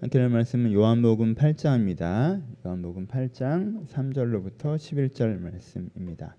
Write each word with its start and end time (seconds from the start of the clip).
함께 0.00 0.20
할 0.20 0.28
말씀은 0.28 0.72
요한복음 0.72 1.34
8장입니다. 1.34 2.40
요한복음 2.64 3.08
8장 3.08 3.86
3절로부터 3.88 4.76
11절 4.76 5.40
말씀입니다. 5.40 6.36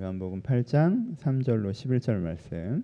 요한복음 0.00 0.40
8장 0.42 1.16
3절로 1.18 1.70
11절 1.72 2.14
말씀. 2.20 2.82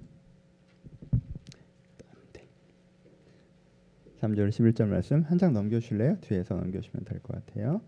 3절 4.21 4.49
11절 4.51 4.89
말씀 4.89 5.23
한 5.23 5.39
장 5.39 5.53
넘겨 5.55 5.79
주실래요? 5.81 6.19
뒤에서 6.21 6.55
넘겨 6.55 6.81
주시면 6.81 7.05
될 7.05 7.21
것 7.21 7.47
같아요. 7.47 7.81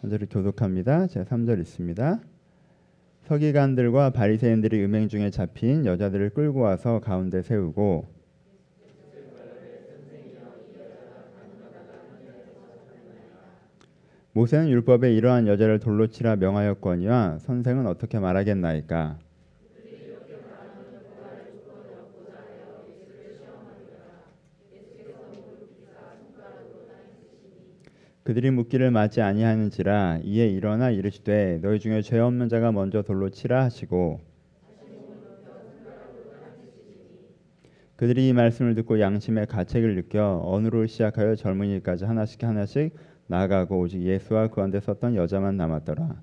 한 0.00 0.10
절을 0.10 0.26
교독합니다. 0.30 1.06
제가 1.06 1.24
3절 1.24 1.60
있습니다. 1.60 2.20
서기관들과 3.24 4.10
바리새인들이 4.10 4.84
음행 4.84 5.08
중에 5.08 5.30
잡힌 5.30 5.86
여자들을 5.86 6.30
끌고 6.30 6.60
와서 6.60 7.00
가운데 7.00 7.40
세우고 7.40 8.06
모세는 14.32 14.68
율법에 14.68 15.14
이러한 15.14 15.46
여자를 15.46 15.78
돌로 15.78 16.08
치라 16.08 16.36
명하였거니와 16.36 17.38
선생은 17.38 17.86
어떻게 17.86 18.18
말하겠나이까 18.18 19.18
그들이 28.24 28.50
묻기를 28.50 28.90
맞지 28.90 29.20
아니하는지라 29.20 30.20
이에 30.24 30.48
일어나 30.48 30.88
이르시되 30.90 31.60
너희 31.62 31.78
중에 31.78 32.00
죄 32.00 32.18
없는 32.18 32.48
자가 32.48 32.72
먼저 32.72 33.02
돌로 33.02 33.28
치라 33.28 33.64
하시고 33.64 34.20
그들이 37.96 38.28
이 38.28 38.32
말씀을 38.32 38.74
듣고 38.74 38.98
양심의 38.98 39.46
가책을 39.46 39.94
느껴 39.94 40.40
어느로 40.42 40.86
시작하여 40.86 41.36
젊은이까지 41.36 42.06
하나씩 42.06 42.42
하나씩 42.42 42.94
나아가고 43.26 43.78
오직 43.78 44.00
예수와 44.00 44.48
그 44.48 44.62
안에 44.62 44.80
섰던 44.80 45.16
여자만 45.16 45.56
남았더라. 45.56 46.22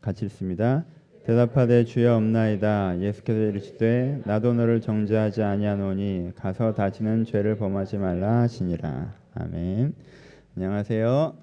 같이 0.00 0.24
읽습니다. 0.24 0.84
대답하되 1.30 1.84
주여 1.84 2.16
없나이다. 2.16 2.98
예수께서 2.98 3.38
이르시되 3.38 4.20
나도 4.24 4.52
너를 4.52 4.80
정죄하지 4.80 5.44
아니하노니 5.44 6.32
가서 6.34 6.74
다시는 6.74 7.24
죄를 7.24 7.54
범하지 7.56 7.98
말라 7.98 8.40
하시니라. 8.40 9.14
아멘. 9.34 9.94
안녕하세요. 10.56 11.36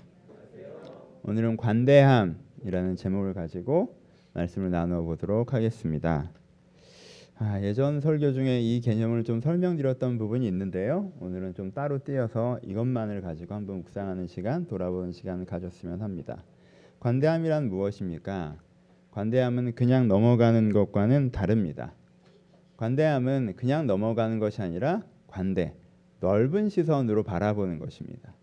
오늘은 1.23 1.55
관대함이라는 1.55 2.97
제목을 2.97 3.33
가지고 3.33 3.95
말씀을 4.33 4.71
나누어 4.71 5.03
보도록 5.03 5.53
하겠습니다. 5.53 6.31
아, 7.37 7.61
예전 7.61 8.01
설교 8.01 8.33
중에 8.33 8.59
이 8.59 8.81
개념을 8.81 9.23
좀 9.23 9.39
설명드렸던 9.39 10.17
부분이 10.17 10.45
있는데요. 10.47 11.13
오늘은 11.21 11.53
좀 11.53 11.71
따로 11.71 12.03
띄어서 12.03 12.59
이것만을 12.61 13.21
가지고 13.21 13.55
한번 13.55 13.77
묵상하는 13.77 14.27
시간, 14.27 14.67
돌아보는 14.67 15.13
시간을 15.13 15.45
가졌으면 15.45 16.01
합니다. 16.01 16.43
관대함이란 16.99 17.69
무엇입니까? 17.69 18.66
관대함은 19.17 19.73
그냥 19.73 20.07
넘어가는 20.07 20.71
것과는 20.73 21.31
다릅니다. 21.31 21.91
관대함은 22.77 23.55
그냥 23.55 23.87
넘어가는 23.87 24.37
것이 24.37 24.61
아니라 24.61 25.01
관대, 25.25 25.73
넓은 26.19 26.69
시선으로 26.69 27.23
바라보는 27.23 27.79
것입니다. 27.79 28.35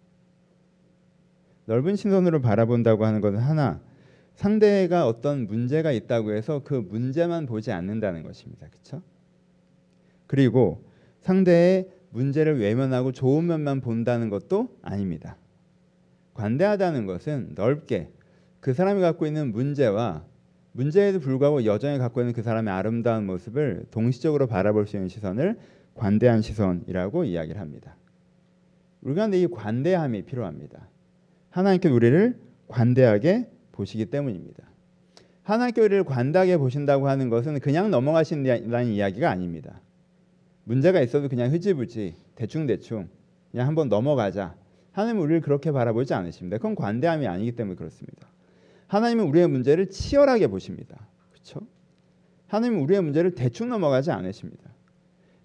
넓은 1.67 1.95
시선으로 1.95 2.41
바라본다고 2.41 3.05
하는 3.05 3.21
것은 3.21 3.39
하나 3.39 3.81
상대가 4.35 5.07
어떤 5.07 5.47
문제가 5.47 5.93
있다고 5.93 6.33
해서 6.33 6.63
그 6.65 6.75
문제만 6.75 7.47
보지 7.47 7.71
않는다는 7.71 8.25
것입니다. 8.25 8.67
그렇죠? 8.69 9.01
그리고 10.27 10.85
상대의 11.21 11.89
문제를 12.11 12.59
외면하고 12.59 13.13
좋은 13.13 13.47
면만 13.47 13.81
본다는 13.81 14.29
것도 14.29 14.77
아닙니다. 14.83 15.37
관대하다는 16.35 17.07
것은 17.07 17.53
넓게 17.55 18.11
그 18.59 18.75
사람이 18.75 19.01
갖고 19.01 19.25
있는 19.25 19.53
문제와 19.53 20.34
문제에도 20.75 21.21
불구하고 21.21 21.65
여전히 21.67 21.99
갖고 21.99 22.21
있는 22.21 22.33
그 22.33 22.43
사람의 22.43 22.73
아름다운 22.75 23.27
모습을 23.27 23.85
동시적으로 23.93 24.49
바라볼 24.49 24.89
수 24.89 24.97
있는 24.97 25.09
시선을 25.09 25.57
관대한 25.95 26.43
시선이라고 26.43 27.25
이야기를 27.25 27.61
합니다. 27.61 27.97
우리가 29.03 29.29
이 29.29 29.47
관대함이 29.47 30.23
필요합니다. 30.23 30.89
하나님께 31.51 31.89
우리를 31.89 32.37
관대하게 32.67 33.49
보시기 33.71 34.07
때문입니다. 34.07 34.65
하나님께 35.45 35.81
우리를 35.81 36.03
관대하게 36.03 36.57
보신다고 36.57 37.09
하는 37.09 37.29
것은 37.29 37.61
그냥 37.61 37.93
넘어가신다는 37.93 38.89
이야기가 38.89 39.31
아닙니다. 39.31 39.81
문제가 40.65 41.01
있어도 41.03 41.29
그냥 41.29 41.53
흐지부지 41.53 42.17
대충대충 42.35 43.09
그냥 43.53 43.69
한번 43.69 43.89
넘어가자. 43.89 44.57
하나님은 44.91 45.23
우리를 45.23 45.41
그렇게 45.41 45.71
바라보지 45.71 46.15
않으십니다. 46.15 46.57
그건 46.57 46.75
관대함이 46.75 47.29
아니기 47.29 47.53
때문에 47.53 47.77
그렇습니다. 47.77 48.34
하나님은 48.87 49.25
우리의 49.27 49.49
문제를 49.49 49.89
치열하게 49.89 50.49
보십니다. 50.49 51.09
그렇죠? 51.31 51.61
하나님은 52.47 52.83
우리의 52.83 53.03
문제를 53.03 53.35
대충 53.35 53.69
넘어가지 53.69 54.11
않으십니다. 54.11 54.71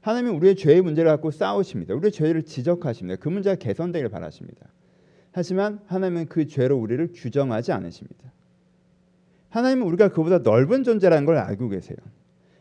하나님은 0.01 0.35
우리의 0.35 0.55
죄의 0.55 0.81
문제를 0.81 1.11
갖고 1.11 1.31
싸우십니다. 1.31 1.93
우리의 1.95 2.11
죄를 2.11 2.43
지적하십니다. 2.43 3.19
그 3.19 3.29
문제가 3.29 3.55
개선되길 3.55 4.09
바라십니다. 4.09 4.67
하지만 5.31 5.79
하나님은 5.87 6.27
그 6.27 6.47
죄로 6.47 6.77
우리를 6.77 7.09
규정하지 7.13 7.71
않으십니다. 7.71 8.31
하나님은 9.49 9.85
우리가 9.87 10.09
그보다 10.09 10.39
넓은 10.39 10.83
존재라는 10.83 11.25
걸 11.25 11.37
알고 11.37 11.69
계세요. 11.69 11.97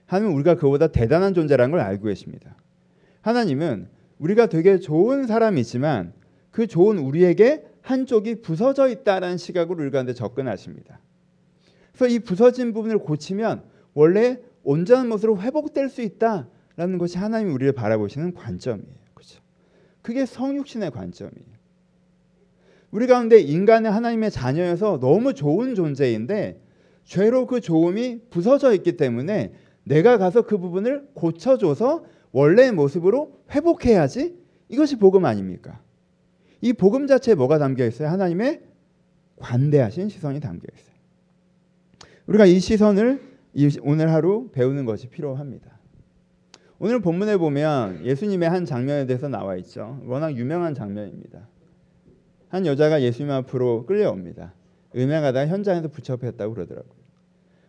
하나님은 0.06 0.34
우리가 0.36 0.56
그보다 0.56 0.88
대단한 0.88 1.34
존재라는 1.34 1.70
걸 1.70 1.80
알고 1.80 2.06
계십니다. 2.06 2.56
하나님은 3.20 3.88
우리가 4.18 4.46
되게 4.46 4.78
좋은 4.78 5.26
사람이지만 5.26 6.12
그 6.50 6.66
좋은 6.66 6.98
우리에게 6.98 7.64
한쪽이 7.88 8.42
부서져 8.42 8.88
있다라는 8.88 9.38
시각으로 9.38 9.90
가운데 9.90 10.12
접근하십니다. 10.12 11.00
그래서 11.94 12.14
이 12.14 12.18
부서진 12.18 12.74
부분을 12.74 12.98
고치면 12.98 13.62
원래 13.94 14.38
온전한 14.62 15.08
모습으로 15.08 15.40
회복될 15.40 15.88
수 15.88 16.02
있다라는 16.02 16.98
것이 16.98 17.16
하나님이 17.16 17.50
우리를 17.50 17.72
바라보시는 17.72 18.34
관점이에요. 18.34 18.94
그렇죠? 19.14 19.40
그게 20.02 20.26
성육신의 20.26 20.90
관점이에요. 20.90 21.58
우리 22.90 23.06
가운데 23.06 23.40
인간의 23.40 23.90
하나님의 23.90 24.32
자녀여서 24.32 24.98
너무 25.00 25.32
좋은 25.32 25.74
존재인데 25.74 26.60
죄로 27.04 27.46
그 27.46 27.62
좋음이 27.62 28.20
부서져 28.28 28.74
있기 28.74 28.98
때문에 28.98 29.54
내가 29.84 30.18
가서 30.18 30.42
그 30.42 30.58
부분을 30.58 31.08
고쳐줘서 31.14 32.04
원래의 32.32 32.72
모습으로 32.72 33.40
회복해야지 33.50 34.36
이것이 34.68 34.96
복음 34.96 35.24
아닙니까? 35.24 35.80
이 36.60 36.72
복음 36.72 37.06
자체에 37.06 37.34
뭐가 37.34 37.58
담겨 37.58 37.86
있어요? 37.86 38.08
하나님의 38.08 38.62
관대하신 39.36 40.08
시선이 40.08 40.40
담겨 40.40 40.66
있어요. 40.74 40.94
우리가 42.26 42.46
이 42.46 42.58
시선을 42.60 43.20
오늘 43.82 44.12
하루 44.12 44.50
배우는 44.52 44.84
것이 44.84 45.08
필요합니다. 45.08 45.78
오늘 46.78 47.00
본문에 47.00 47.36
보면 47.38 48.04
예수님의 48.04 48.48
한 48.48 48.64
장면에 48.64 49.06
대해서 49.06 49.28
나와 49.28 49.56
있죠. 49.56 50.00
워낙 50.04 50.36
유명한 50.36 50.74
장면입니다. 50.74 51.48
한 52.48 52.66
여자가 52.66 53.02
예수님 53.02 53.30
앞으로 53.32 53.84
끌려옵니다. 53.86 54.54
음행하다 54.94 55.48
현장에서 55.48 55.88
붙잡혔다고 55.88 56.54
그러더라고요. 56.54 56.98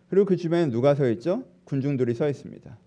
그리고 0.08 0.26
그 0.26 0.36
주변에 0.36 0.66
누가 0.66 0.94
서 0.94 1.08
있죠? 1.10 1.44
군중들이 1.64 2.14
서 2.14 2.28
있습니다. 2.28 2.78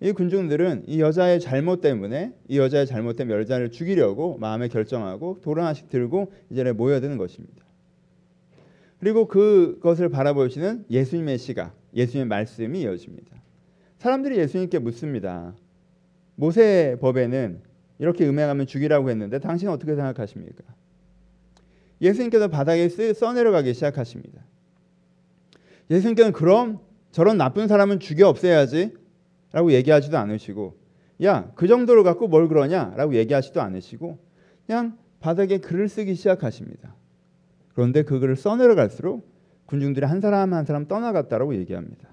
이 0.00 0.12
군중들은 0.12 0.84
이 0.86 1.00
여자의 1.00 1.40
잘못 1.40 1.80
때문에 1.80 2.34
이 2.48 2.58
여자의 2.58 2.86
잘못 2.86 3.16
때문에 3.16 3.38
여자를 3.40 3.70
죽이려고 3.70 4.36
마음에 4.38 4.68
결정하고 4.68 5.38
돌 5.40 5.60
하나씩 5.60 5.88
들고 5.88 6.32
이 6.50 6.56
자리에 6.56 6.72
모여드는 6.72 7.16
것입니다. 7.16 7.64
그리고 9.00 9.26
그것을 9.26 10.08
바라보시는 10.08 10.86
예수님의 10.90 11.38
시각, 11.38 11.74
예수님의 11.94 12.28
말씀이 12.28 12.80
이어집니다. 12.82 13.36
사람들이 13.98 14.36
예수님께 14.38 14.78
묻습니다. 14.78 15.54
모세 16.34 16.96
법에는 17.00 17.62
이렇게 17.98 18.28
음행하면 18.28 18.66
죽이라고 18.66 19.08
했는데 19.08 19.38
당신은 19.38 19.72
어떻게 19.72 19.94
생각하십니까? 19.94 20.62
예수님께서 22.02 22.48
바닥에 22.48 22.88
써내려가기 22.88 23.72
시작하십니다. 23.72 24.44
예수님께서는 25.90 26.32
그럼 26.34 26.80
저런 27.10 27.38
나쁜 27.38 27.68
사람은 27.68 28.00
죽여 28.00 28.28
없애야지 28.28 28.92
라고 29.52 29.72
얘기하지도 29.72 30.16
않으시고 30.18 30.76
야 31.22 31.52
그 31.54 31.66
정도로 31.66 32.02
갖고 32.04 32.28
뭘 32.28 32.48
그러냐 32.48 32.92
라고 32.96 33.14
얘기하지도 33.14 33.60
않으시고 33.62 34.18
그냥 34.66 34.98
바닥에 35.20 35.58
글을 35.58 35.88
쓰기 35.88 36.14
시작하십니다. 36.14 36.94
그런데 37.74 38.02
그 38.02 38.18
글을 38.18 38.36
써내려갈수록 38.36 39.34
군중들이 39.66 40.06
한 40.06 40.20
사람 40.20 40.52
한 40.52 40.64
사람 40.64 40.86
떠나갔다라고 40.86 41.54
얘기합니다. 41.56 42.08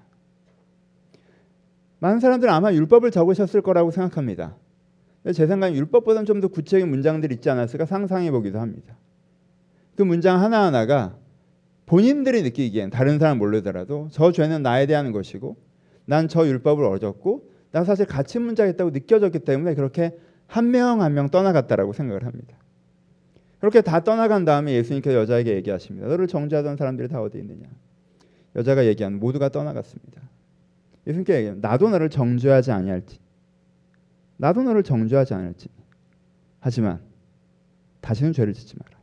많은 2.00 2.20
사람들은 2.20 2.52
아마 2.52 2.72
율법을 2.72 3.10
적으셨을 3.10 3.62
거라고 3.62 3.90
생각합니다. 3.90 4.56
제 5.32 5.46
생각엔 5.46 5.74
율법보다는 5.74 6.26
좀 6.26 6.40
더 6.40 6.48
구체적인 6.48 6.88
문장들이 6.88 7.34
있지 7.36 7.48
않았을까 7.48 7.86
상상해 7.86 8.30
보기도 8.30 8.60
합니다. 8.60 8.96
그 9.96 10.02
문장 10.02 10.40
하나하나가 10.42 11.16
본인들이 11.86 12.42
느끼기엔 12.42 12.90
다른 12.90 13.18
사람 13.18 13.38
모르더라도 13.38 14.08
저 14.10 14.32
죄는 14.32 14.62
나에 14.62 14.86
대한 14.86 15.12
것이고 15.12 15.56
난 16.06 16.28
저 16.28 16.46
율법을 16.46 16.84
어졌고 16.84 17.50
난 17.70 17.84
사실 17.84 18.06
가치 18.06 18.38
문제가 18.38 18.68
있다고 18.68 18.90
느껴졌기 18.90 19.40
때문에 19.40 19.74
그렇게 19.74 20.18
한명 20.46 21.02
한명 21.02 21.28
떠나갔다라고 21.30 21.92
생각을 21.92 22.24
합니다. 22.24 22.56
그렇게 23.58 23.80
다 23.80 24.00
떠나간 24.04 24.44
다음에 24.44 24.74
예수님께서 24.74 25.16
여자에게 25.20 25.54
얘기하십니다. 25.56 26.06
너를 26.06 26.26
정죄하던 26.26 26.76
사람들이 26.76 27.08
다 27.08 27.22
어디 27.22 27.38
있느냐? 27.38 27.66
여자가 28.54 28.84
얘기한 28.86 29.18
모두가 29.18 29.48
떠나갔습니다. 29.48 30.22
예수님께 31.06 31.34
얘기해요. 31.34 31.56
나도 31.60 31.88
너를 31.88 32.10
정죄하지 32.10 32.72
아니할지. 32.72 33.18
나도 34.36 34.62
너를 34.62 34.82
정죄하지 34.82 35.34
않을지. 35.34 35.68
하지만 36.60 37.00
다시는 38.00 38.32
죄를 38.32 38.52
짓지 38.52 38.76
마라. 38.78 38.98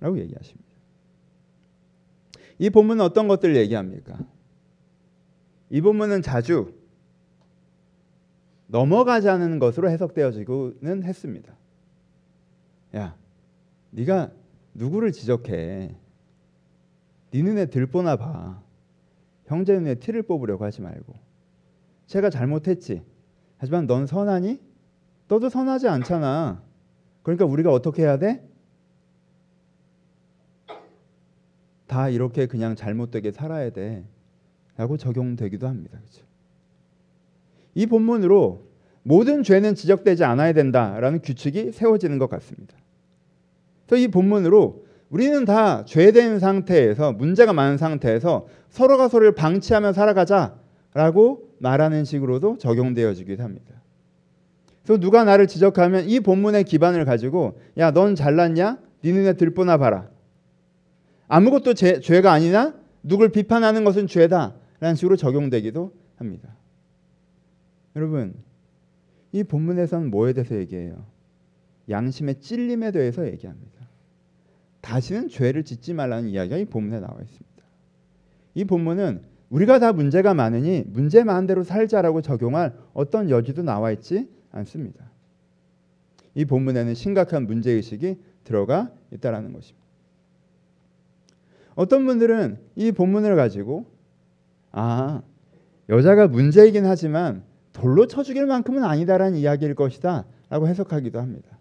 라고 0.00 0.18
얘기하십니다. 0.18 0.64
이 2.58 2.70
본문은 2.70 3.04
어떤 3.04 3.28
것들을 3.28 3.56
얘기합니까? 3.56 4.18
이 5.70 5.80
본문은 5.80 6.22
자주 6.22 6.74
넘어가자는 8.68 9.58
것으로 9.58 9.90
해석되어지고는 9.90 11.02
했습니다. 11.04 11.56
야, 12.96 13.16
네가 13.90 14.32
누구를 14.74 15.12
지적해? 15.12 15.94
네 17.30 17.42
눈에 17.42 17.66
들보나 17.66 18.16
봐. 18.16 18.62
형제 19.46 19.74
눈에 19.74 19.96
티를 19.96 20.22
뽑으려고 20.22 20.64
하지 20.64 20.82
말고. 20.82 21.14
제가 22.06 22.30
잘못했지. 22.30 23.02
하지만 23.58 23.86
넌 23.86 24.06
선하니? 24.06 24.60
너도 25.28 25.48
선하지 25.48 25.88
않잖아. 25.88 26.62
그러니까 27.22 27.44
우리가 27.44 27.72
어떻게 27.72 28.02
해야 28.02 28.18
돼? 28.18 28.48
다 31.86 32.08
이렇게 32.08 32.46
그냥 32.46 32.74
잘못되게 32.74 33.32
살아야 33.32 33.70
돼. 33.70 34.04
라고 34.76 34.96
적용되기도 34.96 35.66
합니다. 35.66 35.98
그렇죠? 35.98 36.26
이 37.74 37.86
본문으로 37.86 38.66
모든 39.02 39.42
죄는 39.42 39.74
지적되지 39.74 40.24
않아야 40.24 40.52
된다라는 40.52 41.22
규칙이 41.22 41.72
세워지는 41.72 42.18
것 42.18 42.28
같습니다. 42.30 42.76
그래서 43.86 44.02
이 44.02 44.08
본문으로 44.08 44.84
우리는 45.10 45.44
다 45.44 45.84
죄된 45.84 46.40
상태에서 46.40 47.12
문제가 47.12 47.52
많은 47.52 47.76
상태에서 47.76 48.48
서로가 48.70 49.08
서로를 49.08 49.32
방치하며 49.32 49.92
살아가자라고 49.92 51.50
말하는 51.58 52.04
식으로도 52.04 52.58
적용되어지기도 52.58 53.42
합니다. 53.42 53.76
그래서 54.82 55.00
누가 55.00 55.24
나를 55.24 55.46
지적하면 55.46 56.08
이 56.08 56.20
본문의 56.20 56.64
기반을 56.64 57.04
가지고 57.04 57.58
야 57.78 57.92
넌 57.92 58.14
잘났냐? 58.14 58.78
네 59.02 59.12
눈에 59.12 59.34
들보나 59.34 59.76
봐라. 59.76 60.08
아무것도 61.28 61.74
죄, 61.74 62.00
죄가 62.00 62.32
아니나 62.32 62.74
누굴 63.02 63.28
비판하는 63.28 63.84
것은 63.84 64.08
죄다 64.08 64.54
라는 64.80 64.94
식으로 64.94 65.16
적용되기도 65.16 65.92
합니다. 66.16 66.56
여러분 67.94 68.34
이 69.32 69.42
본문에서는 69.42 70.10
뭐에 70.10 70.32
대해서 70.32 70.56
얘기해요? 70.56 71.04
양심의 71.88 72.40
찔림에 72.40 72.90
대해서 72.90 73.26
얘기합니다. 73.26 73.88
다시는 74.80 75.28
죄를 75.28 75.64
짓지 75.64 75.94
말라는 75.94 76.28
이야기가 76.28 76.56
이 76.58 76.64
본문에 76.64 77.00
나와 77.00 77.16
있습니다. 77.20 77.64
이 78.54 78.64
본문은 78.64 79.22
우리가 79.50 79.78
다 79.78 79.92
문제가 79.92 80.34
많으니 80.34 80.84
문제 80.86 81.24
많은 81.24 81.46
대로 81.46 81.62
살자라고 81.62 82.22
적용할 82.22 82.74
어떤 82.94 83.30
여지도 83.30 83.62
나와 83.62 83.92
있지 83.92 84.28
않습니다. 84.50 85.10
이 86.34 86.44
본문에는 86.44 86.94
심각한 86.94 87.46
문제 87.46 87.70
의식이 87.72 88.18
들어가 88.44 88.90
있다라는 89.12 89.52
것입니다. 89.52 89.86
어떤 91.74 92.06
분들은 92.06 92.58
이 92.76 92.92
본문을 92.92 93.36
가지고 93.36 93.86
아 94.78 95.22
여자가 95.88 96.28
문제이긴 96.28 96.84
하지만 96.84 97.44
돌로 97.72 98.06
쳐 98.06 98.22
죽일 98.22 98.46
만큼은 98.46 98.84
아니다라는 98.84 99.38
이야기일 99.38 99.74
것이다 99.74 100.26
라고 100.50 100.68
해석하기도 100.68 101.18
합니다. 101.18 101.58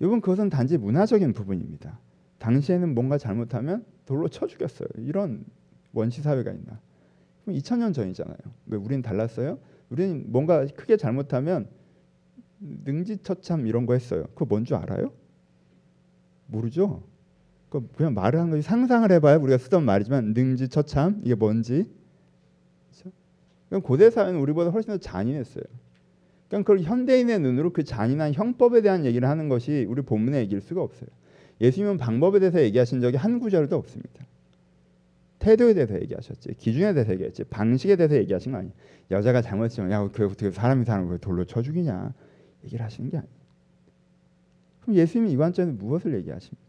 이건 0.00 0.20
그것은 0.20 0.50
단지 0.50 0.76
문화적인 0.76 1.32
부분입니다. 1.32 1.98
당시에는 2.38 2.94
뭔가 2.94 3.16
잘못하면 3.16 3.84
돌로 4.04 4.28
쳐 4.28 4.46
죽였어요. 4.46 4.88
이런 4.98 5.44
원시 5.92 6.20
사회가 6.20 6.50
있나? 6.52 6.78
2000년 7.48 7.94
전이잖아요. 7.94 8.36
왜 8.66 8.76
우리는 8.76 9.00
달랐어요? 9.02 9.58
우리는 9.88 10.24
뭔가 10.28 10.66
크게 10.66 10.96
잘못하면 10.96 11.68
능지처참 12.60 13.66
이런 13.66 13.86
거 13.86 13.94
했어요. 13.94 14.24
그거 14.34 14.44
뭔 14.46 14.64
줄 14.64 14.76
알아요? 14.76 15.12
모르죠. 16.46 17.02
그 17.74 17.88
그냥 17.96 18.14
말을 18.14 18.38
한 18.38 18.50
거지 18.50 18.62
상상을 18.62 19.10
해봐야 19.10 19.36
우리가 19.36 19.58
쓰던 19.58 19.84
말이지만 19.84 20.32
능지처참 20.32 21.22
이게 21.24 21.34
뭔지. 21.34 21.90
그렇죠? 22.92 23.84
고대 23.84 24.10
사회는 24.10 24.38
우리보다 24.38 24.70
훨씬 24.70 24.92
더 24.92 24.98
잔인했어요. 24.98 25.64
그러니까 26.48 26.72
그걸 26.72 26.88
현대인의 26.88 27.40
눈으로 27.40 27.72
그 27.72 27.82
잔인한 27.82 28.32
형법에 28.32 28.80
대한 28.80 29.04
얘기를 29.04 29.28
하는 29.28 29.48
것이 29.48 29.86
우리 29.88 30.02
본문의 30.02 30.42
얘기일 30.42 30.60
수가 30.60 30.82
없어요. 30.82 31.08
예수님은 31.60 31.96
방법에 31.96 32.38
대해서 32.38 32.60
얘기하신 32.60 33.00
적이 33.00 33.16
한 33.16 33.40
구절도 33.40 33.76
없습니다. 33.76 34.24
태도에 35.40 35.74
대해서 35.74 36.00
얘기하셨지, 36.00 36.54
기준에 36.54 36.94
대해서 36.94 37.12
얘기했지, 37.12 37.42
방식에 37.44 37.96
대해서 37.96 38.14
얘기하신 38.16 38.52
거 38.52 38.58
아니에요. 38.58 38.72
여자가 39.10 39.42
잘못했으면 39.42 39.90
야, 39.90 40.08
그 40.12 40.26
어떻게 40.26 40.50
사람이 40.50 40.84
사는 40.84 41.08
걸 41.08 41.18
돌로 41.18 41.44
쳐 41.44 41.60
죽이냐 41.60 42.14
얘기를 42.64 42.84
하시는 42.84 43.10
게 43.10 43.16
아니에요. 43.16 43.34
그럼 44.82 44.96
예수님이 44.96 45.32
이 45.32 45.36
관점에서 45.36 45.76
무엇을 45.76 46.14
얘기하십니까? 46.14 46.63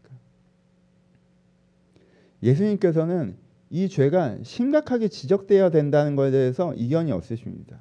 예수님께서는 2.42 3.36
이 3.70 3.88
죄가 3.88 4.38
심각하게 4.42 5.08
지적되어야 5.08 5.70
된다는 5.70 6.16
것에 6.16 6.30
대해서 6.30 6.74
이견이 6.74 7.12
없으십니다. 7.12 7.78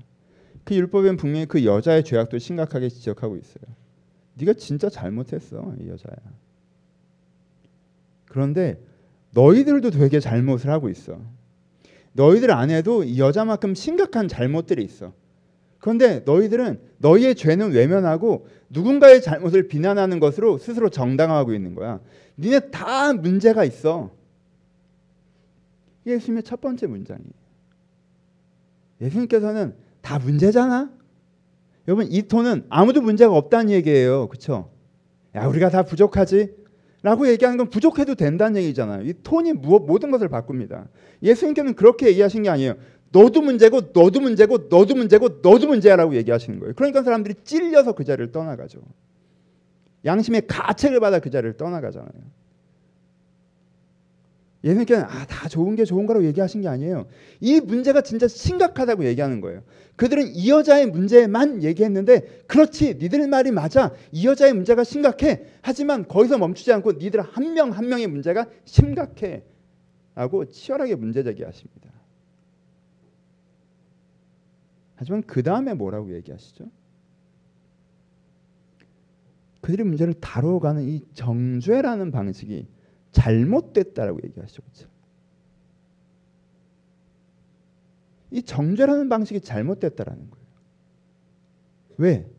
그 0.63 0.75
율법엔 0.75 1.17
분명히 1.17 1.45
그 1.45 1.63
여자의 1.63 2.03
죄악도 2.03 2.39
심각하게 2.39 2.89
지적하고 2.89 3.37
있어요. 3.37 3.65
네가 4.35 4.53
진짜 4.53 4.89
잘못했어, 4.89 5.73
이 5.79 5.87
여자야. 5.87 6.15
그런데 8.25 8.81
너희들도 9.31 9.91
되게 9.91 10.19
잘못을 10.19 10.69
하고 10.69 10.89
있어. 10.89 11.19
너희들 12.13 12.51
안에도 12.51 13.03
이 13.03 13.19
여자만큼 13.19 13.75
심각한 13.75 14.27
잘못들이 14.27 14.83
있어. 14.83 15.13
그런데 15.79 16.21
너희들은 16.25 16.79
너희의 16.97 17.35
죄는 17.35 17.71
외면하고 17.71 18.47
누군가의 18.69 19.21
잘못을 19.21 19.67
비난하는 19.67 20.19
것으로 20.19 20.57
스스로 20.57 20.89
정당화하고 20.89 21.53
있는 21.53 21.75
거야. 21.75 21.99
니네 22.39 22.71
다 22.71 23.13
문제가 23.13 23.63
있어. 23.63 24.11
예수님의 26.05 26.43
첫 26.43 26.61
번째 26.61 26.87
문장이에요. 26.87 27.31
예수님께서는 29.01 29.75
다 30.01 30.19
문제잖아. 30.19 30.91
여러분 31.87 32.07
이 32.09 32.23
톤은 32.23 32.65
아무도 32.69 33.01
문제가 33.01 33.33
없다는 33.35 33.71
얘기예요. 33.71 34.27
그렇죠? 34.27 34.71
야 35.35 35.47
우리가 35.47 35.69
다 35.69 35.83
부족하지. 35.83 36.65
라고 37.03 37.27
얘기하는 37.27 37.57
건 37.57 37.69
부족해도 37.69 38.15
된다는 38.15 38.59
얘기잖아요. 38.63 39.03
이 39.03 39.13
톤이 39.21 39.53
무엇, 39.53 39.85
모든 39.85 40.09
것을 40.09 40.27
바꿉니다. 40.27 40.87
예수님께는 41.21 41.75
그렇게 41.75 42.07
얘기하신 42.07 42.41
게 42.43 42.49
아니에요. 42.49 42.75
너도 43.11 43.41
문제고 43.41 43.81
너도 43.93 44.19
문제고 44.19 44.57
너도 44.69 44.95
문제고 44.95 45.39
너도 45.43 45.67
문제야라고 45.67 46.15
얘기하시는 46.15 46.59
거예요. 46.59 46.73
그러니까 46.73 47.03
사람들이 47.03 47.35
찔려서 47.43 47.91
그 47.91 48.03
자리를 48.03 48.31
떠나가죠. 48.31 48.81
양심의 50.03 50.47
가책을 50.47 50.99
받아 50.99 51.19
그 51.19 51.29
자리를 51.29 51.57
떠나가잖아요. 51.57 52.09
예수님께는 54.65 55.03
아, 55.03 55.25
다 55.27 55.47
좋은 55.47 55.75
게 55.75 55.85
좋은 55.85 56.07
거라고 56.07 56.25
얘기하신 56.25 56.61
게 56.61 56.67
아니에요. 56.67 57.05
이 57.39 57.61
문제가 57.61 58.01
진짜 58.01 58.27
심각하다고 58.27 59.05
얘기하는 59.05 59.39
거예요. 59.39 59.61
그들은 59.95 60.27
이 60.33 60.49
여자의 60.49 60.87
문제만 60.87 61.61
얘기했는데 61.63 62.43
그렇지 62.47 62.95
니들 62.95 63.27
말이 63.27 63.51
맞아. 63.51 63.93
이 64.11 64.25
여자의 64.25 64.53
문제가 64.53 64.83
심각해. 64.83 65.45
하지만 65.61 66.07
거기서 66.07 66.39
멈추지 66.39 66.73
않고 66.73 66.93
니들 66.93 67.21
한 67.21 67.53
명한 67.53 67.73
한 67.73 67.87
명의 67.87 68.07
문제가 68.07 68.47
심각해. 68.65 69.43
라고 70.15 70.49
치열하게 70.49 70.95
문제 70.95 71.23
제기하십니다. 71.23 71.91
하지만 74.95 75.21
그 75.23 75.43
다음에 75.43 75.73
뭐라고 75.73 76.15
얘기하시죠? 76.15 76.65
그들이 79.61 79.83
문제를 79.83 80.13
다뤄가는 80.15 80.83
이 80.83 81.01
정죄라는 81.13 82.11
방식이 82.11 82.67
잘못됐다라고 83.15 84.19
얘기하시죠. 84.25 84.61
그렇죠? 84.61 84.89
이 88.31 88.43
정죄라는 88.43 89.07
방식이 89.07 89.41
잘못됐다라는 89.41 90.29
거예요. 90.29 90.45
왜? 91.97 92.29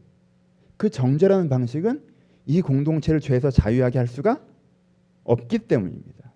그 0.76 0.90
정죄라는 0.90 1.48
방식은 1.48 2.02
이 2.44 2.60
공동체를 2.60 3.20
죄에서 3.20 3.50
자유하게 3.50 3.98
할 3.98 4.06
수가 4.06 4.40
없기 5.24 5.60
때문입니다. 5.60 6.32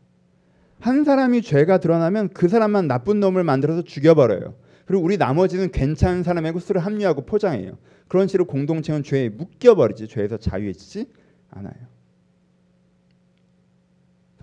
한 0.81 1.05
사람이 1.05 1.43
죄가 1.43 1.79
드러나면 1.79 2.31
그 2.31 2.49
사람만 2.49 2.89
나쁜 2.89 3.21
놈을 3.21 3.45
만들어서 3.45 3.83
죽여버려요. 3.83 4.55
그리고 4.87 5.05
우리 5.05 5.19
나머지는 5.19 5.71
괜찮은 5.71 6.23
사람의 6.23 6.53
구스를 6.53 6.81
합리하고 6.81 7.27
포장해요. 7.27 7.77
그런 8.09 8.27
식으로 8.27 8.47
공동체는 8.47 9.03
죄에 9.03 9.29
묶여버리지 9.29 10.09
죄에서 10.09 10.39
자유해지지 10.39 11.07
않아요. 11.51 12.00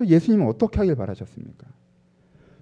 예수님은 0.05 0.45
어떻게 0.47 0.79
하길 0.79 0.95
바라셨습니까? 0.95 1.67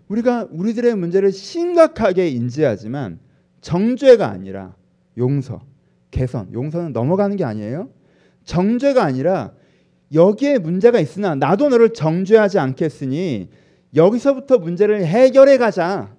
우리가 0.08 0.48
우리들의 0.52 0.96
문제를 0.96 1.32
심각하게 1.32 2.30
인지하지만 2.30 3.20
정죄가 3.62 4.30
아니라 4.30 4.76
용서, 5.18 5.62
개선, 6.12 6.54
용서는 6.54 6.94
넘어가는 6.94 7.36
게 7.36 7.44
아니에요. 7.44 7.90
정죄가 8.44 9.04
아니라 9.04 9.54
여기에 10.14 10.60
문제가 10.60 11.00
있으나 11.00 11.36
나도 11.36 11.70
너를 11.70 11.94
정죄하지 11.94 12.60
않겠으니 12.60 13.50
여기서부터 13.96 14.60
문제를 14.60 15.06
해결해 15.06 15.58
가자. 15.58 16.16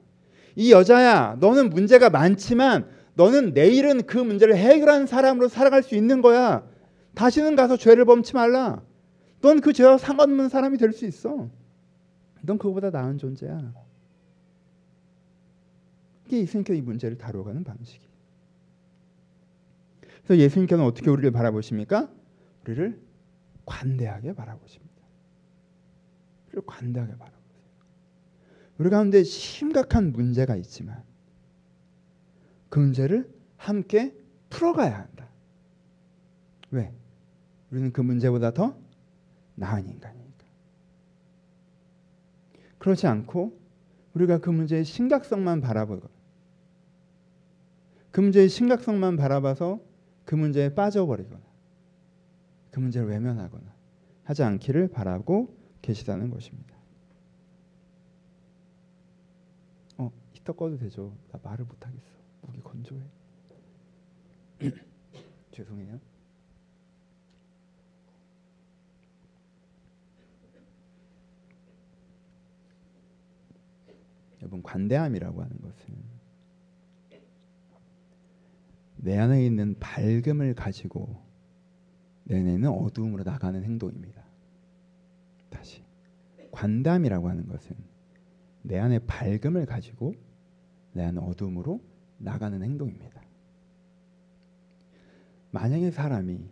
이 0.57 0.73
여자야, 0.73 1.37
너는 1.41 1.71
문제가 1.71 2.11
많지만 2.11 2.87
너는 3.15 3.53
내일은 3.53 4.03
그 4.07 4.19
문제를 4.19 4.57
해결한 4.57 5.07
사람으로 5.07 5.49
살아갈 5.49 5.83
수 5.83 5.95
있는 5.95 6.21
거야. 6.21 6.65
다시는 7.15 7.57
가서 7.57 7.77
죄를 7.77 8.05
범치 8.05 8.35
말라. 8.35 8.83
넌 9.47 9.61
그 9.61 9.73
죄와 9.73 9.99
상관없는 9.99 10.49
사람이 10.49 10.77
될 10.77 10.93
수 10.93 11.07
있어. 11.07 11.49
넌 12.43 12.59
그거보다 12.59 12.91
나은 12.91 13.19
존재야. 13.19 13.75
이게 16.27 16.41
예수님께서 16.41 16.77
이 16.77 16.83
문제를 16.83 17.17
다뤄가는 17.17 17.63
방식이. 17.63 18.05
그래서 20.25 20.43
예수님께서는 20.43 20.85
어떻게 20.85 21.11
우리를 21.11 21.31
바라보십니까? 21.31 22.11
우리를 22.65 23.01
관대하게 23.65 24.35
바라보십니다. 24.35 24.95
우리를 26.49 26.63
관대하게 26.67 27.13
바라보세요. 27.13 27.63
우리 28.79 28.91
가운데 28.91 29.23
심각한 29.23 30.13
문제가 30.13 30.57
있지만 30.57 31.03
그 32.69 32.81
문제를 32.81 33.33
함께 33.57 34.13
풀어가야 34.51 34.99
한다. 34.99 35.29
왜? 36.73 36.93
우리는 37.71 37.93
그 37.93 38.01
문제보다 38.01 38.51
더 38.53 38.77
나은 39.57 39.89
인간이니까. 39.89 40.47
그렇지 42.79 43.07
않고 43.07 43.59
우리가 44.15 44.39
그 44.39 44.51
문제의 44.51 44.85
심각성만 44.85 45.61
바라보고 45.61 46.09
그 48.11 48.21
문제의 48.21 48.49
심각성만 48.49 49.17
바라봐서 49.17 49.81
그 50.25 50.35
문제에 50.35 50.75
빠져버리거나 50.75 51.43
그 52.71 52.81
문제를 52.81 53.09
외면하거나 53.09 53.75
하지 54.25 54.43
않기를 54.43 54.89
바라고 54.89 55.55
계시다는 55.83 56.31
것입니다. 56.31 56.75
어, 59.99 60.11
히터 60.33 60.55
꺼도 60.55 60.79
되죠? 60.79 61.17
나 61.31 61.39
말을 61.43 61.65
못하겠어. 61.65 62.17
목이 62.43 62.61
건조해. 62.61 63.03
죄송해요. 65.53 66.01
여러분 74.47 74.63
관대함이라고 74.63 75.43
하는 75.43 75.61
것은 75.61 75.95
내 78.99 79.19
안에 79.19 79.45
있는 79.45 79.77
밝음을 79.81 80.55
가지고 80.55 81.21
내 82.23 82.39
안에는 82.39 82.69
어두움으로 82.71 83.25
나가는 83.25 83.61
행동입니다. 83.63 84.23
다시 85.51 85.83
관담이라고 86.53 87.29
하는 87.29 87.49
것은 87.49 87.77
내 88.63 88.79
안에 88.79 89.01
밝음을 89.01 89.67
가지고 89.67 90.15
내 90.93 91.03
안에 91.03 91.21
어두움으로 91.21 91.81
나가는 92.19 92.63
행동입니다. 92.63 93.21
만약에 95.51 95.91
사람이 95.91 96.49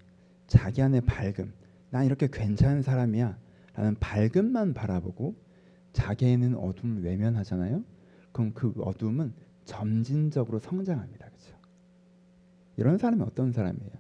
자기 0.49 0.83
안에 0.83 1.01
밝음, 1.01 1.53
난 1.91 2.07
이렇게 2.07 2.29
괜찮은 2.31 2.83
사람이야 2.83 3.39
라는 3.75 3.95
밝음만 4.01 4.75
바라보고 4.75 5.44
자기에는 5.95 6.57
어둠을 6.57 7.03
외면하잖아요. 7.05 7.83
그럼 8.33 8.53
그 8.53 8.75
어둠은 8.83 9.33
점진적으로 9.65 10.59
성장합니다. 10.59 11.27
그렇죠? 11.27 11.57
이런 12.77 12.99
사람이 12.99 13.23
어떤 13.23 13.53
사람이에요? 13.53 13.93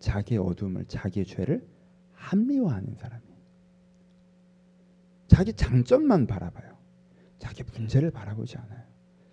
자기의 0.00 0.40
어둠을 0.40 0.86
자기의 0.86 1.26
죄를 1.26 1.64
합리화하는 2.14 2.94
사람이에요. 2.96 3.32
자기 5.28 5.52
장점만 5.52 6.26
바라봐요. 6.26 6.76
자기 7.38 7.62
문제를 7.62 8.10
바라보지 8.10 8.56
않아요. 8.58 8.84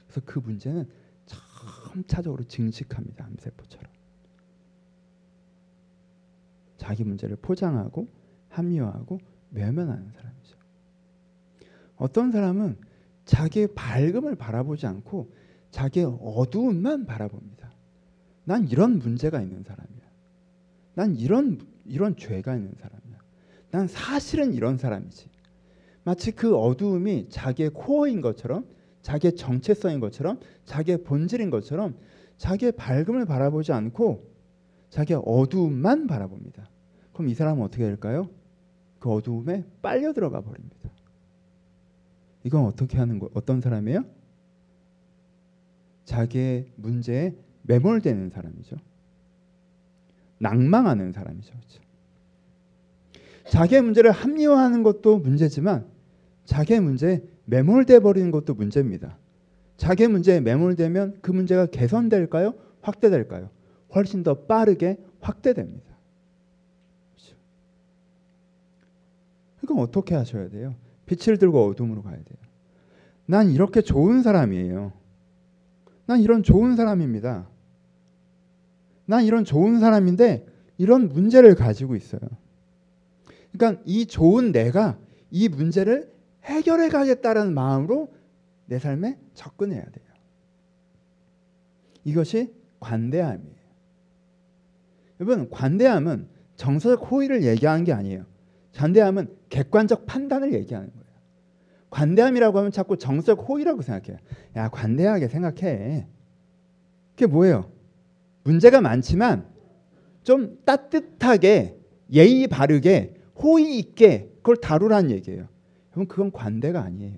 그래서 0.06 0.22
그 0.26 0.40
문제는 0.40 0.90
점차적으로 1.26 2.44
증식합니다. 2.44 3.26
암세포처럼. 3.26 3.92
자기 6.78 7.04
문제를 7.04 7.38
포장하고 7.38 8.10
합리화하고 8.50 9.20
외면하는 9.52 10.12
사람이죠. 10.12 10.59
어떤 12.00 12.32
사람은 12.32 12.78
자기의 13.26 13.76
밝음을 13.76 14.36
바라보지 14.36 14.88
않고 14.88 15.32
자기의 15.70 16.18
어두움만 16.22 17.06
바라봅니다. 17.06 17.72
난 18.46 18.68
이런 18.68 18.98
문제가 18.98 19.40
있는 19.40 19.64
사람이야. 19.64 20.00
난 20.96 21.16
이런 21.16 21.60
이런 21.86 22.16
죄가 22.16 22.56
있는 22.56 22.74
사람이야. 22.80 23.20
난 23.72 23.88
사실은 23.88 24.54
이런 24.54 24.78
사람이지. 24.78 25.30
마치 26.04 26.32
그 26.32 26.56
어두움이 26.56 27.28
자기의 27.30 27.72
코어인 27.72 28.22
것처럼 28.22 28.66
자기의 29.02 29.36
정체성인 29.36 30.00
것처럼 30.00 30.40
자기의 30.66 31.04
본질인 31.04 31.50
것처럼 31.52 31.96
자기의 32.38 32.72
밝음을 32.72 33.26
바라보지 33.26 33.74
않고 33.74 34.28
자기의 34.90 35.22
어두움만 35.26 36.08
바라봅니다. 36.08 36.70
그럼 37.14 37.28
이 37.28 37.36
사람은 37.36 37.64
어떻게 37.64 37.84
될까요? 37.84 38.30
그 39.00 39.12
어두움에 39.12 39.66
빨려 39.82 40.14
들어가 40.14 40.42
버립니다. 40.42 40.90
이건 42.44 42.66
어떻게 42.66 42.98
하는 42.98 43.20
거? 43.20 43.30
어떤 43.34 43.62
사람이에요? 43.62 44.06
자기의 46.06 46.68
문제에 46.76 47.36
매몰되는 47.64 48.30
사람이죠. 48.30 48.78
낭망하는 50.40 51.12
사람이죠. 51.12 51.54
그렇죠? 51.54 51.82
자기의 53.50 53.82
문제를 53.82 54.12
합리화하는 54.12 54.84
것도 54.84 55.20
문제지만 55.20 55.86
자기의 56.46 56.80
문제에 56.80 57.22
매몰돼 57.46 58.00
버리는 58.00 58.32
것도 58.32 58.54
문제입니다. 58.56 59.18
자기의 59.78 60.10
문제에 60.10 60.40
매몰되면 60.40 61.20
그 61.22 61.32
문제가 61.32 61.66
개선될까요? 61.68 62.54
확대될까요? 62.82 63.50
훨씬 63.96 64.24
더 64.24 64.46
빠르게 64.46 64.98
확대됩니다. 65.20 65.96
그렇죠? 67.16 67.36
그럼 69.62 69.80
어떻게 69.80 70.16
하셔야 70.16 70.50
돼요? 70.50 70.76
빛을 71.10 71.40
들고 71.40 71.66
어둠으로 71.66 72.04
가야 72.04 72.16
돼요. 72.16 72.38
난 73.26 73.50
이렇게 73.50 73.82
좋은 73.82 74.22
사람이에요. 74.22 74.94
난 76.06 76.22
이런 76.22 76.44
좋은 76.44 76.76
사람입니다. 76.76 77.48
난 79.06 79.24
이런 79.24 79.44
좋은 79.44 79.80
사람인데 79.80 80.46
이런 80.78 81.10
문제를 81.10 81.56
가지고 81.56 81.96
있어요. 81.96 82.22
그러니까 83.52 83.82
이 83.86 84.06
좋은 84.06 84.52
내가 84.52 85.00
이 85.32 85.50
문제를 85.50 86.12
해결해 86.44 86.90
가겠다는 86.90 87.54
마음으로 87.54 88.14
내 88.66 88.78
삶에 88.78 89.18
접근해야 89.34 89.84
돼요. 89.84 90.06
이것이 92.04 92.54
관대함이에요. 92.80 93.60
여러분, 95.20 95.50
관대함은 95.50 96.28
정서적 96.56 97.12
호의를 97.12 97.44
얘기하는 97.44 97.84
게 97.84 97.94
아니에요. 97.94 98.26
관대함은 98.76 99.36
객관적 99.50 100.06
판단을 100.06 100.54
얘기하는 100.54 100.90
거예요. 100.90 100.99
관대함이라고 101.90 102.58
하면 102.60 102.72
자꾸 102.72 102.98
정서적 102.98 103.48
호의라고 103.48 103.82
생각해요. 103.82 104.18
야, 104.56 104.70
관대하게 104.70 105.28
생각해. 105.28 106.08
그게 107.12 107.26
뭐예요? 107.26 107.72
문제가 108.44 108.82
많지만 108.82 109.46
좀 110.24 110.60
따뜻하게 110.66 111.80
예의 112.14 112.48
바르게 112.48 113.16
호의 113.42 113.78
있게 113.80 114.32
그걸 114.38 114.58
다루라는 114.58 115.12
얘기예요. 115.12 115.48
그럼 115.92 116.08
그건 116.08 116.32
관대가 116.32 116.82
아니에요. 116.82 117.16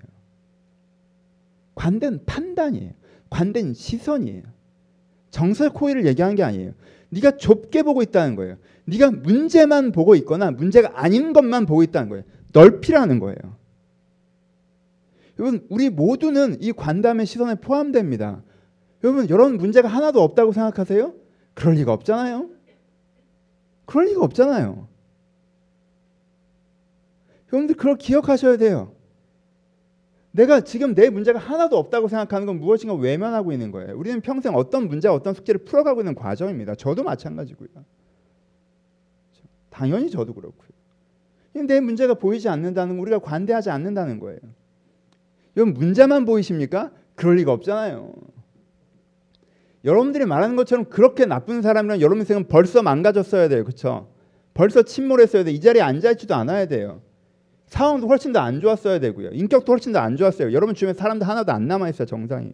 관대는 1.74 2.24
판단이에요. 2.26 2.92
관대는 3.30 3.74
시선이에요. 3.74 4.42
정서적 5.30 5.80
호의를 5.80 6.06
얘기하는 6.06 6.36
게 6.36 6.42
아니에요. 6.42 6.72
네가 7.10 7.36
좁게 7.36 7.82
보고 7.82 8.02
있다는 8.02 8.36
거예요. 8.36 8.56
네가 8.84 9.10
문제만 9.10 9.92
보고 9.92 10.14
있거나 10.16 10.50
문제가 10.50 10.92
아닌 10.94 11.32
것만 11.32 11.66
보고 11.66 11.82
있다는 11.82 12.08
거예요. 12.08 12.24
넓히라는 12.52 13.18
거예요. 13.18 13.61
여러분 15.42 15.66
우리 15.68 15.90
모두는 15.90 16.62
이 16.62 16.70
관담의 16.72 17.26
시선에 17.26 17.56
포함됩니다. 17.56 18.44
여러분 19.02 19.24
이런 19.24 19.56
문제가 19.56 19.88
하나도 19.88 20.22
없다고 20.22 20.52
생각하세요? 20.52 21.14
그럴 21.54 21.74
리가 21.74 21.92
없잖아요. 21.92 22.48
그럴 23.84 24.06
리가 24.06 24.22
없잖아요. 24.22 24.86
여러분들 27.52 27.76
그걸 27.76 27.96
기억하셔야 27.96 28.56
돼요. 28.56 28.94
내가 30.30 30.60
지금 30.60 30.94
내 30.94 31.10
문제가 31.10 31.40
하나도 31.40 31.76
없다고 31.76 32.06
생각하는 32.06 32.46
건 32.46 32.60
무엇인가 32.60 32.94
외면하고 32.94 33.50
있는 33.50 33.72
거예요. 33.72 33.98
우리는 33.98 34.20
평생 34.20 34.54
어떤 34.54 34.86
문제와 34.86 35.12
어떤 35.12 35.34
숙제를 35.34 35.64
풀어가고 35.64 36.02
있는 36.02 36.14
과정입니다. 36.14 36.76
저도 36.76 37.02
마찬가지고요. 37.02 37.68
당연히 39.70 40.08
저도 40.08 40.34
그렇고요. 40.34 40.68
내 41.66 41.80
문제가 41.80 42.14
보이지 42.14 42.48
않는다는 42.48 42.98
우리가 43.00 43.18
관대하지 43.18 43.70
않는다는 43.70 44.20
거예요. 44.20 44.38
이건 45.54 45.74
문제만 45.74 46.24
보이십니까? 46.24 46.90
그럴 47.14 47.36
리가 47.36 47.52
없잖아요. 47.52 48.12
여러분들이 49.84 50.24
말하는 50.26 50.56
것처럼 50.56 50.84
그렇게 50.86 51.26
나쁜 51.26 51.60
사람이란 51.60 52.00
여러분 52.00 52.20
인생은 52.20 52.48
벌써 52.48 52.82
망가졌어야 52.82 53.48
돼요. 53.48 53.64
그렇죠? 53.64 54.08
벌써 54.54 54.82
침몰했어야 54.82 55.44
돼. 55.44 55.50
이 55.50 55.60
자리에 55.60 55.82
앉아 55.82 56.12
있지도 56.12 56.34
않아야 56.34 56.66
돼요. 56.66 57.02
상황도 57.66 58.06
훨씬 58.06 58.32
더 58.32 58.40
안 58.40 58.60
좋았어야 58.60 59.00
되고요. 59.00 59.30
인격도 59.32 59.72
훨씬 59.72 59.92
더 59.92 59.98
안 60.00 60.16
좋았어요. 60.16 60.52
여러분 60.52 60.74
주변에 60.74 60.94
사람도 60.94 61.24
하나도 61.24 61.52
안 61.52 61.66
남아 61.66 61.88
있어요. 61.88 62.06
정상이에요. 62.06 62.52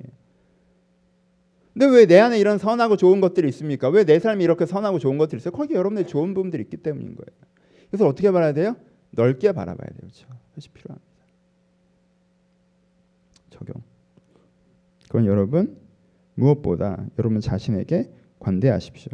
근데 1.74 1.86
왜 1.86 2.06
내 2.06 2.18
안에 2.18 2.38
이런 2.38 2.58
선하고 2.58 2.96
좋은 2.96 3.20
것들이 3.20 3.48
있습니까? 3.48 3.88
왜 3.88 4.04
내 4.04 4.18
삶이 4.18 4.42
이렇게 4.42 4.64
선하고 4.66 4.98
좋은 4.98 5.18
것들이 5.18 5.38
있어요? 5.38 5.52
거기 5.52 5.74
여러분들 5.74 6.06
좋은 6.06 6.34
부분들이 6.34 6.62
있기 6.64 6.78
때문인 6.78 7.14
거예요. 7.14 7.38
그래서 7.90 8.06
어떻게 8.06 8.30
바라야 8.32 8.52
돼요? 8.52 8.76
넓게 9.10 9.52
바라봐야 9.52 9.76
돼요. 9.86 9.98
그렇죠? 10.00 10.26
그것이 10.50 10.70
필요합니다. 10.70 11.07
적용. 13.58 13.82
그건 15.04 15.26
여러분 15.26 15.76
무엇보다 16.34 17.04
여러분 17.18 17.40
자신에게 17.40 18.12
관대하십시오. 18.38 19.12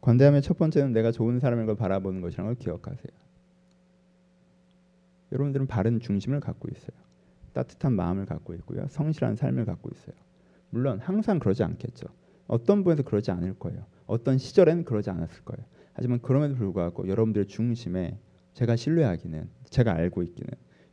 관대함의 0.00 0.42
첫 0.42 0.56
번째는 0.56 0.92
내가 0.92 1.10
좋은 1.10 1.40
사람인 1.40 1.66
걸 1.66 1.76
바라보는 1.76 2.20
것이라는 2.20 2.54
걸 2.54 2.58
기억하세요. 2.58 3.18
여러분들은 5.32 5.66
바른 5.66 6.00
중심을 6.00 6.40
갖고 6.40 6.68
있어요. 6.70 6.96
따뜻한 7.52 7.92
마음을 7.92 8.24
갖고 8.24 8.54
있고요. 8.54 8.86
성실한 8.88 9.36
삶을 9.36 9.64
갖고 9.64 9.90
있어요. 9.92 10.14
물론 10.70 11.00
항상 11.00 11.38
그러지 11.38 11.64
않겠죠. 11.64 12.06
어떤 12.46 12.78
부분에서 12.78 13.02
그러지 13.02 13.30
않을 13.30 13.58
거예요. 13.58 13.84
어떤 14.06 14.38
시절엔 14.38 14.84
그러지 14.84 15.10
않았을 15.10 15.44
거예요. 15.44 15.66
하지만 15.92 16.20
그럼에도 16.20 16.54
불구하고 16.54 17.08
여러분들의 17.08 17.46
중심에 17.46 18.18
제가 18.54 18.76
신뢰하기는 18.76 19.48
제가 19.70 19.92
알고 19.92 20.22
있기는 20.22 20.48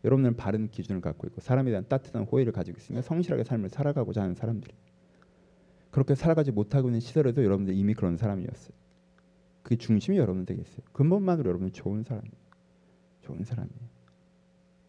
여러분들은 0.05 0.38
바른 0.38 0.69
기준을 0.69 1.01
갖고 1.01 1.27
있고 1.27 1.41
사람에 1.41 1.71
대한 1.71 1.85
따뜻한 1.88 2.24
호의를 2.24 2.53
가지고 2.53 2.77
있으며 2.77 3.01
성실하게 3.01 3.43
삶을 3.43 3.69
살아가고자 3.69 4.21
하는 4.21 4.35
사람들이 4.35 4.74
그렇게 5.89 6.13
살아가지 6.13 6.51
못하고 6.51 6.89
있는 6.89 7.00
시절에도 7.00 7.43
여러분들 7.43 7.74
이미 7.74 7.93
그런 7.93 8.15
사람이었어요. 8.15 8.75
그 9.63 9.77
중심이 9.77 10.17
여러분 10.17 10.45
되겠어요. 10.45 10.85
근본만으로 10.93 11.50
여러분은 11.50 11.74
좋은 11.74 12.03
사람이에요. 12.03 12.35
좋은 13.21 13.43
사람이에요. 13.43 13.95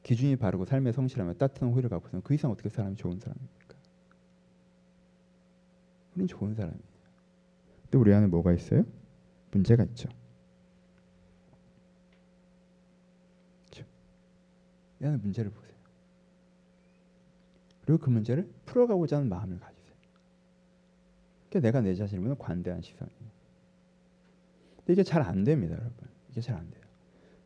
기준이 0.03 0.37
바르고 0.37 0.67
삶의 0.67 0.93
성실하며 0.93 1.35
따뜻한 1.35 1.71
호의를 1.71 1.89
갖고 1.89 2.09
있으면 2.09 2.23
그 2.23 2.35
이상 2.35 2.51
어떻게 2.51 2.69
사람이 2.69 2.97
좋은 2.97 3.19
사람입니까? 3.19 3.75
우리는 6.15 6.29
좋은 6.29 6.55
사람이에요. 6.55 6.83
근데 7.83 7.99
우리 7.99 8.13
안에 8.13 8.27
뭐가 8.27 8.53
있어요? 8.53 8.85
문제가 9.51 9.85
있죠. 9.85 10.09
이 15.07 15.09
안에 15.09 15.17
문제를 15.19 15.51
보세요. 15.51 15.73
그리고 17.85 17.99
그 17.99 18.11
문제를 18.11 18.49
풀어가고자 18.65 19.17
하는 19.17 19.29
마음을 19.29 19.61
가지세요. 19.61 19.95
그러니까 21.49 21.69
내가 21.69 21.81
내 21.81 21.95
자신을 21.95 22.23
보는 22.23 22.37
관대한 22.39 22.83
시선이에요. 22.83 23.27
근데 24.79 24.93
이게 24.93 25.03
잘 25.05 25.23
안 25.23 25.45
됩니다, 25.45 25.75
여러분. 25.75 25.93
이게 26.31 26.41
잘 26.41 26.57
안 26.57 26.69
돼요. 26.71 26.83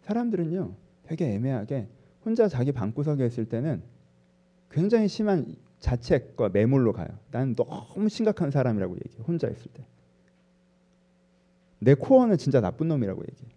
사람들은요, 0.02 0.74
되게 1.04 1.34
애매하게 1.34 1.88
혼자 2.24 2.48
자기 2.48 2.72
방구석에 2.72 3.26
있을 3.26 3.44
때는 3.46 3.82
굉장히 4.70 5.08
심한 5.08 5.54
자책과 5.80 6.50
매몰로 6.50 6.92
가요. 6.92 7.08
나는 7.30 7.54
너무 7.54 8.08
심각한 8.08 8.50
사람이라고 8.50 8.94
얘기해. 8.96 9.22
혼자 9.24 9.48
있을 9.48 9.70
때. 9.72 9.84
내 11.78 11.94
코어는 11.94 12.36
진짜 12.38 12.60
나쁜 12.60 12.88
놈이라고 12.88 13.22
얘기해. 13.22 13.50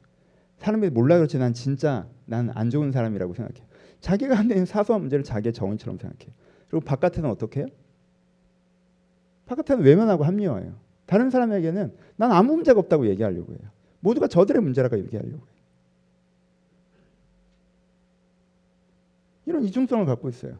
사람들이 0.57 0.91
몰라 0.91 1.17
그렇지 1.17 1.37
난 1.37 1.53
진짜 1.53 2.07
난 2.25 2.49
안 2.55 2.69
좋은 2.69 2.91
사람이라고 2.91 3.33
생각해. 3.33 3.65
자기가 4.03 4.35
하는 4.37 4.65
사소한 4.65 5.01
문제를 5.01 5.23
자기의 5.23 5.53
정의처럼 5.53 5.97
생각해. 5.97 6.31
그리고 6.67 6.85
바깥에는 6.85 7.29
어떻게 7.29 7.61
해요? 7.61 7.67
바깥에는 9.45 9.83
외면하고 9.83 10.23
합리화해요. 10.23 10.73
다른 11.05 11.29
사람에게는 11.29 11.95
난 12.17 12.31
아무 12.31 12.53
문제가 12.55 12.79
없다고 12.79 13.07
얘기하려고 13.07 13.53
해요. 13.53 13.71
모두가 14.01 14.27
저들의 14.27 14.61
문제라고 14.61 14.97
얘기하려고 14.99 15.37
해요. 15.37 15.53
이런 19.45 19.63
이중성을 19.63 20.05
갖고 20.05 20.29
있어요. 20.29 20.57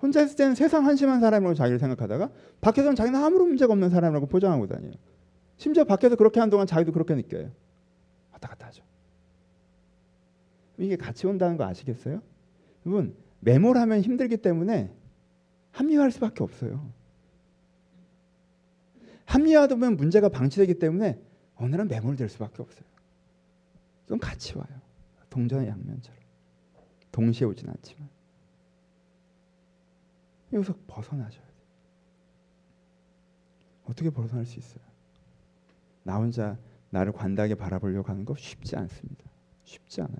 혼자 0.00 0.22
있을 0.22 0.36
때는 0.36 0.54
세상 0.54 0.86
한심한 0.86 1.20
사람이라고 1.20 1.54
자기를 1.54 1.78
생각하다가 1.78 2.30
밖에서는 2.60 2.94
자기는 2.96 3.18
아무런 3.20 3.48
문제가 3.48 3.72
없는 3.72 3.90
사람이라고 3.90 4.26
포장하고 4.26 4.66
다녀요. 4.66 4.92
심지어 5.56 5.84
밖에서 5.84 6.16
그렇게 6.16 6.40
한 6.40 6.50
동안 6.50 6.66
자기도 6.66 6.92
그렇게 6.92 7.14
느껴요. 7.14 7.50
왔다 8.32 8.48
갔다 8.48 8.68
하죠. 8.68 8.82
이게 10.78 10.96
같이 10.96 11.26
온다는 11.26 11.56
거 11.56 11.64
아시겠어요? 11.64 12.22
여러분 12.86 13.16
매몰하면 13.40 14.00
힘들기 14.00 14.38
때문에 14.38 14.94
합리화할 15.72 16.10
수밖에 16.10 16.42
없어요. 16.42 16.92
합리화하다 19.24 19.76
보면 19.76 19.96
문제가 19.96 20.28
방치되기 20.28 20.78
때문에 20.78 21.20
어느 21.54 21.76
날 21.76 21.86
매몰될 21.86 22.28
수밖에 22.28 22.62
없어요. 22.62 22.84
좀 24.06 24.18
같이 24.18 24.56
와요. 24.58 24.80
동전의 25.28 25.68
양면처럼. 25.68 26.18
동시에 27.12 27.46
오진 27.46 27.68
않지만. 27.68 28.08
여기서 30.52 30.74
벗어나셔야 30.88 31.40
돼요. 31.40 31.50
어떻게 33.84 34.10
벗어날 34.10 34.44
수 34.46 34.58
있어요? 34.58 34.82
나 36.02 36.16
혼자 36.16 36.58
나를 36.90 37.12
관대하게 37.12 37.54
바라보려고 37.54 38.08
하는 38.08 38.24
거 38.24 38.34
쉽지 38.36 38.76
않습니다. 38.76 39.24
쉽지 39.64 40.00
않아요. 40.00 40.18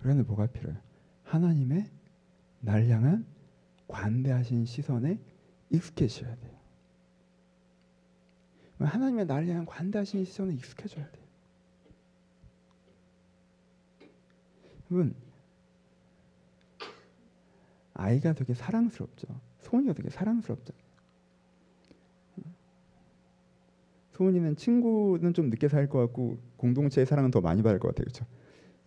그러면 0.00 0.24
뭐가 0.26 0.46
필요해요? 0.46 0.80
하나님의 1.30 1.88
날 2.60 2.88
향한 2.88 3.24
관대하신 3.86 4.64
시선에 4.64 5.18
익숙해져야 5.70 6.34
돼요. 6.34 6.58
하나님의 8.80 9.26
날 9.26 9.46
향한 9.46 9.64
관대하신 9.64 10.24
시선에 10.24 10.54
익숙해져야 10.54 11.08
돼요. 11.10 11.24
여러분 14.90 15.14
아이가 17.94 18.32
되게 18.32 18.54
사랑스럽죠. 18.54 19.28
소은이가 19.60 19.92
되게 19.92 20.10
사랑스럽죠. 20.10 20.72
소은이는 24.14 24.56
친구는 24.56 25.32
좀 25.32 25.48
늦게 25.48 25.68
살 25.68 25.88
것 25.88 25.98
같고 26.00 26.38
공동체의 26.56 27.06
사랑은 27.06 27.30
더 27.30 27.40
많이 27.40 27.62
받을 27.62 27.78
것 27.78 27.88
같아요. 27.88 28.04
그렇죠? 28.06 28.26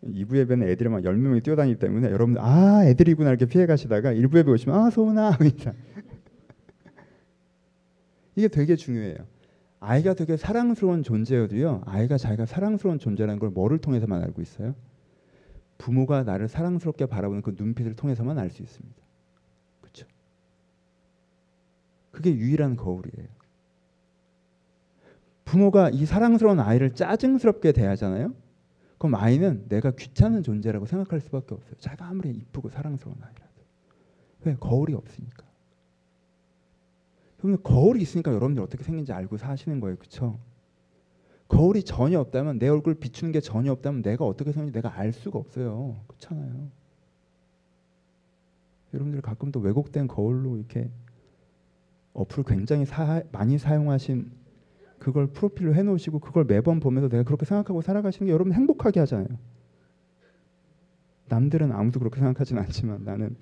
2부 0.05 0.37
예배는 0.37 0.67
애들이 0.67 0.89
막 0.89 1.01
10명이 1.01 1.43
뛰어다니기 1.43 1.79
때문에 1.79 2.07
여러분들 2.07 2.41
아 2.41 2.85
애들이구나 2.85 3.29
이렇게 3.29 3.45
피해 3.45 3.65
가시다가 3.65 4.11
1부 4.13 4.37
예배 4.37 4.51
오시면 4.51 4.77
아 4.77 4.89
소은아 4.89 5.37
이게 8.35 8.47
되게 8.47 8.75
중요해요. 8.75 9.17
아이가 9.79 10.13
되게 10.13 10.37
사랑스러운 10.37 11.03
존재여도요. 11.03 11.83
아이가 11.85 12.17
자기가 12.17 12.45
사랑스러운 12.45 12.99
존재라는 12.99 13.39
걸 13.39 13.49
뭐를 13.49 13.77
통해서만 13.79 14.23
알고 14.23 14.41
있어요? 14.41 14.75
부모가 15.77 16.23
나를 16.23 16.47
사랑스럽게 16.47 17.05
바라보는 17.07 17.41
그 17.41 17.53
눈빛을 17.57 17.95
통해서만 17.95 18.39
알 18.39 18.49
수 18.49 18.61
있습니다. 18.61 18.95
그렇죠? 19.81 20.07
그게 22.11 22.33
유일한 22.33 22.75
거울이에요. 22.75 23.27
부모가 25.45 25.89
이 25.89 26.05
사랑스러운 26.05 26.59
아이를 26.59 26.95
짜증스럽게 26.95 27.73
대하잖아요. 27.73 28.33
그럼 29.03 29.15
아이는 29.15 29.67
내가 29.67 29.91
귀찮은 29.91 30.43
존재라고 30.43 30.85
생각할 30.85 31.19
수밖에 31.19 31.55
없어요. 31.55 31.75
자기가 31.77 32.07
아무리 32.07 32.29
이쁘고 32.29 32.69
사랑스러운 32.69 33.17
아이라도. 33.21 33.61
왜? 34.45 34.55
거울이 34.57 34.93
없으니까. 34.93 35.45
그러면 37.35 37.61
거울이 37.63 38.01
있으니까 38.01 38.31
여러분들 38.31 38.63
어떻게 38.63 38.81
생긴지 38.81 39.11
알고 39.11 39.35
사시는 39.35 39.81
거예요. 39.81 39.97
그렇죠? 39.97 40.39
거울이 41.49 41.83
전혀 41.83 42.17
없다면 42.17 42.59
내 42.59 42.69
얼굴 42.69 42.95
비추는 42.95 43.33
게 43.33 43.41
전혀 43.41 43.73
없다면 43.73 44.03
내가 44.03 44.23
어떻게 44.23 44.53
생긴지 44.53 44.73
내가 44.73 44.97
알 44.97 45.11
수가 45.11 45.37
없어요. 45.37 45.97
그렇잖아요. 46.07 46.69
여러분들 48.93 49.19
가끔 49.19 49.51
또 49.51 49.59
왜곡된 49.59 50.07
거울로 50.07 50.55
이렇게 50.55 50.89
어플 52.13 52.45
굉장히 52.45 52.85
사, 52.85 53.21
많이 53.33 53.57
사용하신 53.57 54.31
그걸 55.03 55.27
프로필로 55.27 55.75
해놓으시고 55.75 56.19
그걸 56.19 56.45
매번 56.45 56.79
보면서 56.79 57.09
내가 57.09 57.23
그렇게 57.23 57.45
생각하고 57.45 57.81
살아가시는 57.81 58.27
게 58.27 58.33
여러분 58.33 58.53
행복하게 58.53 59.01
하잖아요. 59.01 59.27
남들은 61.27 61.71
아무도 61.71 61.99
그렇게 61.99 62.19
생각하진 62.19 62.57
않지만 62.57 63.03
나는 63.03 63.35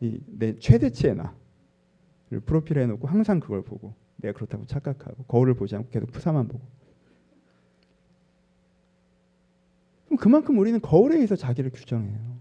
이 0.00 0.20
내 0.26 0.58
최대치의 0.58 1.16
나를 1.16 2.40
프로필에 2.44 2.82
해놓고 2.82 3.06
항상 3.06 3.40
그걸 3.40 3.62
보고 3.62 3.94
내가 4.16 4.34
그렇다고 4.34 4.66
착각하고 4.66 5.24
거울을 5.24 5.54
보지 5.54 5.76
않고 5.76 5.90
계속 5.90 6.10
푸사만 6.12 6.48
보고 6.48 6.64
그럼 10.06 10.18
그만큼 10.18 10.58
우리는 10.58 10.80
거울에 10.80 11.16
의해서 11.16 11.36
자기를 11.36 11.70
규정해요. 11.70 12.36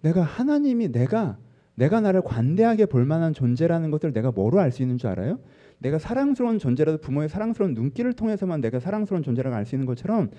내가 0.00 0.22
하나님이 0.22 0.88
내가 0.88 1.38
내가 1.74 2.00
나를 2.00 2.22
관대하게 2.22 2.86
볼 2.86 3.04
만한 3.04 3.32
존재라는 3.32 3.90
것을 3.90 4.12
내가 4.12 4.30
뭐로 4.30 4.60
알 4.60 4.70
수 4.70 4.82
있는 4.82 4.98
줄 4.98 5.10
알아요? 5.10 5.40
내가 5.78 5.98
사랑스러운 5.98 6.58
존재라도 6.58 6.98
부모의 6.98 7.28
사랑스러운 7.28 7.74
눈길을 7.74 8.12
통해서만 8.12 8.60
내가 8.60 8.78
사랑스러운 8.80 9.22
존재라고 9.22 9.54
알 9.56 9.66
수 9.66 9.74
있는 9.74 9.86
것처럼 9.86 10.30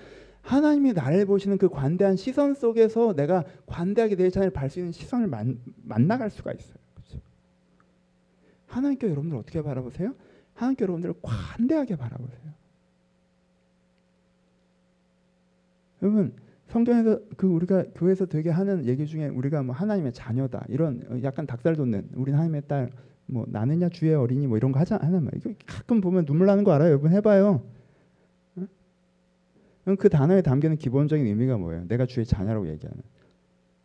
하나님이 0.41 0.93
나를 0.93 1.25
보시는 1.25 1.57
그 1.57 1.69
관대한 1.69 2.15
시선 2.15 2.53
속에서 2.53 3.13
내가 3.13 3.43
관대하게 3.65 4.15
내 4.15 4.29
자신을 4.29 4.51
볼 4.51 4.69
수 4.69 4.79
있는 4.79 4.91
시선을 4.91 5.27
만, 5.27 5.59
만나갈 5.83 6.29
수가 6.29 6.53
있어요. 6.53 6.77
그렇죠? 6.93 7.19
하나님께 8.67 9.07
여러분들 9.07 9.37
어떻게 9.37 9.61
바라보세요? 9.61 10.13
하나님께 10.53 10.83
여러분들을 10.83 11.15
관대하게 11.21 11.95
바라보세요. 11.97 12.53
여러분 16.01 16.33
성경에서 16.67 17.19
그 17.37 17.47
우리가 17.47 17.85
교회에서 17.95 18.25
되게 18.25 18.49
하는 18.49 18.85
얘기 18.85 19.05
중에 19.05 19.27
우리가 19.27 19.63
뭐 19.63 19.75
하나님의 19.75 20.13
자녀다 20.13 20.65
이런 20.67 21.21
약간 21.23 21.45
닭살 21.45 21.75
돋는 21.75 22.09
우리 22.15 22.31
하나님의 22.31 22.63
딸 22.67 22.91
뭐 23.27 23.45
나는야 23.47 23.89
주의 23.89 24.13
어린이 24.13 24.47
뭐 24.47 24.57
이런 24.57 24.71
거 24.71 24.79
하자 24.79 24.97
하는 25.01 25.23
말. 25.23 25.31
이거 25.35 25.51
가끔 25.65 26.01
보면 26.01 26.25
눈물 26.25 26.47
나는 26.47 26.63
거 26.63 26.71
알아요? 26.73 26.89
여러분 26.89 27.11
해봐요. 27.11 27.63
응? 29.87 29.95
그 29.97 30.09
단어에 30.09 30.41
담기는 30.41 30.77
기본적인 30.77 31.25
의미가 31.25 31.57
뭐예요? 31.57 31.87
내가 31.87 32.05
주의 32.05 32.25
자녀라고 32.25 32.67
얘기하는. 32.69 33.01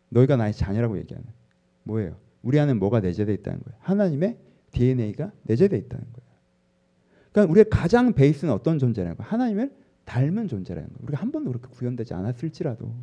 너희가 0.09 0.35
나의 0.35 0.53
자녀라고 0.53 0.97
얘기하는. 0.99 1.27
뭐예요? 1.83 2.17
우리 2.43 2.59
안에 2.59 2.73
뭐가 2.73 2.99
내재되어 2.99 3.33
있다는 3.35 3.59
거예요? 3.61 3.77
하나님의 3.81 4.37
DNA가 4.71 5.31
내재되어 5.43 5.77
있다는 5.77 6.05
거예요. 6.05 6.31
그러니까 7.31 7.51
우리의 7.51 7.65
가장 7.69 8.13
베이스는 8.13 8.53
어떤 8.53 8.77
거예요 8.77 9.23
하나님을 9.23 9.71
닮은 10.05 10.47
존재라는 10.47 10.89
거예요. 10.89 10.99
우리가 11.03 11.21
한 11.21 11.31
번도 11.31 11.51
그렇게 11.51 11.67
구현되지 11.69 12.13
않았을지라도 12.13 12.93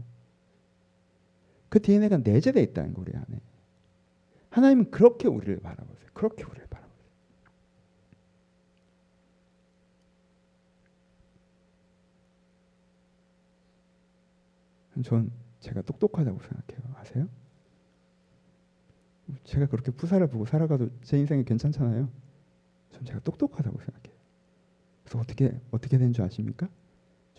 그 1.68 1.80
DNA가 1.80 2.18
내재되어 2.18 2.62
있다는 2.62 2.94
거 2.94 3.02
우리 3.02 3.14
안에. 3.14 3.40
하나님은 4.50 4.90
그렇게 4.90 5.28
우리를 5.28 5.60
바라보세요. 5.60 6.08
그렇게 6.14 6.44
우리를 6.44 6.66
바라보세요. 6.68 6.98
전 15.04 15.30
제가 15.60 15.82
똑똑하다고 15.82 16.40
생각해요. 16.40 16.94
아세요? 16.96 17.28
제가 19.44 19.66
그렇게 19.66 19.90
푸사를 19.92 20.26
보고 20.28 20.46
살아가도 20.46 20.88
제 21.02 21.18
인생이 21.18 21.44
괜찮잖아요. 21.44 22.08
전 22.90 23.04
제가 23.04 23.20
똑똑하다고 23.20 23.78
생각해요. 23.78 24.18
그래서 25.04 25.18
어떻게 25.18 25.60
어떻게 25.70 25.98
된 25.98 26.12
줄 26.12 26.24
아십니까? 26.24 26.68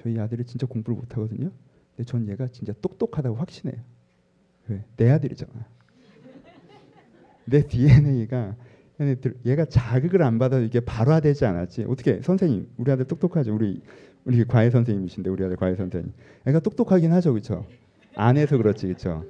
저희 0.01 0.19
아들이 0.19 0.43
진짜 0.45 0.65
공부를 0.65 0.97
못 0.97 1.12
하거든요. 1.17 1.51
근데 1.95 2.09
전 2.09 2.27
얘가 2.27 2.47
진짜 2.47 2.73
똑똑하다고 2.81 3.35
확신해요. 3.35 3.81
왜? 4.67 4.83
내 4.97 5.09
아들이잖아. 5.09 5.51
내 7.45 7.67
DNA가 7.67 8.55
얘가 9.45 9.65
자극을 9.65 10.21
안 10.23 10.39
받아도 10.39 10.63
이게 10.63 10.79
발화되지 10.79 11.45
않았지. 11.45 11.85
어떻게 11.88 12.21
선생님 12.21 12.69
우리 12.77 12.91
아들 12.91 13.05
똑똑하죠. 13.05 13.55
우리 13.55 13.81
우리 14.25 14.43
과외 14.45 14.69
선생님이신데 14.69 15.29
우리 15.29 15.43
아들 15.43 15.55
과외 15.55 15.75
선생님. 15.75 16.13
애가 16.45 16.59
똑똑하긴 16.59 17.12
하죠, 17.13 17.31
그렇죠? 17.31 17.65
안에서 18.15 18.57
그렇지, 18.57 18.88
그렇죠? 18.88 19.23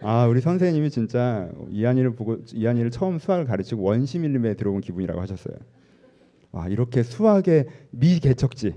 아 0.00 0.26
우리 0.26 0.40
선생님이 0.40 0.90
진짜 0.90 1.50
이한이를 1.70 2.14
보고 2.14 2.38
이한이를 2.52 2.90
처음 2.90 3.18
수학을 3.18 3.46
가르치고 3.46 3.82
원시 3.82 4.18
밀림에 4.18 4.54
들어온 4.54 4.80
기분이라고 4.80 5.20
하셨어요. 5.20 5.56
와 6.50 6.68
이렇게 6.68 7.02
수학의 7.02 7.66
미개척지 7.90 8.74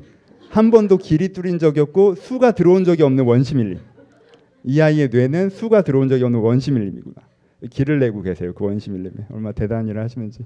한 0.50 0.70
번도 0.70 0.98
길이 0.98 1.30
뚫린 1.30 1.60
적이 1.60 1.80
없고 1.82 2.16
수가 2.16 2.52
들어온 2.52 2.84
적이 2.84 3.04
없는 3.04 3.24
원시밀림. 3.24 3.80
이 4.64 4.82
아이의 4.82 5.10
뇌는 5.10 5.50
수가 5.50 5.82
들어온 5.82 6.10
적이 6.10 6.26
없는 6.26 6.40
원시밀림이구나. 6.40 7.16
길을 7.70 8.00
내고 8.00 8.22
계세요 8.22 8.54
그 8.54 8.66
원시밀림에 8.66 9.28
얼마 9.30 9.52
대단한 9.52 9.88
일을 9.88 10.02
하시는지 10.04 10.46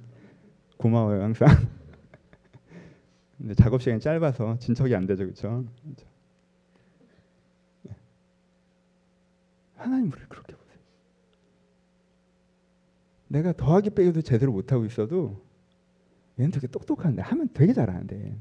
고마워요 0.77 1.23
항상. 1.23 1.47
근데 3.38 3.53
작업 3.55 3.81
시간이 3.81 3.99
짧아서 3.99 4.57
진척이 4.59 4.95
안 4.95 5.05
되죠, 5.05 5.23
그렇죠? 5.23 5.65
하나님 9.75 10.07
우리를 10.11 10.27
그렇게 10.29 10.53
보세요. 10.53 10.77
내가 13.27 13.53
더하기 13.53 13.91
빼기도 13.91 14.21
제대로 14.21 14.51
못 14.51 14.71
하고 14.71 14.85
있어도 14.85 15.44
얘는 16.39 16.52
되게 16.52 16.67
똑똑한데 16.67 17.21
하면 17.21 17.50
되게 17.54 17.74
잘하는데. 17.74 18.36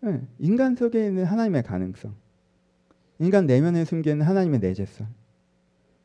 네, 0.00 0.20
인간 0.38 0.74
속에 0.76 1.06
있는 1.06 1.24
하나님의 1.24 1.62
가능성. 1.62 2.14
인간 3.20 3.46
내면에 3.46 3.84
숨겨 3.84 4.10
있는 4.10 4.26
하나님의 4.26 4.60
내재성. 4.60 5.06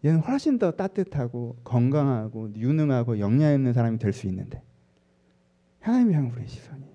얘는 0.06 0.20
훨씬 0.22 0.60
더 0.60 0.72
따뜻하고 0.72 1.58
건강하고 1.64 2.54
유능하고 2.56 3.20
영향 3.20 3.54
있는 3.54 3.74
사람이 3.74 3.98
될 3.98 4.14
수 4.14 4.28
있는데. 4.28 4.62
하나님이 5.82 6.14
향 6.14 6.30
우리의 6.32 6.48
시선이에요. 6.48 6.90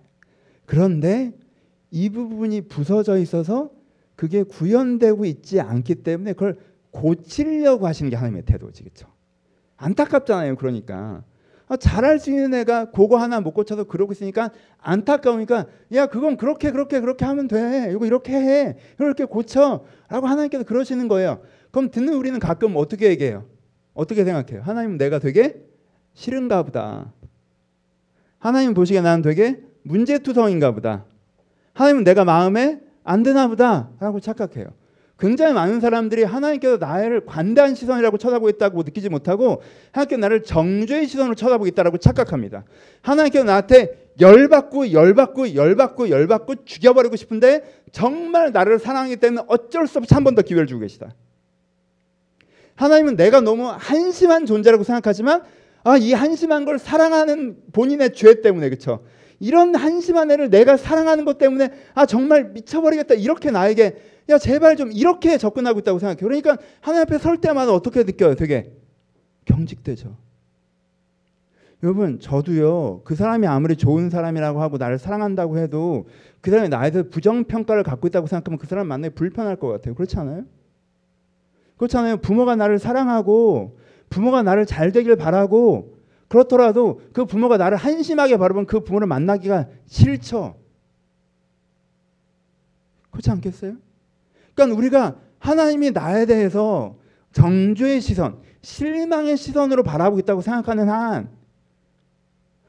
그런데 0.67 1.33
이 1.91 2.09
부분이 2.11 2.63
부서져 2.63 3.19
있어서 3.19 3.71
그게 4.17 4.43
구현되고 4.43 5.25
있지 5.25 5.61
않기 5.61 5.97
때문에 5.97 6.33
그걸 6.33 6.59
고치려고 6.91 7.87
하시는 7.87 8.09
게 8.09 8.17
하나님의 8.17 8.45
태도지 8.45 8.85
그렇죠 8.85 9.09
안타깝잖아요 9.77 10.57
그러니까. 10.57 10.97
아, 10.97 11.34
잘할 11.79 12.19
수 12.19 12.31
있는 12.31 12.53
애가 12.55 12.91
그거 12.91 13.17
하나 13.17 13.41
못 13.41 13.53
고쳐서 13.53 13.85
그러고 13.85 14.13
있으니까 14.13 14.51
안타까우니까 14.79 15.67
야 15.95 16.07
그건 16.07 16.37
그렇게 16.37 16.71
그렇게 16.71 17.01
그렇게 17.01 17.25
하면 17.25 17.49
돼. 17.49 17.91
이거 17.93 18.07
이렇게 18.07 18.35
해. 18.35 18.77
이렇게 18.99 19.25
고쳐라고 19.25 20.27
하나님께서 20.27 20.65
그러시는 20.65 21.09
거예요. 21.09 21.41
그럼 21.71 21.91
듣는 21.91 22.15
우리는 22.15 22.39
가끔 22.39 22.75
어떻게 22.77 23.09
얘기해요? 23.09 23.47
어떻게 23.95 24.25
생각해요? 24.25 24.63
하나님은 24.63 24.99
내가 24.99 25.19
되게 25.19 25.63
싫은가 26.13 26.63
보다. 26.65 27.13
하나님 28.39 28.75
보시기에 28.75 29.01
나는 29.01 29.23
되게 29.23 29.61
문제투성인가 29.83 30.73
보다. 30.73 31.07
하나님은 31.73 32.05
내가 32.05 32.25
마음에 32.25 32.81
안 33.05 33.23
드나 33.23 33.49
보다. 33.49 33.91
라고 34.01 34.21
착각해요 34.21 34.67
굉장히 35.19 35.53
많은 35.55 35.81
사람들이 35.81 36.25
하나님께서 36.25 36.77
나를 36.77 37.25
관대한 37.25 37.75
시선이라고 37.75 38.19
쳐다보고 38.19 38.49
있다고 38.51 38.83
느끼지 38.83 39.09
못하고 39.09 39.63
하나님께서 39.93 40.21
나를 40.21 40.43
정죄의 40.43 41.07
시선으로 41.07 41.35
쳐다보고 41.37 41.67
있다고 41.69 41.99
착각합니다. 41.99 42.65
하나님께서 43.01 43.45
나한테 43.45 44.11
열받고 44.21 44.93
열받고 44.93 45.55
열받고 45.55 46.11
열받고 46.11 46.65
죽여버리고 46.65 47.17
싶은데 47.17 47.63
정말 47.93 48.53
나를 48.53 48.79
사랑하기 48.79 49.17
때문에 49.17 49.43
어쩔 49.49 49.87
수 49.87 49.99
없이 49.99 50.13
한 50.15 50.25
번 50.25 50.35
더 50.35 50.43
기회를 50.43 50.67
주고 50.67 50.81
계시다. 50.81 51.15
하나님은 52.75 53.17
내가 53.17 53.41
너무 53.41 53.69
한심한 53.69 54.47
존재라고 54.47 54.83
생각하지만 54.83 55.43
아, 55.85 55.97
이 55.97 56.13
한심한 56.13 56.65
걸 56.65 56.79
사랑하는 56.79 57.57
본인의 57.73 58.15
죄 58.15 58.41
때문에 58.41 58.69
그렇죠. 58.69 59.05
이런 59.39 59.75
한심한 59.75 60.31
애를 60.31 60.49
내가 60.51 60.77
사랑하는 60.77 61.25
것 61.25 61.39
때문에 61.39 61.71
아 61.95 62.07
정말 62.07 62.45
미쳐버리겠다 62.51 63.15
이렇게 63.15 63.51
나에게 63.51 63.97
야 64.31 64.39
제발 64.39 64.77
좀 64.77 64.91
이렇게 64.93 65.37
접근하고 65.39 65.81
있다고 65.81 65.99
생각해. 65.99 66.21
그러니까 66.21 66.57
하나님 66.81 67.03
앞에 67.03 67.19
설 67.19 67.39
때마다 67.39 67.73
어떻게 67.73 68.05
느껴요? 68.05 68.35
되게 68.35 68.73
경직되죠. 69.45 70.17
여러분 71.83 72.19
저도요 72.19 73.03
그 73.05 73.15
사람이 73.15 73.47
아무리 73.47 73.77
좋은 73.77 74.09
사람이라고 74.09 74.63
하고 74.63 74.79
나를 74.79 74.99
사랑한다고 74.99 75.59
해도 75.59 76.07
그 76.41 76.51
사람이 76.51 76.71
나에 76.71 76.91
대해서 76.91 77.11
부정평가를 77.11 77.83
갖고 77.83 78.07
있다고 78.07 78.27
생각하면 78.27 78.59
그 78.59 78.67
사람 78.67 78.87
만나기 78.87 79.15
불편할 79.15 79.57
것 79.57 79.69
같아요. 79.69 79.95
그렇지 79.95 80.17
않아요? 80.19 80.45
그렇잖아요. 81.77 82.19
부모가 82.19 82.57
나를 82.57 82.79
사랑하고 82.79 83.79
부모가 84.09 84.43
나를 84.43 84.65
잘 84.65 84.93
되길 84.93 85.17
바라고 85.17 85.99
그렇더라도 86.29 87.03
그 87.13 87.27
부모가 87.27 87.57
나를 87.59 87.77
한심하게 87.77 88.39
바라보면 88.39 88.67
그 88.67 88.81
부모를 88.81 89.07
만나기가 89.07 89.69
싫죠. 89.87 90.57
그렇지 93.11 93.31
않겠어요? 93.31 93.77
그러니까 94.55 94.79
우리가 94.79 95.17
하나님이 95.39 95.91
나에 95.91 96.27
대해서 96.27 96.97
정죄의 97.33 98.01
시선, 98.01 98.39
실망의 98.63 99.37
시선으로 99.37 99.83
바라보고 99.83 100.21
있다고 100.21 100.41
생각하는 100.41 100.89
한 100.89 101.29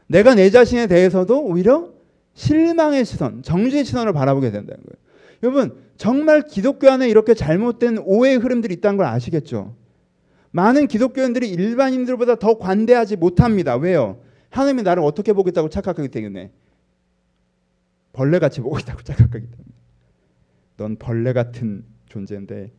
내가 0.07 0.35
내 0.35 0.49
자신에 0.49 0.87
대해서도 0.87 1.43
오히려 1.43 1.89
실망의 2.33 3.05
시선, 3.05 3.41
정죄의 3.43 3.85
시선으로 3.85 4.13
바라보게 4.13 4.51
된다는 4.51 4.83
거예요. 4.83 5.05
여러분, 5.43 5.77
정말 5.97 6.41
기독교 6.41 6.89
안에 6.89 7.07
이렇게 7.07 7.33
잘못된 7.33 7.99
오해의 8.03 8.37
흐름들이 8.37 8.73
있다는 8.75 8.97
걸 8.97 9.05
아시겠죠? 9.05 9.75
많은 10.51 10.87
기독교인들이 10.87 11.49
일반인들보다 11.49 12.35
더 12.35 12.57
관대하지 12.57 13.17
못합니다. 13.17 13.75
왜요? 13.75 14.21
하나님이 14.49 14.83
나를 14.83 15.03
어떻게 15.03 15.33
보겠다고 15.33 15.69
착각하기 15.69 16.07
때문에 16.09 16.51
벌레같이 18.13 18.61
보고 18.61 18.79
있다고 18.79 19.01
착각하기 19.03 19.47
때문에 19.47 19.74
넌 20.77 20.95
벌레 20.97 21.33
같은 21.33 21.85
존재인데 22.09 22.71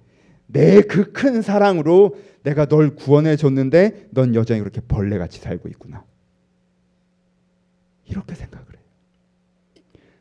내 0.48 0.80
그 0.82 1.12
큰 1.12 1.42
사랑으로 1.42 2.16
내가 2.42 2.66
널 2.66 2.94
구원해 2.94 3.36
줬는데 3.36 4.08
넌 4.12 4.34
여전히 4.34 4.60
그렇게 4.60 4.80
벌레 4.80 5.18
같이 5.18 5.40
살고 5.40 5.68
있구나. 5.70 6.04
이렇게 8.06 8.34
생각을 8.36 8.66
해요. 8.68 8.84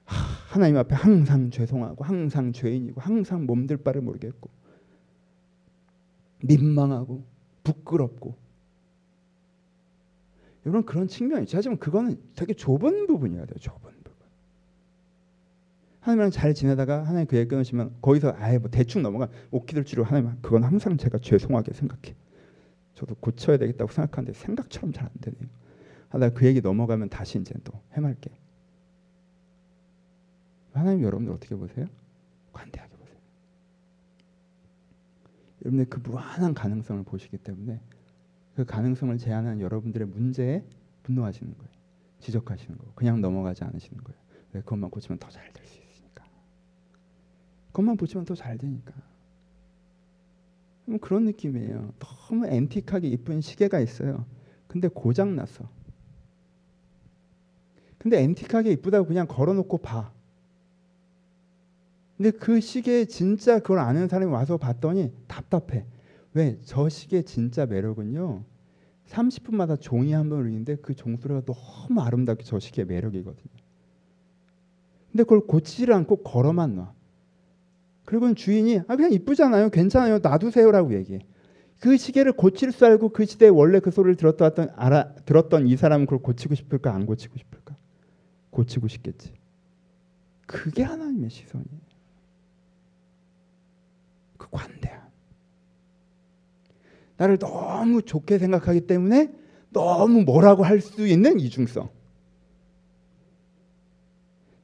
하, 0.06 0.60
나님 0.60 0.78
앞에 0.78 0.96
항상 0.96 1.52
죄송하고 1.52 2.04
항상 2.04 2.52
죄인이고 2.52 3.02
항상 3.02 3.46
몸들 3.46 3.78
바를 3.78 4.02
모르겠고 4.02 4.50
민망하고 6.44 7.24
부끄럽고 7.64 8.36
여러분 10.66 10.84
그런 10.86 11.08
측면이 11.08 11.44
있죠. 11.44 11.58
하지만 11.58 11.78
그거는 11.78 12.20
되게 12.36 12.54
좁은 12.54 13.06
부분이어야 13.08 13.46
돼요. 13.46 13.58
좁은. 13.60 13.92
하나님이랑 16.06 16.30
잘 16.30 16.54
지내다가 16.54 17.04
하나님 17.04 17.26
그 17.26 17.36
얘기 17.36 17.48
끊으시면 17.48 17.96
거기서 18.00 18.36
아예 18.38 18.60
뭐 18.60 18.70
대충 18.70 19.02
넘어가 19.02 19.28
오키들 19.50 19.86
줄이고 19.86 20.06
하나님 20.06 20.40
그건 20.40 20.64
항상 20.64 20.98
제가 20.98 21.18
죄송하게 21.18 21.74
생각해. 21.74 22.16
저도 22.94 23.16
고쳐야 23.16 23.58
되겠다고 23.58 23.92
생각하는데 23.92 24.38
생각처럼 24.38 24.94
잘 24.94 25.06
안 25.06 25.10
되네요. 25.20 25.50
하다 26.10 26.30
그 26.30 26.46
얘기 26.46 26.62
넘어가면 26.62 27.10
다시 27.10 27.40
이제 27.40 27.56
또 27.64 27.74
해맑게. 27.94 28.30
하나님 30.74 31.02
여러분들 31.02 31.34
어떻게 31.34 31.56
보세요? 31.56 31.88
관대하게 32.54 32.96
보세요. 32.98 33.18
여러분들 35.64 35.90
그 35.90 36.08
무한한 36.08 36.54
가능성을 36.54 37.02
보시기 37.04 37.38
때문에 37.40 37.80
그 38.56 38.64
가능성을 38.64 39.18
제한하는 39.18 39.60
여러분들의 39.60 40.08
문제에 40.08 40.64
분노하시는 41.02 41.52
거예요. 41.58 41.72
지적하시는 42.20 42.78
거. 42.78 42.86
그냥 42.94 43.22
넘어가지 43.22 43.64
않으시는 43.64 44.04
거예요. 44.04 44.20
왜 44.54 44.62
그것만 44.62 44.92
고치면 44.92 45.18
더 45.18 45.30
잘 45.30 45.52
될 45.52 45.66
수 45.66 45.74
있으니까. 45.74 45.85
그것만 47.76 47.98
고치면 47.98 48.24
더잘 48.24 48.58
되니까. 48.58 48.94
그런 51.02 51.26
느낌이에요. 51.26 51.94
너무 52.00 52.48
앤틱하게 52.48 53.10
이쁜 53.10 53.42
시계가 53.42 53.82
있어요. 53.82 54.26
근데 54.68 54.88
고장 54.88 55.36
났어. 55.36 55.68
근데 57.98 58.22
앤틱하게 58.24 58.72
이쁘다고 58.72 59.08
그냥 59.08 59.28
걸어놓고 59.28 59.80
봐. 59.80 60.14
근데 62.16 62.32
그 62.32 62.62
시계 62.62 63.04
진짜 63.04 63.60
그걸 63.60 63.80
아는 63.80 64.08
사람이 64.08 64.32
와서 64.32 64.56
봤더니 64.56 65.12
답답해. 65.28 65.86
왜? 66.34 66.58
저 66.64 66.88
시계 66.88 67.24
진짜 67.24 67.66
매력은요. 67.66 68.42
30분마다 69.08 69.82
종이 69.82 70.14
한 70.14 70.30
번 70.30 70.40
울리는데 70.40 70.78
그 70.78 70.96
종소리가 70.96 71.42
너무 71.42 72.00
아름답게 72.00 72.46
저 72.46 72.58
시계의 72.58 72.86
매력이거든요. 72.86 73.54
근데 75.12 75.24
그걸 75.24 75.42
고치지 75.42 75.92
않고 75.92 76.18
걸어만 76.24 76.76
놔. 76.76 76.95
그리고 78.06 78.34
주인이 78.34 78.82
아 78.88 78.96
그냥 78.96 79.12
이쁘잖아요. 79.12 79.70
괜찮아요. 79.70 80.20
놔두세요라고 80.20 80.94
얘기해. 80.94 81.20
그 81.80 81.98
시계를 81.98 82.34
고칠 82.34 82.72
줄 82.72 82.86
알고 82.86 83.10
그 83.10 83.26
시대에 83.26 83.50
원래 83.50 83.80
그 83.80 83.92
소리를 83.92 84.16
들었던 84.16 84.70
알아 84.76 85.16
들었던 85.26 85.68
이 85.68 85.76
사람은 85.76 86.06
그걸 86.06 86.20
고치고 86.20 86.56
싶을까 86.56 86.94
안 86.94 87.06
고치고 87.06 87.38
싶을까? 87.38 87.76
고치고 88.52 88.88
싶겠지. 88.88 89.34
그게 90.48 90.84
하나님의 90.84 91.30
시선이에요. 91.30 91.80
그 94.38 94.48
관대함. 94.52 95.02
나를 97.18 97.38
너무 97.40 98.02
좋게 98.02 98.38
생각하기 98.38 98.82
때문에 98.82 99.34
너무 99.72 100.24
뭐라고 100.24 100.64
할 100.64 100.82
수 100.82 101.08
있는 101.08 101.40
이중성. 101.40 101.90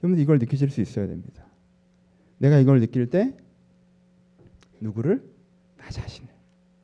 여러분 0.03 0.19
이걸 0.19 0.39
느끼실 0.39 0.69
수 0.69 0.81
있어야 0.81 1.07
됩니다. 1.07 1.45
내가 2.41 2.57
이걸 2.57 2.79
느낄 2.79 3.07
때 3.07 3.37
누구를 4.79 5.23
나 5.77 5.87
자신을 5.91 6.27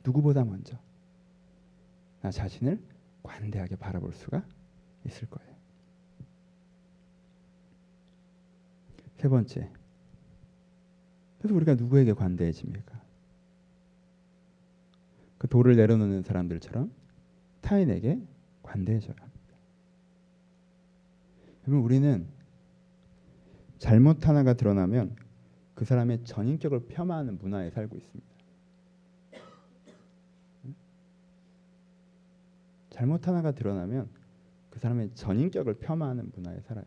누구보다 0.04 0.44
먼저 0.44 0.78
나 2.20 2.30
자신을 2.30 2.80
관대하게 3.24 3.74
바라볼 3.74 4.12
수가 4.12 4.44
있을 5.04 5.28
거예요. 5.28 5.56
세 9.16 9.28
번째. 9.28 9.68
그래서 11.38 11.56
우리가 11.56 11.74
누구에게 11.74 12.12
관대해집니까? 12.12 13.02
그 15.38 15.48
돌을 15.48 15.74
내려놓는 15.74 16.22
사람들처럼 16.22 16.92
타인에게 17.62 18.20
관대해져야. 18.62 19.16
여러분 21.66 21.84
우리는 21.84 22.28
잘못 23.78 24.28
하나가 24.28 24.54
드러나면 24.54 25.27
그 25.78 25.84
사람의 25.84 26.24
전인격을 26.24 26.88
폄하하는 26.88 27.38
문화에 27.38 27.70
살고 27.70 27.96
있습니다. 27.96 28.26
잘못 32.90 33.28
하나가 33.28 33.52
드러나면 33.52 34.08
그 34.70 34.80
사람의 34.80 35.12
전인격을 35.14 35.74
폄하하는 35.74 36.32
문화에 36.34 36.58
살아요. 36.62 36.84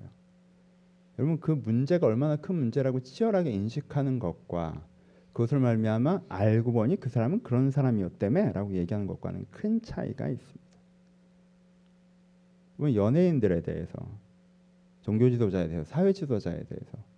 여러분 1.17 1.39
그 1.39 1.51
문제가 1.51 2.05
얼마나 2.05 2.35
큰 2.35 2.55
문제라고 2.55 2.99
치열하게 2.99 3.51
인식하는 3.51 4.19
것과 4.19 4.85
그것을 5.31 5.61
말미암아 5.61 6.23
알고 6.27 6.73
보니 6.73 6.97
그 6.97 7.07
사람은 7.07 7.43
그런 7.43 7.71
사람이었다며라고 7.71 8.73
얘기하는 8.73 9.07
것과는 9.07 9.45
큰 9.51 9.81
차이가 9.81 10.27
있습니다. 10.27 10.59
연예인들에 12.93 13.61
대해서 13.61 13.93
종교 14.99 15.29
지도자에 15.29 15.69
대해서 15.69 15.85
사회 15.85 16.11
지도자에 16.11 16.65
대해서 16.65 17.10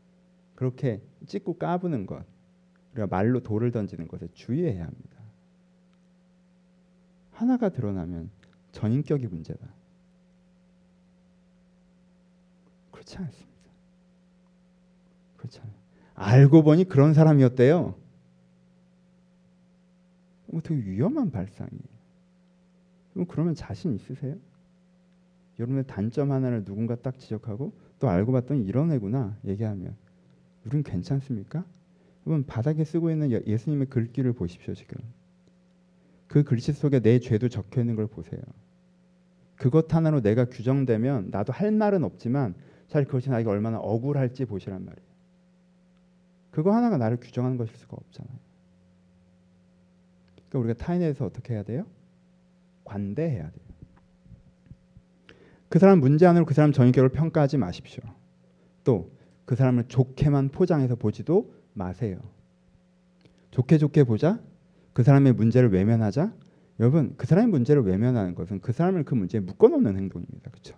그렇게 0.63 1.02
찍고 1.28 1.58
까부는 1.58 2.06
것 2.06 2.26
우리가 2.93 3.08
말로 3.08 3.41
돌을 3.41 3.71
던지는 3.71 4.08
것에 4.08 4.30
주의해야 4.32 4.86
합니다. 4.86 5.17
하나가 7.32 7.67
드러나면 7.67 8.30
전인격이 8.71 9.28
문제다. 9.28 9.67
그렇지 12.91 13.17
않습니다. 13.17 13.52
그렇잖아요. 15.36 15.73
알고 16.15 16.63
보니 16.63 16.86
그런 16.86 17.13
사람이었대요. 17.13 17.95
뭐 20.45 20.62
되게 20.62 20.82
위험한 20.82 21.32
발상이에요. 21.32 21.84
그러면 23.28 23.54
자신 23.54 23.93
있으세요? 23.95 24.38
여러분의 25.60 25.86
단점 25.88 26.32
하나를 26.32 26.63
누군가 26.63 26.95
딱 26.95 27.19
지적하고 27.19 27.73
또 27.99 28.08
알고 28.08 28.32
봤더니 28.32 28.63
이런 28.63 28.93
애구나 28.93 29.38
얘기하면 29.43 30.02
우린 30.65 30.84
괜찮습니까? 30.84 31.65
여러분 32.26 32.45
바닥에 32.45 32.84
쓰고 32.84 33.12
있는 33.12 33.32
예수님의 33.45 33.88
글귀를 33.88 34.34
보십시오 34.34 34.73
지금. 34.73 34.97
그 36.28 36.43
글씨 36.43 36.71
속에 36.71 36.99
내 36.99 37.19
죄도 37.19 37.49
적혀 37.49 37.82
있는 37.82 37.95
걸 37.95 38.08
보세요. 38.08 38.41
그것 39.56 39.93
하나로 39.93 40.21
내가 40.21 40.45
규정되면 40.45 41.30
나도 41.32 41.54
할 41.54 41.71
말은 41.71 42.04
없지만 42.04 42.56
사실 42.88 43.06
그것이 43.06 43.30
나에게 43.30 43.49
얼마나 43.49 43.80
억울할지 43.80 44.45
보시란 44.45 44.86
말이에요. 44.86 45.08
그거 46.52 46.73
하나가 46.73 46.97
나를 46.97 47.17
규정하는 47.17 47.58
것일 47.58 47.76
수가 47.76 47.97
없잖아요. 47.99 48.38
그러니까 50.49 50.60
우리가 50.60 50.86
타인에 50.86 51.06
대해서 51.06 51.26
어떻게 51.26 51.54
해야 51.54 51.63
돼요? 51.63 51.86
관대해야 52.84 53.49
돼요. 53.49 53.63
그 55.69 55.80
사람 55.80 55.99
문제 55.99 56.28
안으로 56.28 56.45
그 56.45 56.54
사람 56.54 56.71
전인격을 56.71 57.10
평가하지 57.10 57.58
마십시오. 57.58 58.04
또 58.84 59.12
그 59.45 59.56
사람을 59.56 59.86
좋게만 59.88 60.49
포장해서 60.49 60.95
보지도 60.95 61.53
마세요. 61.73 62.17
좋게 63.51 63.77
좋게 63.77 64.03
보자. 64.03 64.39
그 64.93 65.03
사람의 65.03 65.34
문제를 65.34 65.71
외면하자. 65.71 66.34
여러분 66.79 67.13
그 67.17 67.27
사람의 67.27 67.49
문제를 67.49 67.84
외면하는 67.84 68.36
것은 68.36 68.60
그 68.62 68.71
사람을 68.71 69.03
그 69.03 69.15
문제에 69.15 69.41
묶어놓는 69.41 69.95
행동입니다. 69.95 70.49
그렇죠? 70.49 70.75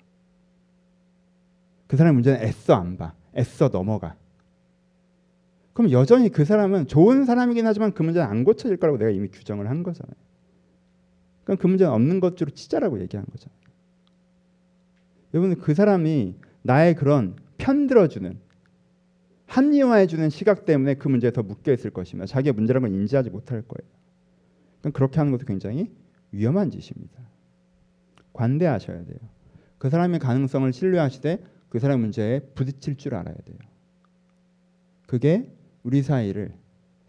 그 1.88 1.98
사람의 1.98 2.16
문제는 2.16 2.42
애써 2.42 2.74
안 2.76 2.98
봐. 2.98 3.14
애써 3.38 3.70
넘어가. 3.70 4.16
그럼 5.74 5.92
여전히 5.92 6.30
그 6.30 6.46
사람은 6.46 6.88
좋은 6.88 7.26
사람이긴 7.26 7.68
하지만 7.68 7.94
그 7.94 8.02
문제는 8.02 8.28
안 8.28 8.44
고쳐질 8.44 8.78
거라고 8.78 8.98
내가 8.98 9.12
이미 9.12 9.28
규정을 9.28 9.70
한 9.70 9.84
거잖아요. 9.84 10.16
그럼 11.44 11.58
그 11.58 11.68
문제는 11.68 11.94
없는 11.94 12.20
것으로 12.20 12.50
치자라고 12.50 13.00
얘기한 13.02 13.26
거잖아요. 13.26 13.60
여러분 15.34 15.56
그 15.60 15.74
사람이 15.74 16.36
나의 16.62 16.96
그런 16.96 17.36
편들어주는 17.58 18.40
합리화해주는 19.48 20.30
시각 20.30 20.66
때문에 20.66 20.96
그 20.96 21.08
문제에 21.08 21.32
더 21.32 21.44
묶여 21.44 21.72
있을 21.74 21.92
것이며 21.92 22.26
자기의 22.26 22.54
문제라는 22.54 22.90
걸 22.90 23.00
인지하지 23.00 23.30
못할 23.30 23.62
거예요. 23.62 23.90
그럼 24.82 24.94
그렇게 24.94 25.18
하는 25.20 25.32
것도 25.32 25.46
굉장히 25.46 25.92
위험한 26.32 26.72
짓입니다. 26.72 27.20
관대하셔야 28.34 29.06
돼요. 29.06 29.18
그 29.78 29.90
사람의 29.90 30.20
가능성을 30.20 30.72
신뢰하시되 30.74 31.44
그 31.70 31.80
사람의 31.80 32.02
문제에 32.02 32.40
부딪힐 32.40 32.98
줄 32.98 33.16
알아야 33.16 33.36
돼요. 33.36 33.58
그게 35.08 35.52
우리 35.84 36.02
사이를 36.02 36.54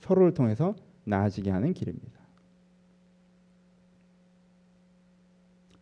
서로를 0.01 0.35
통해서 0.35 0.75
나아지게 1.05 1.51
하는 1.51 1.72
길입니다. 1.72 2.16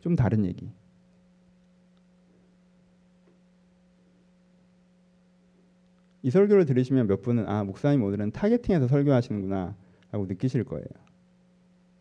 좀 0.00 0.16
다른 0.16 0.44
얘기. 0.44 0.70
이 6.24 6.30
설교를 6.30 6.64
들으시면 6.64 7.06
몇 7.06 7.20
분은 7.20 7.46
아 7.46 7.64
목사님 7.64 8.02
오늘은 8.02 8.30
targeting해서 8.30 8.88
설교하시는구나 8.88 9.76
라고 10.10 10.24
느끼실 10.24 10.64
거예요. 10.64 10.86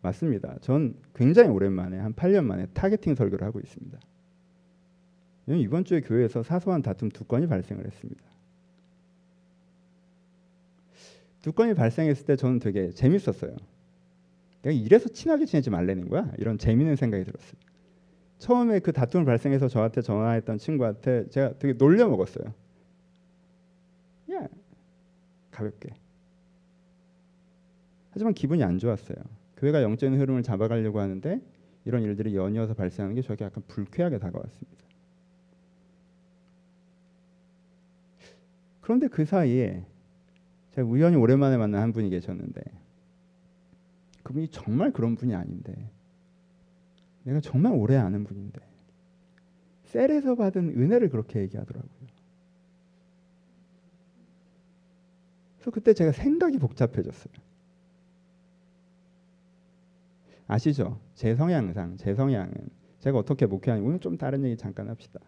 맞습니다. 0.00 0.56
전 0.62 0.94
굉장히 1.14 1.50
오랜만에 1.50 1.98
한 1.98 2.14
8년 2.14 2.44
만에 2.44 2.64
targeting 2.72 3.16
설교를 3.16 3.46
하고 3.46 3.60
있습니다. 3.60 3.98
이번 5.48 5.84
주에 5.84 6.00
교회에서 6.00 6.42
사소한 6.42 6.80
다툼 6.80 7.10
두 7.10 7.24
건이 7.24 7.46
발생을 7.48 7.84
했습니다. 7.84 8.22
두 11.42 11.52
건이 11.52 11.74
발생했을 11.74 12.24
때 12.24 12.36
저는 12.36 12.60
되게 12.60 12.92
재밌었어요. 12.92 13.54
내가 14.62 14.74
이래서 14.74 15.10
친하게 15.10 15.44
지내지 15.44 15.68
말라는 15.68 16.08
거야. 16.08 16.32
이런 16.38 16.56
재미있는 16.56 16.96
생각이 16.96 17.24
들었어요. 17.24 17.60
처음에 18.38 18.78
그 18.78 18.92
다툼을 18.92 19.26
발생해서 19.26 19.68
저한테 19.68 20.00
전화했던 20.00 20.56
친구한테 20.56 21.28
제가 21.28 21.58
되게 21.58 21.74
놀려 21.74 22.08
먹었어요. 22.08 22.63
야 25.54 25.58
가볍게. 25.58 25.90
하지만 28.10 28.34
기분이 28.34 28.62
안 28.62 28.78
좋았어요. 28.78 29.16
교회가 29.56 29.82
영적인 29.82 30.20
흐름을 30.20 30.42
잡아가려고 30.42 31.00
하는데 31.00 31.40
이런 31.84 32.02
일들이 32.02 32.36
연이어서 32.36 32.74
발생하는 32.74 33.14
게 33.14 33.22
저에게 33.22 33.44
약간 33.44 33.62
불쾌하게 33.66 34.18
다가왔습니다. 34.18 34.84
그런데 38.80 39.08
그 39.08 39.24
사이에 39.24 39.84
제가 40.72 40.86
우연히 40.86 41.16
오랜만에 41.16 41.56
만난 41.56 41.82
한 41.82 41.92
분이 41.92 42.10
계셨는데 42.10 42.62
그분이 44.22 44.48
정말 44.48 44.92
그런 44.92 45.14
분이 45.14 45.34
아닌데 45.34 45.90
내가 47.22 47.40
정말 47.40 47.72
오래 47.72 47.96
아는 47.96 48.24
분인데 48.24 48.60
셀에서 49.84 50.34
받은 50.34 50.70
은혜를 50.76 51.08
그렇게 51.08 51.40
얘기하더라고요. 51.40 51.93
그래서 55.64 55.70
그때 55.70 55.94
제가 55.94 56.12
생각이 56.12 56.58
복잡해졌어요. 56.58 57.32
아시죠? 60.46 61.00
제 61.14 61.34
성향상 61.34 61.96
제 61.96 62.14
성향은 62.14 62.52
제가 62.98 63.16
어떻게 63.16 63.46
목회하는지 63.46 63.86
오늘 63.88 63.98
좀 63.98 64.18
다른 64.18 64.44
얘기 64.44 64.58
잠깐 64.58 64.90
합시다. 64.90 65.20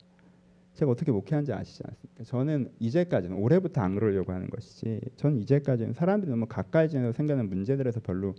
제가 0.74 0.90
어떻게 0.90 1.10
목회하는지 1.10 1.54
아시지 1.54 1.82
않습니까? 1.86 2.24
저는 2.24 2.70
이제까지는 2.80 3.38
올해부터 3.38 3.80
안 3.80 3.94
그러려고 3.94 4.34
하는 4.34 4.50
것이지 4.50 5.00
저는 5.16 5.38
이제까지는 5.38 5.94
사람들이 5.94 6.30
너무 6.30 6.44
가까이 6.44 6.90
지내서 6.90 7.12
생기는 7.12 7.48
문제들에서 7.48 8.00
별로 8.00 8.34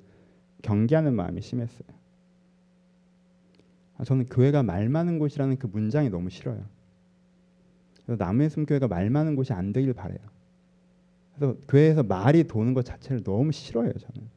경계하는 0.62 1.16
마음이 1.16 1.42
심했어요. 1.42 1.88
아, 3.98 4.04
저는 4.04 4.28
교회가 4.28 4.62
말 4.62 4.88
많은 4.88 5.18
곳이라는 5.18 5.58
그 5.58 5.66
문장이 5.66 6.12
너무 6.12 6.30
싫어요. 6.30 6.64
그래서 8.06 8.24
남의 8.24 8.52
숨 8.52 8.68
교회가 8.68 8.88
말 8.88 9.10
많은 9.10 9.36
곳이 9.36 9.52
안 9.54 9.74
되길 9.74 9.94
바래요. 9.94 10.37
그래서 11.38 11.56
교회에서 11.68 12.04
말이 12.04 12.44
도는 12.46 12.74
것 12.74 12.84
자체를 12.84 13.24
너무 13.24 13.52
싫어요, 13.52 13.94
저는. 13.94 14.28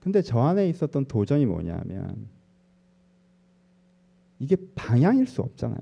근데 0.00 0.22
저 0.22 0.40
안에 0.40 0.68
있었던 0.68 1.06
도전이 1.06 1.46
뭐냐면 1.46 2.28
이게 4.38 4.56
방향일 4.74 5.26
수 5.26 5.42
없잖아요. 5.42 5.78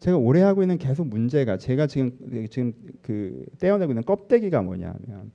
제가 0.00 0.16
오래 0.16 0.42
하고 0.42 0.62
있는 0.62 0.78
계속 0.78 1.08
문제가 1.08 1.58
제가 1.58 1.86
지금 1.88 2.16
지금 2.50 2.72
그 3.02 3.44
떼어내고 3.58 3.92
있는 3.92 4.04
껍데기가 4.04 4.62
뭐냐면 4.62 5.32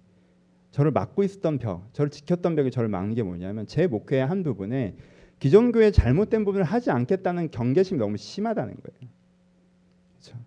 저를 0.71 0.91
막고 0.91 1.23
있었던 1.23 1.59
벽, 1.59 1.93
저를 1.93 2.09
지켰던 2.09 2.55
벽이 2.55 2.71
저를 2.71 2.89
막는 2.89 3.15
게 3.15 3.23
뭐냐면 3.23 3.67
제 3.67 3.88
목회의 3.88 4.25
한 4.25 4.43
부분에 4.43 4.95
기존 5.39 5.71
교회 5.71 5.91
잘못된 5.91 6.45
부분을 6.45 6.63
하지 6.63 6.91
않겠다는 6.91 7.51
경계심이 7.51 7.99
너무 7.99 8.17
심하다는 8.17 8.75
거예요. 8.75 9.12
그렇죠? 10.12 10.38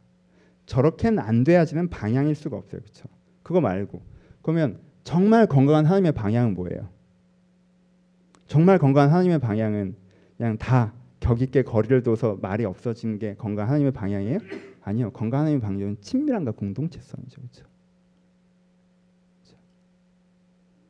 저렇게는 0.67 1.19
안 1.21 1.45
돼야지는 1.45 1.89
방향일 1.89 2.35
수가 2.35 2.57
없어요. 2.57 2.81
그렇죠? 2.81 3.09
그거 3.43 3.61
말고 3.61 4.03
그러면 4.43 4.81
정말 5.05 5.47
건강한 5.47 5.87
하나님의 5.87 6.13
방향은 6.13 6.55
뭐예요? 6.55 6.89
정말 8.47 8.79
건강한 8.79 9.11
하나님의 9.11 9.39
방향은 9.39 9.97
그냥 10.37 10.59
다 10.59 10.93
격있게 11.21 11.63
거리를 11.63 12.03
둬서 12.03 12.39
말이 12.43 12.65
없어진 12.65 13.19
게 13.19 13.35
건강 13.35 13.69
하나님의 13.69 13.93
방향이에요? 13.93 14.39
아니요. 14.83 15.11
건강 15.13 15.41
하나님의 15.41 15.61
방향은 15.61 15.97
친밀함과 16.01 16.53
공동체성이죠. 16.53 17.41
그렇죠? 17.41 17.67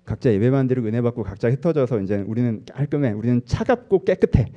각자 0.04 0.32
예배만 0.32 0.66
드리고 0.66 0.86
은혜 0.86 1.00
받고 1.02 1.22
각자 1.22 1.50
흩어져서 1.50 2.00
이제 2.00 2.16
우리는 2.16 2.64
깔끔해. 2.64 3.12
우리는 3.12 3.42
차갑고 3.44 4.04
깨끗해. 4.04 4.52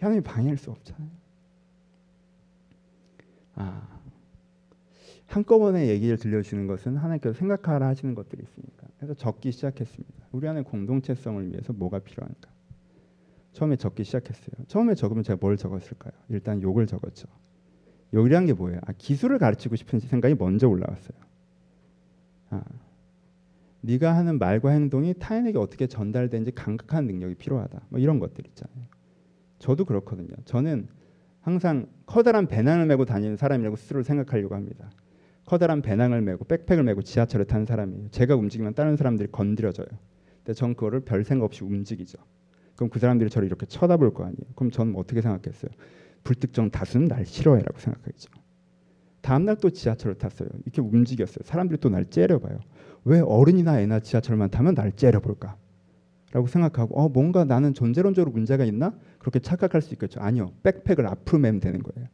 하나님 0.00 0.22
방해할 0.22 0.56
수 0.56 0.70
없잖아요. 0.70 1.10
아 3.58 3.98
한꺼번에 5.26 5.88
얘기를 5.88 6.16
들려주는 6.16 6.66
것은 6.66 6.96
하나님께서 6.96 7.34
생각하라 7.34 7.86
하시는 7.86 8.14
것들이 8.14 8.42
있으니까 8.42 8.86
그래서 8.96 9.14
적기 9.14 9.52
시작했습니다. 9.52 10.26
우리 10.32 10.48
안에 10.48 10.62
공동체성을 10.62 11.50
위해서 11.50 11.72
뭐가 11.72 11.98
필요한가? 11.98 12.50
처음에 13.52 13.76
적기 13.76 14.04
시작했어요. 14.04 14.66
처음에 14.68 14.94
적으면 14.94 15.22
제가 15.24 15.38
뭘 15.40 15.56
적었을까요? 15.56 16.12
일단 16.28 16.62
욕을 16.62 16.86
적었죠. 16.86 17.28
욕이란 18.14 18.46
게 18.46 18.52
뭐예요? 18.54 18.80
아, 18.86 18.92
기술을 18.96 19.38
가르치고 19.38 19.76
싶은 19.76 20.00
생각이 20.00 20.34
먼저 20.38 20.68
올라왔어요. 20.68 21.18
아, 22.50 22.62
네가 23.82 24.16
하는 24.16 24.38
말과 24.38 24.70
행동이 24.70 25.14
타인에게 25.18 25.58
어떻게 25.58 25.86
전달되는지 25.86 26.52
감각하는 26.52 27.06
능력이 27.06 27.34
필요하다. 27.34 27.82
뭐 27.90 28.00
이런 28.00 28.18
것들 28.18 28.46
있잖아요. 28.46 28.86
저도 29.58 29.84
그렇거든요. 29.84 30.34
저는 30.44 30.88
항상 31.40 31.86
커다란 32.06 32.46
배낭을 32.46 32.86
메고 32.86 33.04
다니는 33.04 33.36
사람이라고 33.36 33.76
스스로 33.76 34.02
생각하려고 34.02 34.54
합니다. 34.54 34.90
커다란 35.46 35.80
배낭을 35.82 36.20
메고 36.20 36.44
백팩을 36.44 36.82
메고 36.82 37.00
지하철을 37.02 37.46
타는 37.46 37.64
사람이에요. 37.66 38.08
제가 38.10 38.34
움직이면 38.36 38.74
다른 38.74 38.96
사람들이 38.96 39.30
건드려져요. 39.32 39.86
근데 40.44 40.52
전 40.52 40.74
그거를 40.74 41.00
별 41.00 41.24
생각 41.24 41.46
없이 41.46 41.64
움직이죠. 41.64 42.18
그럼 42.76 42.90
그 42.90 42.98
사람들이 42.98 43.30
저를 43.30 43.46
이렇게 43.48 43.66
쳐다볼 43.66 44.12
거 44.14 44.24
아니에요. 44.24 44.52
그럼 44.54 44.70
저는 44.70 44.94
어떻게 44.96 45.22
생각했어요? 45.22 45.70
불특정 46.22 46.70
다수는 46.70 47.08
날 47.08 47.24
싫어해라고 47.24 47.78
생각하겠죠. 47.78 48.30
다음 49.20 49.44
날 49.44 49.56
또 49.56 49.70
지하철을 49.70 50.16
탔어요. 50.16 50.48
이렇게 50.64 50.80
움직였어요. 50.80 51.40
사람들이 51.44 51.80
또 51.80 51.88
날 51.88 52.04
째려봐요. 52.06 52.60
왜 53.04 53.20
어른이나 53.20 53.80
애나 53.80 54.00
지하철만 54.00 54.50
타면 54.50 54.74
날 54.74 54.92
째려볼까? 54.92 55.56
라고 56.32 56.46
생각하고 56.46 57.00
어 57.00 57.08
뭔가 57.08 57.44
나는 57.44 57.74
존재론적으로 57.74 58.32
문제가 58.32 58.64
있나? 58.64 58.94
그렇게 59.18 59.38
착각할 59.38 59.80
수 59.82 59.94
있겠죠. 59.94 60.20
아니요. 60.20 60.52
백팩을 60.62 61.06
앞으로 61.06 61.38
매면 61.38 61.60
되는 61.60 61.82
거예요. 61.82 62.08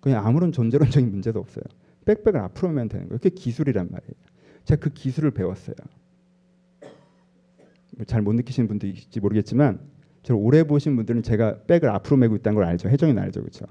그냥 0.00 0.24
아무런 0.24 0.52
존재론적인 0.52 1.10
문제도 1.10 1.38
없어요. 1.40 1.64
백팩을 2.04 2.38
앞으로 2.38 2.68
매면 2.68 2.88
되는 2.88 3.08
거예요. 3.08 3.18
그게 3.18 3.30
기술이란 3.34 3.88
말이에요. 3.90 4.14
제가 4.64 4.80
그 4.80 4.90
기술을 4.90 5.32
배웠어요. 5.32 5.76
잘 8.06 8.22
못 8.22 8.34
느끼시는 8.34 8.68
분도 8.68 8.86
있을지 8.86 9.18
모르겠지만 9.18 9.80
저를 10.22 10.40
오래 10.40 10.62
보신 10.62 10.94
분들은 10.94 11.22
제가 11.22 11.62
백을 11.66 11.88
앞으로 11.90 12.16
메고 12.18 12.36
있다는 12.36 12.54
걸 12.54 12.64
알죠. 12.64 12.88
혜정이는 12.88 13.20
알죠, 13.20 13.40
그렇죠? 13.40 13.66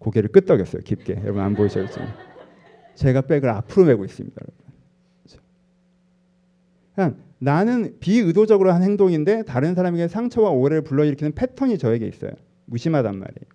고개를 0.00 0.30
끄덕였어요, 0.30 0.82
깊게. 0.82 1.20
여러분 1.22 1.40
안 1.42 1.54
보이시죠? 1.54 1.86
제가 2.96 3.22
백을 3.22 3.48
앞으로 3.48 3.86
메고 3.86 4.04
있습니다, 4.04 4.36
여러분. 4.36 4.74
그렇죠? 5.22 5.42
그냥 6.94 7.16
나는 7.38 7.98
비의도적으로 8.00 8.72
한 8.72 8.82
행동인데 8.82 9.44
다른 9.44 9.74
사람에게 9.74 10.08
상처와 10.08 10.50
오해를 10.50 10.82
불러일으키는 10.82 11.32
패턴이 11.32 11.78
저에게 11.78 12.06
있어요. 12.06 12.32
무심하단 12.66 13.16
말이에요. 13.16 13.48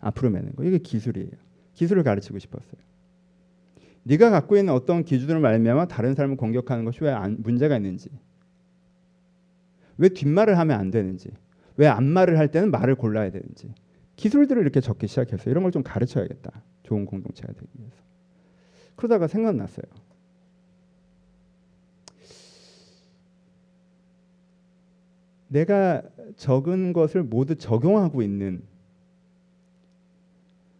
앞으로 0.00 0.30
매는 0.30 0.54
거 0.56 0.64
이게 0.64 0.78
기술이에요. 0.78 1.30
기술을 1.74 2.02
가르치고 2.02 2.38
싶었어요. 2.38 2.80
네가 4.02 4.30
갖고 4.30 4.56
있는 4.56 4.72
어떤 4.72 5.04
기준을 5.04 5.40
말미암아 5.40 5.86
다른 5.88 6.14
사람을 6.14 6.36
공격하는 6.36 6.84
것이 6.84 6.98
왜 7.02 7.10
안, 7.10 7.36
문제가 7.40 7.76
있는지, 7.76 8.08
왜 9.98 10.08
뒷말을 10.08 10.58
하면 10.58 10.78
안 10.80 10.90
되는지, 10.90 11.30
왜 11.76 11.86
앞말을 11.86 12.38
할 12.38 12.50
때는 12.50 12.70
말을 12.70 12.94
골라야 12.94 13.30
되는지 13.30 13.72
기술들을 14.16 14.60
이렇게 14.62 14.80
적기 14.80 15.06
시작했어요. 15.06 15.50
이런 15.50 15.62
걸 15.62 15.70
좀 15.70 15.82
가르쳐야겠다. 15.82 16.62
좋은 16.82 17.04
공동체가 17.06 17.52
되기 17.52 17.68
위해서. 17.78 17.96
그러다가 18.96 19.28
생각났어요. 19.28 19.84
내가 25.48 26.02
적은 26.36 26.92
것을 26.92 27.22
모두 27.22 27.56
적용하고 27.56 28.22
있는 28.22 28.62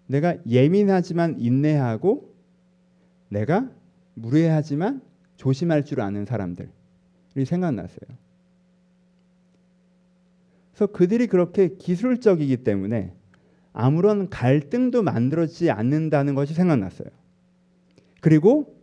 내가 0.06 0.36
예민하지만 0.46 1.38
인내하고 1.38 2.34
내가 3.28 3.70
무례하지만 4.14 5.02
조심할 5.36 5.84
줄 5.84 6.00
아는 6.00 6.24
사람들이 6.24 6.68
생각났어요. 7.46 8.16
그래서 10.72 10.92
그들이 10.92 11.26
그렇게 11.26 11.76
기술적이기 11.76 12.58
때문에 12.58 13.12
아무런 13.72 14.28
갈등도 14.28 15.02
만들어지지 15.02 15.70
않는다는 15.70 16.34
것이 16.34 16.54
생각났어요. 16.54 17.08
그리고 18.20 18.76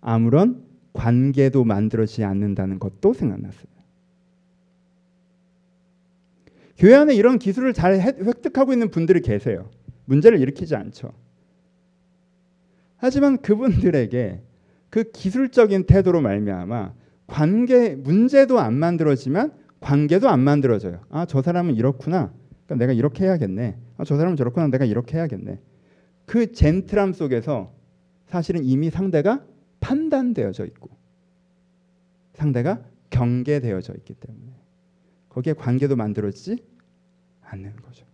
아무런 0.00 0.64
관계도 0.92 1.64
만들어지지 1.64 2.24
않는다는 2.24 2.78
것도 2.78 3.12
생각났어요. 3.12 3.79
교회 6.80 6.94
안에 6.94 7.14
이런 7.14 7.38
기술을 7.38 7.74
잘 7.74 8.00
획득하고 8.00 8.72
있는 8.72 8.90
분들이 8.90 9.20
계세요. 9.20 9.68
문제를 10.06 10.40
일으키지 10.40 10.74
않죠. 10.74 11.12
하지만 12.96 13.36
그분들에게 13.42 14.40
그 14.88 15.10
기술적인 15.12 15.84
태도로 15.84 16.22
말미암아 16.22 16.94
관계 17.26 17.94
문제도 17.94 18.58
안 18.58 18.72
만들어지만 18.72 19.52
관계도 19.80 20.30
안 20.30 20.40
만들어져요. 20.40 21.04
아, 21.10 21.26
저 21.26 21.42
사람은 21.42 21.74
이렇구나. 21.74 22.32
그러니까 22.64 22.74
내가 22.76 22.92
이렇게 22.94 23.24
해야겠네. 23.24 23.76
아, 23.98 24.04
저 24.04 24.16
사람은 24.16 24.36
저렇구나. 24.36 24.68
내가 24.68 24.86
이렇게 24.86 25.18
해야겠네. 25.18 25.60
그 26.24 26.52
젠틀함 26.52 27.12
속에서 27.12 27.74
사실은 28.24 28.64
이미 28.64 28.88
상대가 28.88 29.44
판단되어져 29.80 30.64
있고 30.64 30.88
상대가 32.32 32.82
경계되어져 33.10 33.92
있기 33.96 34.14
때문에 34.14 34.54
거기에 35.28 35.52
관계도 35.52 35.96
만들어지지 35.96 36.69
않는 37.50 37.76
거죠. 37.76 38.06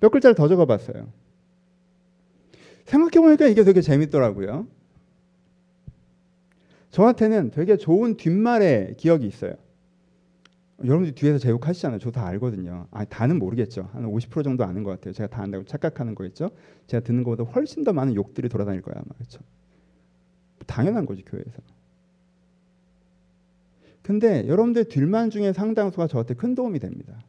몇 0.00 0.10
글자를 0.10 0.34
더 0.34 0.48
적어봤어요. 0.48 1.12
생각해보니까 2.86 3.46
이게 3.46 3.64
되게 3.64 3.80
재밌더라고요. 3.80 4.66
저한테는 6.90 7.50
되게 7.50 7.76
좋은 7.76 8.16
뒷말의 8.16 8.96
기억이 8.98 9.26
있어요. 9.26 9.54
여러분들 10.84 11.14
뒤에서 11.14 11.38
제육하시잖아요. 11.38 12.00
저 12.00 12.10
다 12.10 12.26
알거든요. 12.26 12.88
아, 12.90 13.04
다는 13.04 13.38
모르겠죠. 13.38 13.88
한 13.92 14.04
50% 14.04 14.42
정도 14.44 14.64
아는 14.64 14.82
것 14.82 14.90
같아요. 14.90 15.14
제가 15.14 15.28
다 15.28 15.42
안다고 15.42 15.64
착각하는 15.64 16.14
거겠죠. 16.14 16.50
제가 16.88 17.02
듣는 17.04 17.22
것보다 17.22 17.44
훨씬 17.52 17.84
더 17.84 17.92
많은 17.92 18.14
욕들이 18.14 18.48
돌아다닐 18.48 18.82
거야 18.82 18.96
아마 18.96 19.14
그렇죠. 19.16 19.40
당연한 20.66 21.06
거지 21.06 21.22
교회에서. 21.22 21.62
근데 24.02 24.46
여러분들 24.48 24.84
뒷만 24.84 25.30
중에 25.30 25.52
상당수가 25.52 26.08
저한테 26.08 26.34
큰 26.34 26.54
도움이 26.54 26.78
됩니다. 26.78 27.20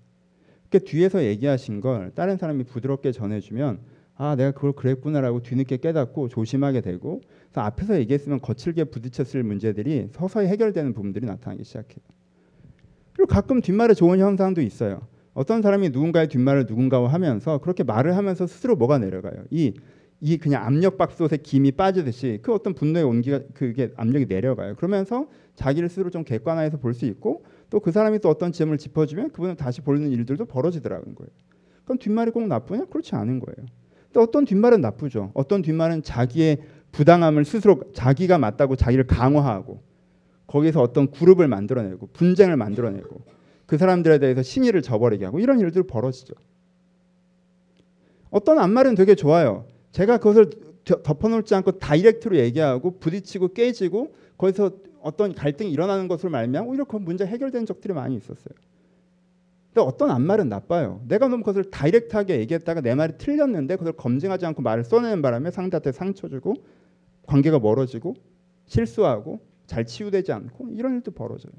그 0.70 0.84
뒤에서 0.84 1.24
얘기하신 1.24 1.82
걸 1.82 2.12
다른 2.16 2.38
사람이 2.38 2.64
부드럽게 2.64 3.12
전해주면 3.12 3.80
아 4.16 4.36
내가 4.36 4.52
그걸 4.52 4.74
그랬구나라고 4.74 5.42
뒤늦게 5.42 5.78
깨닫고 5.78 6.30
조심하게 6.30 6.82
되고 6.82 7.22
앞에서 7.54 8.00
얘기했으면 8.00 8.42
거칠게 8.42 8.86
부딪혔을 8.86 9.44
문제들이 9.44 10.08
서서히 10.12 10.48
해결되는 10.48 10.94
부분들이 10.94 11.26
나타나기 11.26 11.64
시작해요. 11.64 12.04
그리고 13.14 13.28
가끔 13.28 13.62
뒷말에 13.62 13.94
좋은 13.94 14.20
현상도 14.20 14.62
있어요. 14.62 15.08
어떤 15.34 15.62
사람이 15.62 15.90
누군가의 15.90 16.28
뒷말을 16.28 16.66
누군가와 16.68 17.12
하면서 17.12 17.60
그렇게 17.60 17.84
말을 17.84 18.16
하면서 18.18 18.46
스스로 18.48 18.76
뭐가 18.76 18.98
내려가요. 19.00 19.44
이, 19.50 19.74
이 20.22 20.38
그냥 20.38 20.64
압력밥솥에 20.66 21.38
김이 21.38 21.72
빠지듯이 21.72 22.40
그 22.42 22.54
어떤 22.54 22.74
분노의 22.74 23.06
온기가 23.06 23.42
그게 23.54 23.92
압력이 23.96 24.26
내려가요. 24.28 24.76
그러면서 24.76 25.28
자기를 25.56 25.90
스스로 25.90 26.10
좀 26.10 26.24
객관화해서 26.24 26.78
볼 26.78 26.94
수 26.94 27.06
있고 27.06 27.44
또 27.70 27.80
그 27.80 27.92
사람이 27.92 28.20
또 28.20 28.30
어떤 28.30 28.52
지점을 28.52 28.78
짚어주면 28.78 29.32
그분을 29.32 29.56
다시 29.56 29.82
보는 29.82 30.12
일들도 30.12 30.46
벌어지더라는 30.46 31.16
거예요. 31.16 31.30
그럼 31.86 31.98
뒷말이 31.98 32.32
꼭 32.32 32.48
나쁘냐? 32.48 32.86
그렇지 32.86 33.16
않은 33.16 33.40
거예요. 33.40 33.68
또 34.14 34.22
어떤 34.22 34.46
뒷말은 34.46 34.80
나쁘죠. 34.82 35.32
어떤 35.34 35.62
뒷말은 35.62 36.04
자기의 36.04 36.60
부당함을 36.92 37.46
스스로 37.46 37.82
자기가 37.94 38.38
맞다고 38.38 38.76
자기를 38.76 39.08
강화하고 39.08 39.82
거기서 40.46 40.82
어떤 40.82 41.10
그룹을 41.10 41.48
만들어내고 41.48 42.10
분쟁을 42.14 42.56
만들어내고 42.58 43.22
그 43.66 43.78
사람들에 43.78 44.20
대해서 44.20 44.44
신의를 44.44 44.82
저버리게 44.84 45.26
하고 45.26 45.40
이런 45.40 45.60
일들이 45.60 45.86
벌어지죠. 45.88 46.36
어떤 48.30 48.60
앞말은 48.60 48.96
되게 48.96 49.16
좋아요. 49.16 49.66
제가 49.92 50.18
그것을 50.18 50.50
덮어놓지 50.84 51.56
않고 51.56 51.80
다이렉트로 51.80 52.38
얘기하고 52.38 53.00
부딪히고 53.00 53.54
깨지고 53.54 54.14
거기서 54.38 54.72
어떤 55.04 55.36
갈등이 55.36 55.72
일어나는 55.72 56.08
것으로 56.08 56.32
말미암고 56.32 56.74
이렇게 56.74 56.98
문제 56.98 57.26
해결된 57.26 57.66
적들이 57.66 57.94
많이 57.94 58.16
있었어요. 58.16 58.56
근데 59.74 59.88
어떤 59.88 60.12
앞말은 60.12 60.50
나빠요. 60.50 61.02
내가 61.08 61.28
너무 61.28 61.44
그것을 61.44 61.70
다이렉트하게 61.70 62.40
얘기했다가 62.40 62.82
내 62.82 62.96
말이 62.96 63.14
틀렸는데 63.18 63.76
그걸 63.76 63.94
검증하지 63.94 64.46
않고 64.46 64.62
말을 64.62 64.84
써내는 64.84 65.22
바람에 65.22 65.52
상대한테 65.52 65.92
상처 65.92 66.30
주고 66.30 66.56
관계가 67.26 67.60
멀어지고 67.60 68.16
실수하고 68.68 69.40
잘 69.66 69.86
치유되지 69.86 70.32
않고 70.32 70.70
이런 70.70 70.96
일도 70.96 71.12
벌어져요. 71.12 71.52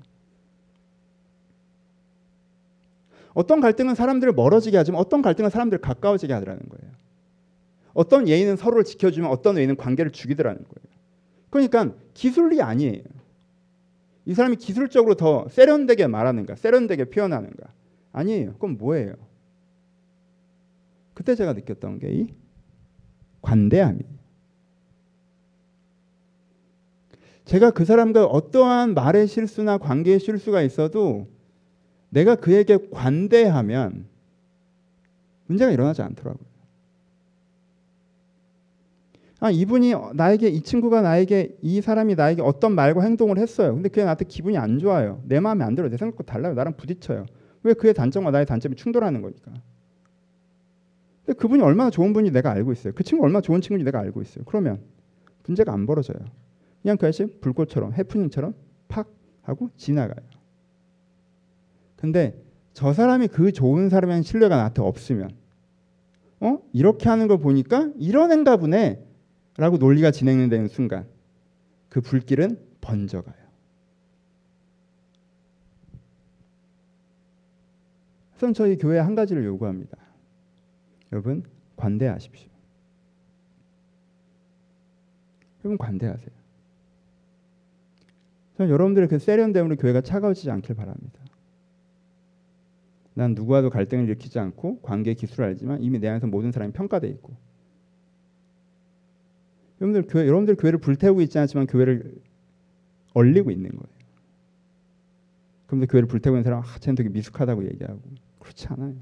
어떤 3.34 3.60
갈등은 3.60 3.94
사람들을 3.94 4.32
멀어지게 4.32 4.76
하지만 4.76 5.00
어떤 5.00 5.20
갈등은 5.20 5.50
사람들을 5.50 5.80
가까워지게 5.80 6.32
하더라는 6.32 6.62
거예요. 6.68 6.94
어떤 7.92 8.28
예의는 8.28 8.56
서로를 8.56 8.84
지켜주면 8.84 9.30
어떤 9.30 9.56
예의는 9.56 9.76
관계를 9.76 10.12
죽이더라는 10.12 10.62
거예요. 10.62 10.94
그러니까 11.50 11.94
기술이 12.14 12.62
아니에요. 12.62 13.02
이 14.26 14.34
사람이 14.34 14.56
기술적으로 14.56 15.14
더 15.14 15.48
세련되게 15.48 16.06
말하는가, 16.06 16.56
세련되게 16.56 17.06
표현하는가 17.06 17.72
아니에요. 18.12 18.54
그럼 18.58 18.78
뭐예요? 18.78 19.14
그때 21.14 21.34
제가 21.34 21.52
느꼈던 21.52 21.98
게 21.98 22.10
이 22.10 22.34
관대함이에요. 23.44 24.14
제가 27.44 27.70
그 27.72 27.84
사람과 27.84 28.24
어떠한 28.24 28.94
말의 28.94 29.26
실수나 29.28 29.76
관계의 29.76 30.18
실수가 30.18 30.62
있어도 30.62 31.28
내가 32.08 32.36
그에게 32.36 32.78
관대하면 32.90 34.06
문제가 35.46 35.70
일어나지 35.70 36.00
않더라고요. 36.00 36.53
아, 39.44 39.50
이분이 39.50 39.92
나에게 40.14 40.48
이 40.48 40.62
친구가 40.62 41.02
나에게 41.02 41.58
이 41.60 41.82
사람이 41.82 42.14
나에게 42.14 42.40
어떤 42.40 42.74
말과 42.74 43.02
행동을 43.02 43.36
했어요. 43.36 43.74
근데 43.74 43.90
그게 43.90 44.02
나한테 44.02 44.24
기분이 44.24 44.56
안 44.56 44.78
좋아요. 44.78 45.20
내 45.26 45.38
마음에 45.38 45.66
안 45.66 45.74
들어. 45.74 45.90
내 45.90 45.98
생각과 45.98 46.24
달라요. 46.24 46.54
나랑 46.54 46.78
부딪혀요. 46.78 47.26
왜 47.62 47.74
그의 47.74 47.92
단점과 47.92 48.30
나의 48.30 48.46
단점이 48.46 48.74
충돌하는 48.74 49.20
거니까. 49.20 49.52
근데 51.26 51.38
그분이 51.38 51.62
얼마나 51.62 51.90
좋은 51.90 52.14
분이 52.14 52.30
내가 52.30 52.52
알고 52.52 52.72
있어요. 52.72 52.94
그 52.94 53.04
친구 53.04 53.22
얼마나 53.24 53.42
좋은 53.42 53.60
친구인지 53.60 53.84
내가 53.84 53.98
알고 53.98 54.22
있어요. 54.22 54.46
그러면 54.46 54.80
문제가 55.44 55.74
안 55.74 55.84
벌어져요. 55.84 56.16
그냥 56.80 56.96
그 56.96 57.06
아저씨 57.06 57.26
불꽃처럼 57.42 57.92
해프닝처럼 57.92 58.54
팍 58.88 59.10
하고 59.42 59.68
지나가요. 59.76 60.26
근데 61.96 62.42
저 62.72 62.94
사람이 62.94 63.28
그 63.28 63.52
좋은 63.52 63.90
사람의 63.90 64.22
신뢰가 64.22 64.56
나한테 64.56 64.80
없으면 64.80 65.32
어 66.40 66.60
이렇게 66.72 67.10
하는 67.10 67.28
걸 67.28 67.36
보니까 67.36 67.90
이런 67.98 68.32
애인가 68.32 68.56
보네 68.56 69.12
라고 69.56 69.76
논리가 69.76 70.10
진행되는 70.10 70.68
순간 70.68 71.06
그 71.88 72.00
불길은 72.00 72.58
번져가요. 72.80 73.44
그래서 78.36 78.52
저희 78.52 78.76
교회 78.76 78.98
한 78.98 79.14
가지를 79.14 79.44
요구합니다. 79.44 79.96
여러분 81.12 81.44
관대하십시오. 81.76 82.50
여러분 85.64 85.78
관대하세요. 85.78 86.30
저는 88.56 88.70
여러분들의 88.70 89.08
그 89.08 89.18
세련됨으로 89.18 89.76
교회가 89.76 90.02
차가워지지 90.02 90.50
않길 90.50 90.74
바랍니다. 90.74 91.20
난 93.14 93.34
누구와도 93.34 93.70
갈등을 93.70 94.04
일으키지 94.04 94.38
않고 94.38 94.80
관계 94.80 95.14
기술을 95.14 95.46
알지만 95.46 95.80
이미 95.80 95.98
내 95.98 96.08
안에서 96.08 96.26
모든 96.26 96.52
사람이 96.52 96.72
평가돼 96.72 97.08
있고 97.08 97.34
여러분들 99.80 100.06
교회 100.08 100.26
여러분들 100.26 100.56
교회를 100.56 100.78
불태우고 100.78 101.20
있지 101.22 101.38
않지만 101.38 101.66
교회를 101.66 102.14
얼리고 103.12 103.50
있는 103.50 103.70
거예요. 103.70 103.94
그런데 105.66 105.86
교회를 105.86 106.08
불태우는 106.08 106.42
사람 106.42 106.60
아, 106.60 106.78
쟤는 106.78 106.94
되게 106.94 107.08
미숙하다고 107.08 107.64
얘기하고 107.66 108.00
그렇지 108.38 108.68
않아요. 108.68 108.94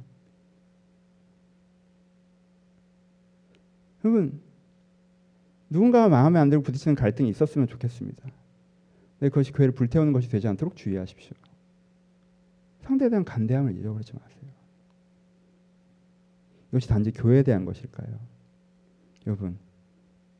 여러분 4.04 4.40
누군가와 5.70 6.08
마음에 6.08 6.38
안 6.38 6.50
들고 6.50 6.62
부딪히는 6.64 6.94
갈등이 6.94 7.28
있었으면 7.30 7.66
좋겠습니다. 7.68 8.28
네, 9.20 9.28
그것이 9.28 9.52
교회를 9.52 9.74
불태우는 9.74 10.12
것이 10.12 10.28
되지 10.28 10.48
않도록 10.48 10.76
주의하십시오. 10.76 11.32
상대에 12.82 13.08
대한 13.08 13.24
간대함을 13.24 13.76
잊어버리지 13.78 14.12
마세요. 14.12 14.42
이것이 16.70 16.88
단지 16.88 17.12
교회에 17.12 17.42
대한 17.42 17.64
것일까요? 17.64 18.18
여러분, 19.26 19.56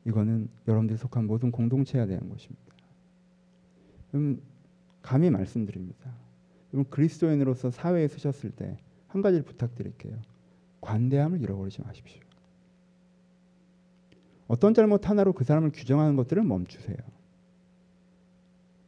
이거는 0.05 0.49
여러분들이 0.67 0.97
속한 0.97 1.25
모든 1.25 1.51
공동체에 1.51 2.05
대한 2.05 2.29
것입니다. 2.29 2.61
여러분, 4.13 4.41
감히 5.01 5.29
말씀드립니다. 5.29 6.11
여러분 6.73 6.89
그리스도인으로서 6.89 7.71
사회에 7.71 8.07
서셨을 8.07 8.51
때 8.51 8.77
한 9.13 9.21
가지를 9.21 9.45
부탁드릴게요. 9.45 10.19
관대함을 10.81 11.39
잃어버리지 11.39 11.83
마십시오. 11.83 12.19
어떤 14.47 14.73
잘못 14.73 15.07
하나로 15.07 15.33
그 15.33 15.43
사람을 15.43 15.71
규정하는 15.71 16.15
것들을 16.15 16.41
멈추세요. 16.41 16.97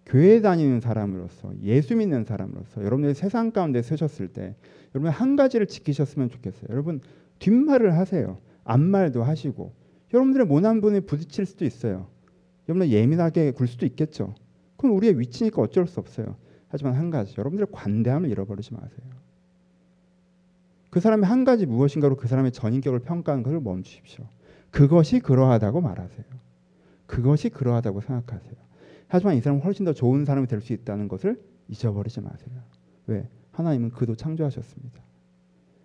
교회 0.07 0.41
다니는 0.41 0.81
사람으로서 0.81 1.53
예수 1.61 1.95
믿는 1.95 2.25
사람으로서 2.25 2.81
여러분들이 2.83 3.13
세상 3.13 3.51
가운데 3.51 3.83
서셨을 3.83 4.29
때 4.29 4.55
여러분 4.95 5.11
한 5.11 5.35
가지를 5.35 5.67
지키셨으면 5.67 6.29
좋겠어요. 6.29 6.67
여러분 6.71 7.01
뒷말을 7.37 7.95
하세요. 7.95 8.39
앞말도 8.63 9.23
하시고 9.23 9.73
여러분들의 10.13 10.47
모난 10.47 10.81
분이 10.81 11.01
부딪힐 11.01 11.45
수도 11.45 11.65
있어요. 11.65 12.07
여러분 12.67 12.87
예민하게 12.87 13.51
굴 13.51 13.67
수도 13.67 13.85
있겠죠. 13.85 14.35
그건 14.75 14.91
우리의 14.91 15.19
위치니까 15.19 15.61
어쩔 15.61 15.87
수 15.87 15.99
없어요. 15.99 16.35
하지만 16.67 16.93
한 16.93 17.09
가지 17.09 17.35
여러분들의 17.37 17.67
관대함을 17.71 18.29
잃어버리지 18.29 18.73
마세요. 18.73 19.07
그 20.89 20.99
사람의 20.99 21.27
한 21.27 21.43
가지 21.43 21.65
무엇인가로 21.65 22.15
그 22.15 22.27
사람의 22.27 22.51
전인격을 22.51 22.99
평가하는 22.99 23.43
것을 23.43 23.59
멈추십시오. 23.59 24.25
그것이 24.71 25.19
그러하다고 25.19 25.81
말하세요. 25.81 26.25
그것이 27.05 27.49
그러하다고 27.49 28.01
생각하세요. 28.01 28.55
하지만 29.07 29.35
이 29.35 29.41
사람은 29.41 29.63
훨씬 29.63 29.85
더 29.85 29.93
좋은 29.93 30.25
사람이 30.25 30.47
될 30.47 30.61
수 30.61 30.73
있다는 30.73 31.07
것을 31.07 31.41
잊어버리지 31.67 32.21
마세요. 32.21 32.61
왜? 33.07 33.29
하나님은 33.51 33.91
그도 33.91 34.15
창조하셨습니다. 34.15 35.01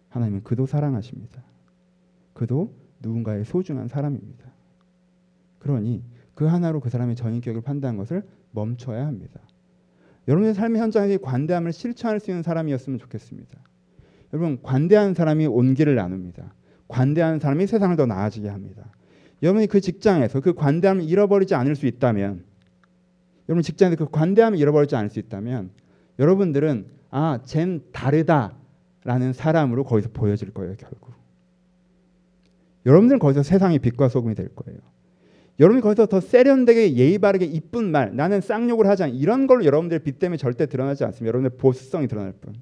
하나님은 0.09 0.43
그도 0.43 0.66
사랑하십니다. 0.66 1.43
그도 2.33 2.75
누군가의 3.01 3.44
소중한 3.44 3.88
사람입니다. 3.88 4.51
그러니 5.59 6.03
그 6.34 6.46
하나로 6.46 6.80
그 6.80 6.90
사람의 6.90 7.16
전인격을 7.16 7.62
판단한 7.62 7.96
것을 7.96 8.22
멈춰야 8.53 9.07
합니다. 9.07 9.40
여러분의 10.28 10.55
삶의 10.55 10.80
현장에 10.80 11.16
관대함을 11.16 11.72
실천할 11.72 12.20
수 12.20 12.30
있는 12.30 12.42
사람이었으면 12.42 12.98
좋겠습니다. 12.98 13.59
여러분 14.32 14.62
관대한 14.62 15.14
사람이 15.14 15.46
온기를 15.46 15.94
나눕니다. 15.94 16.55
관대한 16.88 17.38
사람이 17.40 17.66
세상을 17.66 17.94
더 17.96 18.07
나아지게 18.07 18.48
합니다. 18.48 18.84
여러분이 19.42 19.66
그 19.66 19.80
직장에서 19.80 20.40
그 20.40 20.55
관대함을 20.55 21.05
잃어버리지 21.05 21.55
않을 21.55 21.76
수 21.76 21.86
있다면 21.86 22.44
여러분 23.48 23.62
직장에서 23.62 24.05
그 24.05 24.11
관대함을 24.11 24.59
잃어버리지 24.59 24.94
않을 24.96 25.11
수 25.11 25.18
있다면 25.18 25.70
여러분들은 26.18 26.86
아, 27.11 27.40
쟨 27.44 27.82
다르다라는 27.92 29.32
사람으로 29.32 29.84
거기서 29.84 30.11
보여질 30.12 30.53
거예요, 30.53 30.74
결국. 30.78 31.12
여러분들은 32.87 33.18
거기서 33.18 33.43
세상의 33.43 33.78
빛과 33.78 34.09
소금이 34.09 34.35
될 34.35 34.49
거예요. 34.55 34.78
여러분이 35.59 35.83
거기서 35.83 36.07
더 36.07 36.20
세련되게 36.20 36.97
예의 36.97 37.18
바르게 37.18 37.45
이쁜 37.45 37.91
말, 37.91 38.16
나는 38.16 38.41
쌍욕을 38.41 38.87
하지 38.87 39.03
않 39.03 39.11
이런 39.11 39.47
걸로 39.47 39.64
여러분들의 39.64 40.01
빛 40.01 40.18
때문에 40.18 40.39
절대 40.39 40.66
드러나지 40.66 41.05
않습니다. 41.05 41.28
여러분의 41.28 41.59
보수성이 41.59 42.09
드러날 42.09 42.33
뿐. 42.33 42.55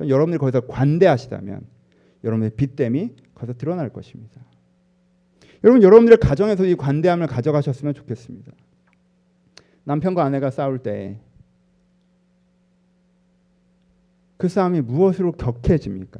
여러분들이 0.00 0.38
거기서 0.38 0.62
관대하시다면 0.62 1.60
여러분의 2.24 2.50
빛 2.56 2.74
때문에 2.74 3.14
거기서 3.34 3.56
드러날 3.56 3.90
것입니다. 3.90 4.40
여러분 5.62 5.82
여러분들의 5.82 6.18
가정에서 6.18 6.64
이 6.64 6.74
관대함을 6.74 7.28
가져가셨으면 7.28 7.94
좋겠습니다. 7.94 8.50
남편과 9.84 10.24
아내가 10.24 10.50
싸울 10.50 10.78
때 10.78 11.20
그 14.42 14.48
싸움이 14.48 14.80
무엇으로 14.80 15.30
격해집니까? 15.30 16.18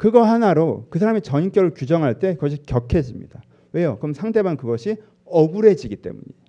그거 0.00 0.22
하나로 0.22 0.86
그 0.88 0.98
사람의 0.98 1.20
전인격을 1.20 1.74
규정할 1.74 2.18
때 2.18 2.32
그것이 2.32 2.62
격해집니다. 2.62 3.42
왜요? 3.72 3.98
그럼 3.98 4.14
상대방 4.14 4.56
그것이 4.56 4.96
억울해지기 5.26 5.96
때문이에요. 5.96 6.40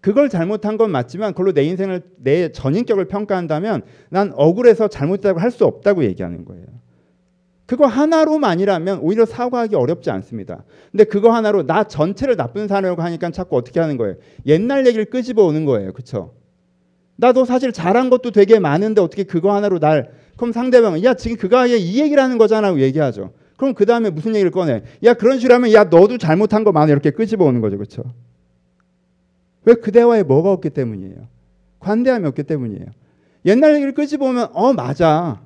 그걸 0.00 0.28
잘못한 0.28 0.76
건 0.76 0.90
맞지만 0.90 1.34
그걸로 1.34 1.52
내 1.52 1.62
인생을 1.62 2.02
내 2.16 2.50
전인격을 2.50 3.04
평가한다면 3.06 3.82
난 4.10 4.32
억울해서 4.34 4.88
잘못했다고 4.88 5.38
할 5.38 5.52
수 5.52 5.64
없다고 5.64 6.02
얘기하는 6.02 6.44
거예요. 6.44 6.66
그거 7.66 7.86
하나로만이라면 7.86 8.98
오히려 9.02 9.24
사과하기 9.24 9.76
어렵지 9.76 10.10
않습니다. 10.10 10.64
근데 10.90 11.04
그거 11.04 11.30
하나로 11.30 11.66
나 11.66 11.84
전체를 11.84 12.34
나쁜 12.34 12.66
사람이라고 12.66 13.00
하니까 13.02 13.30
자꾸 13.30 13.56
어떻게 13.56 13.78
하는 13.78 13.96
거예요? 13.96 14.16
옛날 14.46 14.84
얘기를 14.84 15.04
끄집어 15.04 15.44
오는 15.44 15.64
거예요. 15.64 15.92
그렇죠? 15.92 16.34
나도 17.14 17.44
사실 17.44 17.70
잘한 17.72 18.10
것도 18.10 18.32
되게 18.32 18.58
많은데 18.58 19.00
어떻게 19.00 19.22
그거 19.22 19.54
하나로 19.54 19.78
날 19.78 20.23
그럼 20.36 20.52
상대방은 20.52 21.04
야 21.04 21.14
지금 21.14 21.36
그거 21.36 21.66
이 21.66 22.00
얘기를 22.00 22.22
하는 22.22 22.38
거잖아고 22.38 22.80
얘기하죠. 22.80 23.32
그럼 23.56 23.74
그 23.74 23.86
다음에 23.86 24.10
무슨 24.10 24.34
얘기를 24.34 24.50
꺼내? 24.50 24.82
야 25.04 25.14
그런 25.14 25.38
식으로 25.38 25.54
하면 25.54 25.72
야 25.72 25.84
너도 25.84 26.18
잘못한 26.18 26.64
거 26.64 26.72
많아 26.72 26.90
이렇게 26.90 27.10
끄집어 27.10 27.44
오는 27.44 27.60
거죠, 27.60 27.76
그렇죠? 27.76 28.02
왜 29.64 29.74
그 29.74 29.92
대화에 29.92 30.22
뭐가 30.24 30.50
없기 30.52 30.70
때문이에요? 30.70 31.28
관대함이 31.80 32.26
없기 32.26 32.42
때문이에요. 32.42 32.86
옛날 33.46 33.74
얘기를 33.74 33.92
끄집어 33.94 34.26
오면 34.26 34.48
어 34.52 34.72
맞아, 34.72 35.40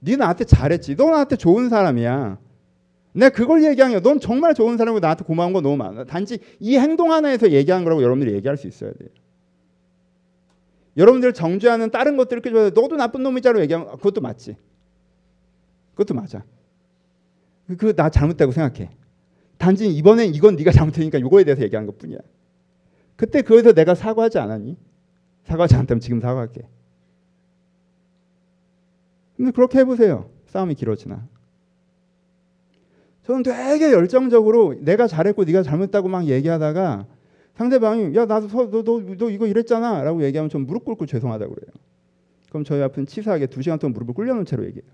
네 0.00 0.16
나한테 0.16 0.44
잘했지, 0.44 0.96
너 0.96 1.10
나한테 1.10 1.36
좋은 1.36 1.68
사람이야. 1.68 2.38
내가 3.14 3.30
그걸 3.30 3.64
얘기한 3.64 3.92
게, 3.92 4.00
넌 4.00 4.18
정말 4.20 4.54
좋은 4.54 4.76
사람이고 4.76 5.00
나한테 5.00 5.24
고마운 5.24 5.52
거 5.52 5.60
너무 5.60 5.76
많아. 5.76 6.04
단지 6.04 6.38
이 6.60 6.76
행동 6.78 7.12
하나에서 7.12 7.50
얘기한 7.52 7.84
거라고 7.84 8.02
여러분들이 8.02 8.34
얘기할 8.36 8.56
수 8.56 8.66
있어야 8.66 8.92
돼요. 8.92 9.08
여러분들 10.96 11.32
정죄하는 11.32 11.90
다른 11.90 12.16
것들을 12.16 12.42
끄집어 12.42 12.70
너도 12.70 12.96
나쁜 12.96 13.22
놈이자로 13.22 13.60
얘기하면 13.62 13.96
그것도 13.96 14.20
맞지. 14.20 14.56
그것도 15.94 16.14
맞아. 16.14 16.44
그 17.78 17.94
나 17.96 18.10
잘못되고 18.10 18.52
생각해. 18.52 18.90
단지 19.58 19.88
이번엔 19.88 20.34
이건 20.34 20.56
네가 20.56 20.72
잘못했니까 20.72 21.18
이거에 21.18 21.44
대해서 21.44 21.62
얘기하는 21.62 21.86
것뿐이야. 21.86 22.18
그때 23.16 23.42
그거에서 23.42 23.72
내가 23.72 23.94
사과하지 23.94 24.38
않았니? 24.38 24.76
사과하지 25.44 25.76
않다면 25.76 26.00
지금 26.00 26.20
사과할게. 26.20 26.62
근데 29.36 29.50
그렇게 29.50 29.78
해보세요. 29.78 30.30
싸움이 30.46 30.74
길어지나. 30.74 31.26
저는 33.26 33.42
되게 33.42 33.90
열정적으로 33.92 34.74
내가 34.80 35.06
잘했고 35.06 35.44
네가 35.44 35.62
잘못했다고 35.62 36.08
막 36.08 36.26
얘기하다가 36.26 37.06
상대방이 37.54 38.14
야 38.16 38.26
나도 38.26 38.48
너, 38.48 38.82
너, 38.82 39.16
너 39.16 39.30
이거 39.30 39.46
이랬잖아 39.46 40.02
라고 40.02 40.22
얘기하면 40.24 40.48
좀 40.50 40.66
무릎 40.66 40.84
꿇고 40.84 41.06
죄송하다고 41.06 41.54
그래요. 41.54 41.72
그럼 42.48 42.64
저희 42.64 42.82
앞은 42.82 43.06
치사하게 43.06 43.46
두 43.46 43.62
시간 43.62 43.78
동안 43.78 43.92
무릎을 43.94 44.14
꿇려놓은 44.14 44.44
채로 44.44 44.64
얘기해요. 44.66 44.90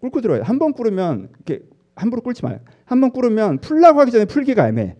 꿇고 0.00 0.20
들어요. 0.20 0.42
한 0.42 0.58
번 0.58 0.72
꿇으면 0.72 1.28
이렇게 1.46 1.64
함부로 1.94 2.22
꿇지 2.22 2.44
마요. 2.44 2.60
한 2.84 3.00
번 3.00 3.10
꿇으면 3.10 3.58
풀라고 3.58 4.00
하기 4.00 4.10
전에 4.12 4.24
풀기가 4.26 4.68
애매해. 4.68 4.96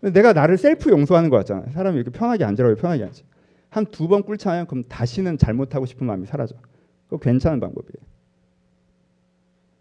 내가 0.00 0.32
나를 0.32 0.56
셀프 0.56 0.90
용서하는 0.90 1.28
거 1.30 1.36
같잖아. 1.36 1.66
사람이 1.70 1.96
이렇게 1.96 2.10
편하게 2.10 2.44
앉으라고 2.44 2.74
편하게 2.76 3.04
앉지. 3.04 3.24
한 3.68 3.84
두 3.86 4.08
번 4.08 4.22
꿇잖아요. 4.22 4.64
그럼 4.66 4.84
다시는 4.88 5.38
잘못하고 5.38 5.86
싶은 5.86 6.06
마음이 6.06 6.26
사라져. 6.26 6.56
그거 7.06 7.18
괜찮은 7.18 7.60
방법이에요. 7.60 8.10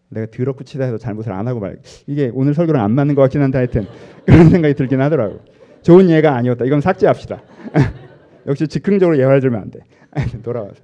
내가 0.09 0.27
더럽고 0.31 0.63
치다 0.63 0.85
해도 0.85 0.97
잘못을 0.97 1.31
안 1.31 1.47
하고 1.47 1.59
말 1.59 1.79
이게 2.07 2.31
오늘 2.33 2.53
설교랑 2.53 2.83
안 2.83 2.91
맞는 2.91 3.15
것 3.15 3.21
같긴 3.23 3.41
한데 3.41 3.57
하여튼 3.59 3.85
그런 4.25 4.49
생각이 4.49 4.73
들긴 4.73 5.01
하더라고. 5.01 5.39
좋은 5.81 6.09
예가 6.09 6.35
아니었다. 6.35 6.65
이건 6.65 6.81
삭제합시다. 6.81 7.41
역시 8.47 8.67
즉흥적으로 8.67 9.17
예화를 9.17 9.39
들면 9.41 9.61
안 9.61 9.71
돼. 9.71 9.79
돌아와서 10.43 10.75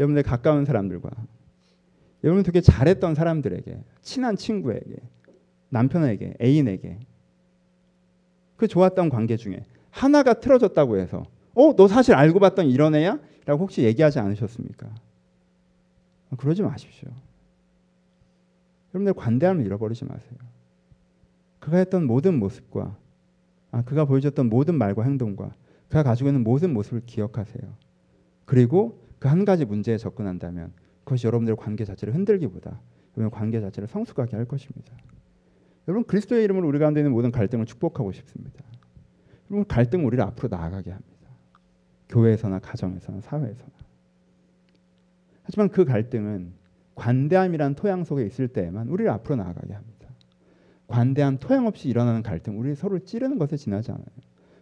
여러분들 0.00 0.22
가까운 0.22 0.64
사람들과 0.64 1.10
여러분 2.24 2.42
되게 2.42 2.60
잘했던 2.60 3.14
사람들에게 3.14 3.78
친한 4.02 4.36
친구에게 4.36 4.96
남편에게 5.70 6.34
애인에게 6.42 6.98
그 8.56 8.66
좋았던 8.66 9.08
관계 9.08 9.36
중에 9.36 9.64
하나가 9.90 10.34
틀어졌다고 10.34 10.98
해서 10.98 11.24
어 11.54 11.74
너 11.76 11.88
사실 11.88 12.14
알고 12.14 12.40
봤던 12.40 12.66
이런 12.66 12.94
애야? 12.94 13.18
라고 13.44 13.62
혹시 13.62 13.82
얘기하지 13.82 14.18
않으셨습니까? 14.18 14.88
그러지 16.36 16.62
마십시오. 16.62 17.10
여러분들 18.94 19.14
관대함을 19.14 19.64
잃어버리지 19.64 20.04
마세요. 20.04 20.38
그가 21.58 21.78
했던 21.78 22.06
모든 22.06 22.38
모습과 22.38 22.96
아, 23.70 23.82
그가 23.82 24.04
보여줬던 24.04 24.48
모든 24.48 24.76
말과 24.76 25.02
행동과 25.02 25.54
그가 25.88 26.02
가지고 26.02 26.28
있는 26.30 26.42
모든 26.42 26.72
모습을 26.72 27.02
기억하세요. 27.06 27.62
그리고 28.44 29.08
그 29.18 29.28
한 29.28 29.44
가지 29.44 29.64
문제에 29.64 29.98
접근한다면 29.98 30.72
그것이 31.04 31.26
여러분들의 31.26 31.56
관계 31.56 31.84
자체를 31.84 32.14
흔들기보다 32.14 32.80
여러분 33.16 33.36
관계 33.36 33.60
자체를 33.60 33.88
성숙하게 33.88 34.36
할 34.36 34.44
것입니다. 34.44 34.92
여러분 35.88 36.04
그리스도의 36.06 36.44
이름으로 36.44 36.68
우리 36.68 36.78
가운데 36.78 37.00
있는 37.00 37.12
모든 37.12 37.32
갈등을 37.32 37.66
축복하고 37.66 38.12
싶습니다. 38.12 38.62
여러분 39.50 39.66
갈등 39.66 40.06
우리를 40.06 40.22
앞으로 40.24 40.48
나아가게 40.48 40.90
합니다. 40.90 41.28
교회에서나 42.08 42.58
가정에서나 42.60 43.20
사회에서나. 43.22 43.77
하지만 45.48 45.70
그 45.70 45.86
갈등은 45.86 46.52
관대함이란 46.94 47.74
토양 47.74 48.04
속에 48.04 48.26
있을 48.26 48.48
때에만 48.48 48.88
우리를 48.88 49.10
앞으로 49.10 49.36
나아가게 49.36 49.72
합니다. 49.72 50.10
관대함 50.86 51.38
토양 51.38 51.66
없이 51.66 51.88
일어나는 51.88 52.22
갈등, 52.22 52.60
우리 52.60 52.74
서로를 52.74 53.06
찌르는 53.06 53.38
것에 53.38 53.56
지나지 53.56 53.90
않아요. 53.90 54.04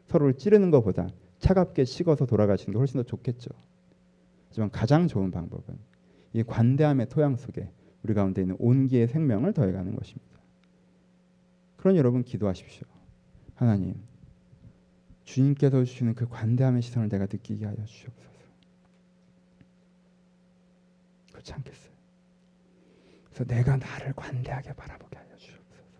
서로를 0.07 0.35
찌르는 0.35 0.71
것보다 0.71 1.09
차갑게 1.41 1.85
식어서 1.87 2.25
돌아가시는 2.25 2.73
게 2.73 2.79
훨씬 2.79 2.99
더 2.99 3.03
좋겠죠. 3.03 3.51
하지만 4.49 4.71
가장 4.71 5.09
좋은 5.09 5.33
방법은 5.33 5.77
이 6.35 6.45
관대함의 6.45 7.09
토양 7.09 7.35
속에 7.35 7.69
우리 8.05 8.15
가운데 8.15 8.43
있는 8.43 8.55
온기의 8.61 9.09
생명을 9.09 9.55
더해가는 9.55 9.97
것입니다. 9.97 10.41
그러니 11.79 11.99
여러분 11.99 12.23
기도하십시오. 12.23 12.87
하나님, 13.57 13.95
주님께서 15.25 15.83
주시는 15.83 16.15
그 16.15 16.29
관대함의 16.29 16.83
시선을 16.83 17.09
내가 17.09 17.25
느끼게 17.25 17.65
하여 17.65 17.75
주시옵소서. 17.75 18.36
그렇지 21.47 21.53
않겠어요? 21.55 21.93
그래서 23.27 23.45
내가 23.45 23.77
나를 23.77 24.13
관대하게 24.15 24.73
바라보게 24.73 25.17
하여 25.17 25.37
주옵소서. 25.37 25.99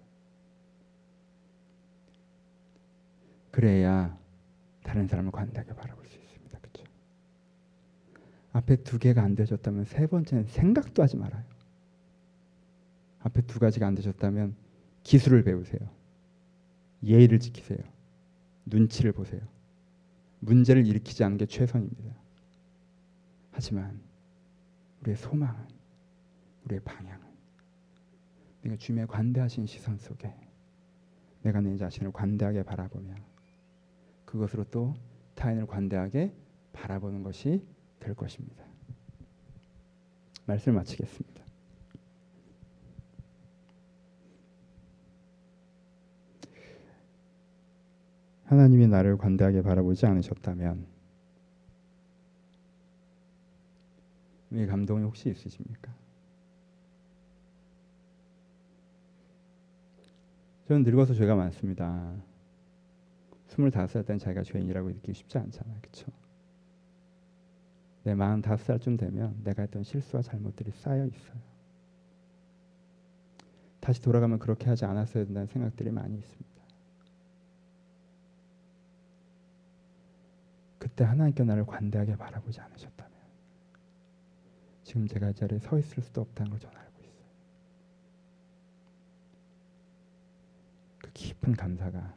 그래야 3.53 4.19
다른 4.83 5.07
사람을 5.07 5.31
관대하게 5.31 5.73
바라볼 5.75 6.07
수 6.07 6.19
있습니다. 6.19 6.59
그렇죠? 6.59 6.85
앞에 8.53 8.77
두 8.77 8.99
개가 8.99 9.23
안 9.23 9.35
되셨다면 9.35 9.85
세 9.85 10.07
번째는 10.07 10.47
생각도 10.47 11.03
하지 11.03 11.17
말아요. 11.17 11.45
앞에 13.21 13.43
두 13.43 13.59
가지가 13.59 13.87
안 13.87 13.95
되셨다면 13.95 14.55
기술을 15.05 15.45
배우세요. 15.45 15.81
예의를 17.05 17.39
지키세요. 17.39 17.79
눈치를 18.65 19.13
보세요. 19.13 19.41
문제를 20.41 20.87
일으키지 20.87 21.23
않는 21.25 21.39
게 21.39 21.47
최선입니다. 21.47 22.15
하지만 23.53 24.06
우리의 25.07 25.17
소망은 25.17 25.69
우리의 26.65 26.81
방향은 26.81 27.25
내가 28.63 28.77
주님의 28.77 29.07
관대하신 29.07 29.67
시선 29.67 29.97
속에 29.99 30.35
내가 31.43 31.61
내 31.61 31.77
자신을 31.77 32.13
관대하게 32.13 32.65
바라보며 32.65 33.15
그것으로 34.25 34.65
또 34.65 34.95
타인을 35.37 35.67
관대하게 35.67 36.35
바라보는 36.73 37.23
것이 37.23 37.65
될 38.01 38.15
것입니다. 38.15 38.65
말씀 40.45 40.75
마치겠습니다. 40.75 41.45
하나님이 48.45 48.87
나를 48.87 49.17
관대하게 49.17 49.63
바라보지 49.63 50.07
않으셨다면 50.07 50.96
이 54.59 54.67
감동이 54.67 55.03
혹시 55.05 55.29
있으십니까? 55.31 55.95
저는 60.67 60.83
늙어서 60.83 61.15
죄가 61.15 61.37
많습니다. 61.37 62.15
25살 63.49 64.05
때는 64.05 64.19
자기가 64.19 64.43
죄인이라고 64.43 64.89
느끼기 64.89 65.15
쉽지 65.15 65.39
않잖아요. 65.39 65.79
그렇죠? 65.81 66.11
내 68.03 68.15
45살쯤 68.15 68.99
되면 68.99 69.41
내가 69.45 69.63
했던 69.63 69.83
실수와 69.83 70.23
잘못들이 70.23 70.71
쌓여 70.73 71.07
있어요. 71.07 71.41
다시 73.81 74.03
돌아가면 74.03 74.39
그렇게 74.41 74.69
하지 74.69 74.85
않았어야 74.85 75.25
된다는 75.25 75.47
생각들이 75.47 75.91
많이 75.91 76.19
있습니다. 76.19 76.57
그때 80.79 81.05
하나님께 81.05 81.45
나를 81.45 81.67
관대하게 81.67 82.17
바라보지 82.17 82.61
않으셨다면 82.61 83.06
지금 84.97 85.07
제가 85.09 85.29
이 85.29 85.35
자리에 85.35 85.59
서 85.59 85.79
있을 85.79 86.03
수도 86.03 86.23
없다는 86.23 86.53
걸 86.53 86.59
저는 86.59 86.75
알고 86.75 87.03
있어요. 87.03 87.27
그 91.03 91.11
깊은 91.13 91.53
감사가 91.53 92.15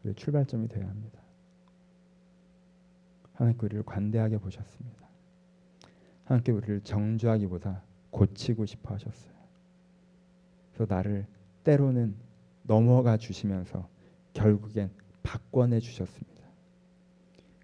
우리의 0.00 0.16
출발점이 0.16 0.66
되어야 0.66 0.88
합니다. 0.88 1.20
하나님께 3.34 3.66
우리를 3.66 3.84
관대하게 3.84 4.38
보셨습니다. 4.38 5.08
하나님께 6.24 6.50
우리를 6.50 6.80
정죄하기보다 6.80 7.84
고치고 8.10 8.66
싶어 8.66 8.94
하셨어요. 8.94 9.34
그래서 10.72 10.92
나를 10.92 11.28
때로는 11.62 12.16
넘어가 12.64 13.16
주시면서 13.16 13.88
결국엔 14.32 14.90
바꿔내 15.22 15.78
주셨습니다. 15.78 16.42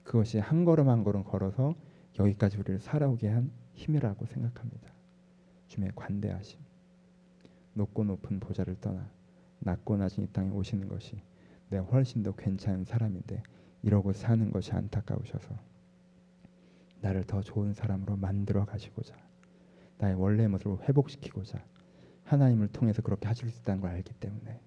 그것이 0.05 0.39
한 0.39 0.65
걸음 0.65 0.89
한 0.89 1.03
걸음 1.03 1.25
걸어서 1.25 1.75
여기까지 2.19 2.59
우리를 2.59 2.81
살아오게 2.81 3.29
한 3.29 3.51
힘이라고 3.75 4.27
생각합니다. 4.27 4.93
주님의 5.69 5.93
관대하심. 5.97 6.61
높고 7.75 8.05
높은 8.05 8.39
보좌를 8.41 8.77
떠나 8.81 9.11
낮고 9.59 9.97
낮은 9.97 10.25
이 10.25 10.27
땅에 10.29 10.51
오시는 10.51 10.89
것이 10.89 11.21
내가 11.71 11.85
훨씬 11.85 12.23
더 12.23 12.33
괜찮은 12.33 12.85
사람인데 12.85 13.43
이러고 13.83 14.13
사는 14.13 14.51
것이 14.51 14.73
안타까우셔서 14.73 15.59
나를 17.01 17.25
더 17.25 17.43
좋은 17.43 17.75
사람으로 17.75 18.17
만들어 18.17 18.65
가시고자 18.65 19.17
나의 19.99 20.15
원래 20.15 20.47
모습을 20.47 20.89
회복시키고자 20.89 21.65
하나님을 22.25 22.69
통해서 22.69 23.03
그렇게 23.03 23.27
하실 23.29 23.51
수 23.51 23.61
있다는 23.61 23.81
걸 23.81 23.91
알기 23.91 24.15
때문에 24.15 24.61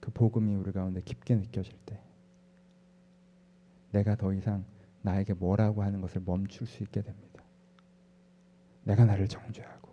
그 0.00 0.10
복음이 0.10 0.54
우리 0.54 0.72
가운데 0.72 1.00
깊게 1.00 1.36
느껴질 1.36 1.74
때 1.86 2.00
내가 3.90 4.16
더 4.16 4.32
이상 4.34 4.64
나에게 5.04 5.34
뭐라고 5.34 5.82
하는 5.82 6.00
것을 6.00 6.22
멈출 6.24 6.66
수 6.66 6.82
있게 6.82 7.02
됩니다. 7.02 7.44
내가 8.84 9.04
나를 9.04 9.28
정죄하고 9.28 9.90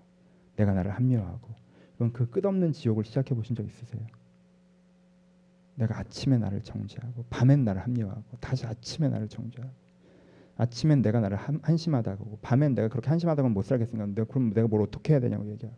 내가 0.55 0.73
나를 0.73 0.91
합리화하고 0.91 1.53
이건 1.95 2.13
그 2.13 2.29
끝없는 2.29 2.71
지옥을 2.71 3.03
시작해 3.03 3.35
보신 3.35 3.55
적 3.55 3.65
있으세요? 3.65 4.05
내가 5.75 5.97
아침에 5.99 6.37
나를 6.37 6.61
정죄하고 6.61 7.25
밤엔 7.29 7.65
나를 7.65 7.81
합리화하고 7.81 8.37
다시 8.39 8.65
아침에 8.65 9.09
나를 9.09 9.27
정죄하고 9.27 9.73
아침엔 10.57 11.01
내가 11.01 11.19
나를 11.19 11.37
한심하다고 11.37 12.39
밤엔 12.41 12.75
내가 12.75 12.87
그렇게 12.87 13.09
한심하다고는 13.09 13.53
못 13.53 13.63
살겠으니까 13.63 14.05
내가 14.07 14.25
그럼 14.25 14.53
내가 14.53 14.67
뭘 14.67 14.81
어떻게 14.81 15.13
해야 15.13 15.19
되냐고 15.19 15.49
얘기하고 15.49 15.77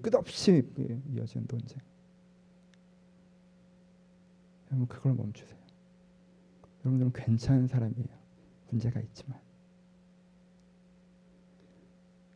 끝없이 0.00 0.62
이어지는 1.12 1.46
논쟁. 1.48 1.78
여러분 4.70 4.86
그걸 4.86 5.14
멈추세요. 5.14 5.58
여러분들은 6.84 7.12
괜찮은 7.12 7.66
사람이에요. 7.66 8.23
문제가 8.68 9.00
있지만 9.00 9.40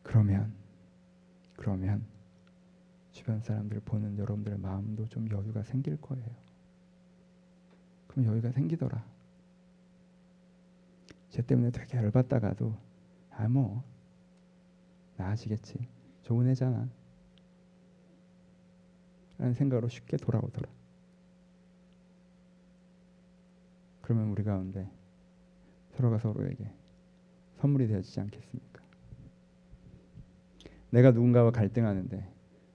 그러면 0.03 0.53
그러면 1.55 2.05
주변 3.11 3.41
사람들 3.41 3.81
보는 3.81 4.17
여러분들의 4.17 4.59
마음도 4.59 5.07
좀 5.09 5.29
여유가 5.29 5.63
생길 5.63 5.99
거예요. 5.99 6.27
그럼 8.07 8.25
여유가 8.25 8.51
생기더라. 8.51 9.05
쟤 11.29 11.41
때문에 11.41 11.71
되게 11.71 11.97
열받다가도 11.97 12.75
아 13.31 13.47
뭐 13.47 13.83
나아지겠지. 15.17 15.87
좋은 16.23 16.47
애잖아. 16.47 16.89
라는 19.37 19.53
생각으로 19.53 19.89
쉽게 19.89 20.17
돌아오더라. 20.17 20.69
그러면 24.01 24.29
우리 24.29 24.43
가운데 24.43 24.89
서로가 25.99 26.17
서로에게 26.17 26.71
선물이 27.57 27.87
되어지지 27.87 28.21
않겠습니까? 28.21 28.81
내가 30.91 31.11
누군가와 31.11 31.51
갈등하는데 31.51 32.25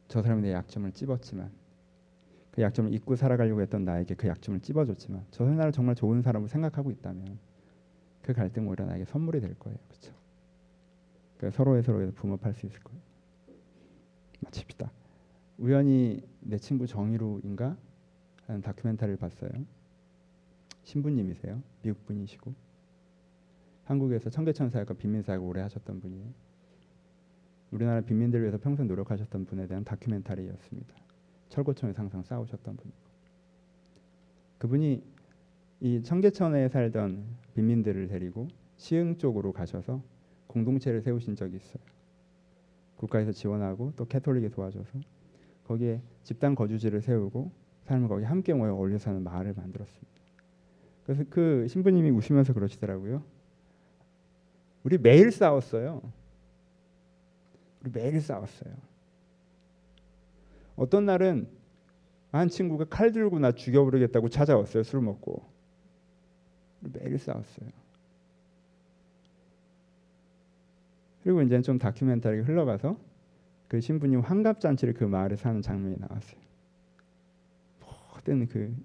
저 0.09 0.23
사람이 0.23 0.43
내 0.43 0.53
약점을 0.53 0.93
찝었지만 0.93 1.51
그 2.51 2.61
약점을 2.61 2.93
잊고 2.93 3.17
살아가려고 3.17 3.63
했던 3.63 3.87
나에게 3.87 4.15
그 4.15 4.29
약점을 4.29 4.61
찝어줬지만 4.61 5.25
저 5.31 5.47
사람을 5.47 5.73
정말 5.73 5.95
좋은 5.95 6.21
사람으로 6.21 6.49
생각하고 6.49 6.91
있다면 6.91 7.39
그 8.21 8.35
갈등 8.35 8.69
오히려 8.69 8.85
나에게 8.85 9.07
선물이 9.07 9.41
될 9.41 9.59
거예요. 9.59 9.79
그렇죠? 9.89 10.13
그러니까 11.39 11.57
서로의 11.57 11.83
서로에서 11.83 12.13
붕업할 12.13 12.53
수 12.53 12.67
있을 12.67 12.79
거예요. 12.81 13.01
마칩시다. 14.41 14.93
우연히 15.57 16.23
내 16.41 16.59
친구 16.59 16.87
정희루인가 16.87 17.75
하는 18.47 18.61
다큐멘터리를 18.61 19.17
봤어요. 19.17 19.51
신부님이세요. 20.83 21.63
미국 21.83 22.05
분이시고 22.05 22.64
한국에서 23.85 24.31
청계천 24.31 24.71
사역과 24.71 24.95
빈민 24.95 25.23
사역을 25.23 25.47
오래 25.47 25.61
하셨던 25.63 26.01
분이에요. 26.01 26.27
우리나라 27.71 28.01
빈민들을 28.01 28.43
위해서 28.43 28.59
평생 28.59 28.87
노력하셨던 28.87 29.47
분에 29.47 29.67
대한 29.67 29.85
다큐멘터리였습니다. 29.85 30.95
철거청에서 31.49 32.03
항상 32.03 32.23
싸우셨던 32.23 32.77
분이고 32.77 32.99
그분이 34.59 35.03
이 35.81 36.03
청계천에 36.03 36.69
살던 36.69 37.25
빈민들을 37.55 38.09
데리고 38.09 38.49
시흥 38.77 39.19
쪽으로 39.19 39.53
가셔서 39.53 40.03
공동체를 40.47 41.03
세우신 41.03 41.37
적이 41.37 41.57
있어요. 41.57 41.83
국가에서 42.97 43.33
지원하고 43.33 43.93
또 43.97 44.07
캐톨릭이 44.07 44.51
도와줘서 44.51 45.01
거기에 45.65 46.01
집단 46.23 46.55
거주지를 46.55 47.03
세우고 47.03 47.51
사람을 47.85 48.09
거기 48.09 48.25
함께 48.25 48.55
모여 48.55 48.73
어울려 48.75 48.99
사는 48.99 49.23
마을을 49.23 49.55
만들었습니다. 49.55 50.13
그래서 51.05 51.25
그 51.29 51.67
신부님이 51.69 52.11
우시면서 52.11 52.55
그러시더라고요. 52.55 53.23
우리 54.85 54.99
매일 54.99 55.33
싸웠어요. 55.33 56.03
우리 57.81 57.91
매일 57.91 58.21
싸웠어요. 58.21 58.73
어떤 60.77 61.07
날은 61.07 61.49
한 62.31 62.49
친구가 62.49 62.87
칼 62.87 63.13
들고 63.13 63.39
나 63.39 63.53
죽여버리겠다고 63.53 64.29
찾아왔어요. 64.29 64.83
술 64.83 65.01
먹고. 65.01 65.43
매일 66.81 67.19
싸웠어요. 67.19 67.69
그리고 71.23 71.41
이제 71.41 71.61
좀 71.63 71.79
다큐멘터리가 71.79 72.45
흘러가서 72.45 72.99
그 73.69 73.81
신부님 73.81 74.21
환갑 74.21 74.61
잔치를 74.61 74.93
그 74.93 75.05
마을에 75.05 75.37
사는 75.37 75.63
장면이 75.63 75.97
나왔어요. 75.99 76.41
모든 77.81 78.47
그 78.47 78.77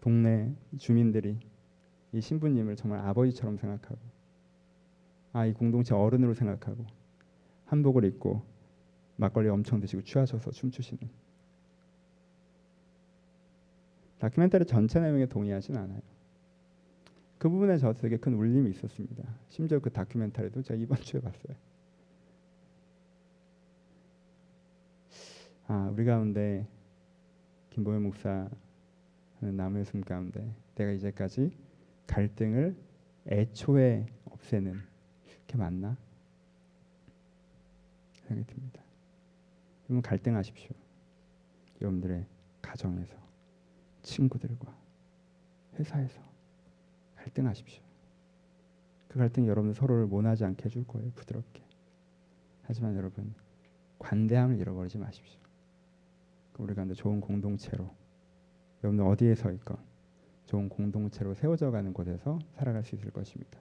동네 0.00 0.54
주민들이 0.78 1.38
이 2.12 2.20
신부님을 2.20 2.76
정말 2.76 3.00
아버지처럼 3.00 3.56
생각하고 3.56 4.13
아 5.34 5.46
이 5.46 5.52
공동체 5.52 5.94
어른으로 5.94 6.32
생각하고 6.32 6.86
한복을 7.66 8.04
입고 8.04 8.42
막걸리 9.16 9.48
엄청 9.48 9.80
드시고 9.80 10.02
취하셔서 10.02 10.52
춤추시는 10.52 11.10
다큐멘터리 14.20 14.64
전체 14.64 15.00
내용에 15.00 15.26
동의하진 15.26 15.76
않아요. 15.76 16.00
그 17.36 17.48
부분에 17.50 17.76
저 17.76 17.92
되게 17.92 18.16
큰 18.16 18.34
울림이 18.34 18.70
있었습니다. 18.70 19.24
심지어 19.48 19.80
그 19.80 19.90
다큐멘터리도 19.90 20.62
제가 20.62 20.80
이번 20.80 20.98
주에 20.98 21.20
봤어요. 21.20 21.56
아 25.66 25.90
우리 25.92 26.04
가운데 26.04 26.66
김보현 27.70 28.02
목사 28.02 28.48
하는 29.40 29.56
나무의 29.56 29.84
숨 29.84 30.00
가운데 30.00 30.48
내가 30.76 30.92
이제까지 30.92 31.50
갈등을 32.06 32.76
애초에 33.26 34.06
없애는 34.26 34.93
게 35.54 35.58
맞나 35.58 35.96
생각이 38.12 38.44
듭니다. 38.46 38.82
여러분 39.84 40.02
갈등하십시오. 40.02 40.70
여러분들의 41.80 42.26
가정에서 42.60 43.16
친구들과 44.02 44.76
회사에서 45.74 46.20
갈등하십시오. 47.16 47.82
그 49.08 49.18
갈등이 49.18 49.46
여러분들 49.46 49.74
서로를 49.74 50.06
모나지 50.06 50.44
않게 50.44 50.64
해줄 50.64 50.86
거예요. 50.86 51.10
부드럽게. 51.12 51.62
하지만 52.62 52.96
여러분 52.96 53.34
관대함을 53.98 54.58
잃어버리지 54.58 54.98
마십시오. 54.98 55.40
우리가 56.58 56.84
좋은 56.94 57.20
공동체로 57.20 57.94
여러분들 58.82 59.06
어디에 59.06 59.34
서 59.34 59.52
있건 59.52 59.76
좋은 60.46 60.68
공동체로 60.68 61.34
세워져 61.34 61.70
가는 61.70 61.92
곳에서 61.92 62.38
살아갈 62.54 62.84
수 62.84 62.94
있을 62.94 63.10
것입니다. 63.10 63.60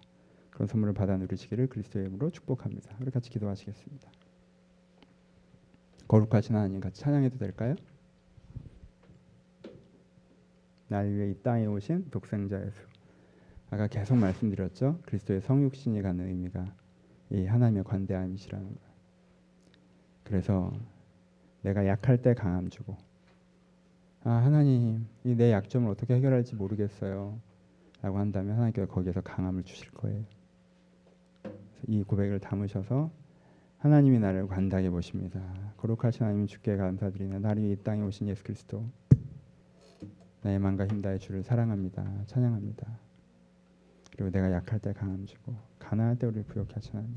그런 0.53 0.67
선물을 0.67 0.93
받아 0.93 1.17
누리시기를 1.17 1.67
그리스도의 1.67 2.05
이름으로 2.05 2.29
축복합니다. 2.29 2.95
우리 3.01 3.09
같이 3.11 3.29
기도하시겠습니다. 3.31 4.11
거룩하신 6.07 6.55
하나님 6.55 6.79
같이 6.79 7.01
찬양해도 7.01 7.37
될까요? 7.39 7.75
날 10.89 11.11
위해 11.11 11.31
이 11.31 11.41
땅에 11.41 11.65
오신 11.65 12.09
독생자 12.11 12.63
예수. 12.65 12.81
아까 13.71 13.87
계속 13.87 14.15
말씀드렸죠. 14.17 14.99
그리스도의 15.05 15.41
성육신이 15.41 16.01
갖는 16.03 16.27
의미가 16.27 16.75
이 17.31 17.45
하나님의 17.45 17.83
관대함이시라는 17.83 18.67
거. 18.75 18.79
그래서 20.23 20.71
내가 21.63 21.87
약할 21.87 22.21
때 22.21 22.33
강함 22.35 22.69
주고 22.69 22.95
아 24.23 24.29
하나님 24.29 25.07
이 25.23 25.35
내 25.35 25.51
약점을 25.51 25.89
어떻게 25.89 26.13
해결할지 26.15 26.55
모르겠어요. 26.55 27.39
라고 28.03 28.19
한다면 28.19 28.53
하나님께서 28.55 28.87
거기에서 28.87 29.21
강함을 29.21 29.63
주실 29.63 29.89
거예요. 29.91 30.23
이 31.87 32.03
고백을 32.03 32.39
담으셔서 32.39 33.11
하나님이 33.77 34.19
나를 34.19 34.47
관대하게 34.47 34.89
보십니다. 34.89 35.41
거룩하신 35.77 36.25
하나님 36.25 36.47
주께 36.47 36.77
감사드리며 36.77 37.39
나를 37.39 37.63
이 37.63 37.75
땅에 37.83 38.01
오신 38.03 38.27
예수 38.29 38.43
그리스도 38.43 38.85
나의 40.41 40.59
마음과 40.59 40.87
힘 40.87 41.01
다해 41.01 41.17
주를 41.17 41.43
사랑합니다. 41.43 42.05
찬양합니다. 42.27 42.87
그리고 44.11 44.29
내가 44.29 44.51
약할 44.51 44.79
때 44.79 44.93
강함 44.93 45.25
주고 45.25 45.55
가난할 45.79 46.17
때 46.17 46.27
우리를 46.27 46.43
부욕케 46.43 46.75
하나님 46.91 47.15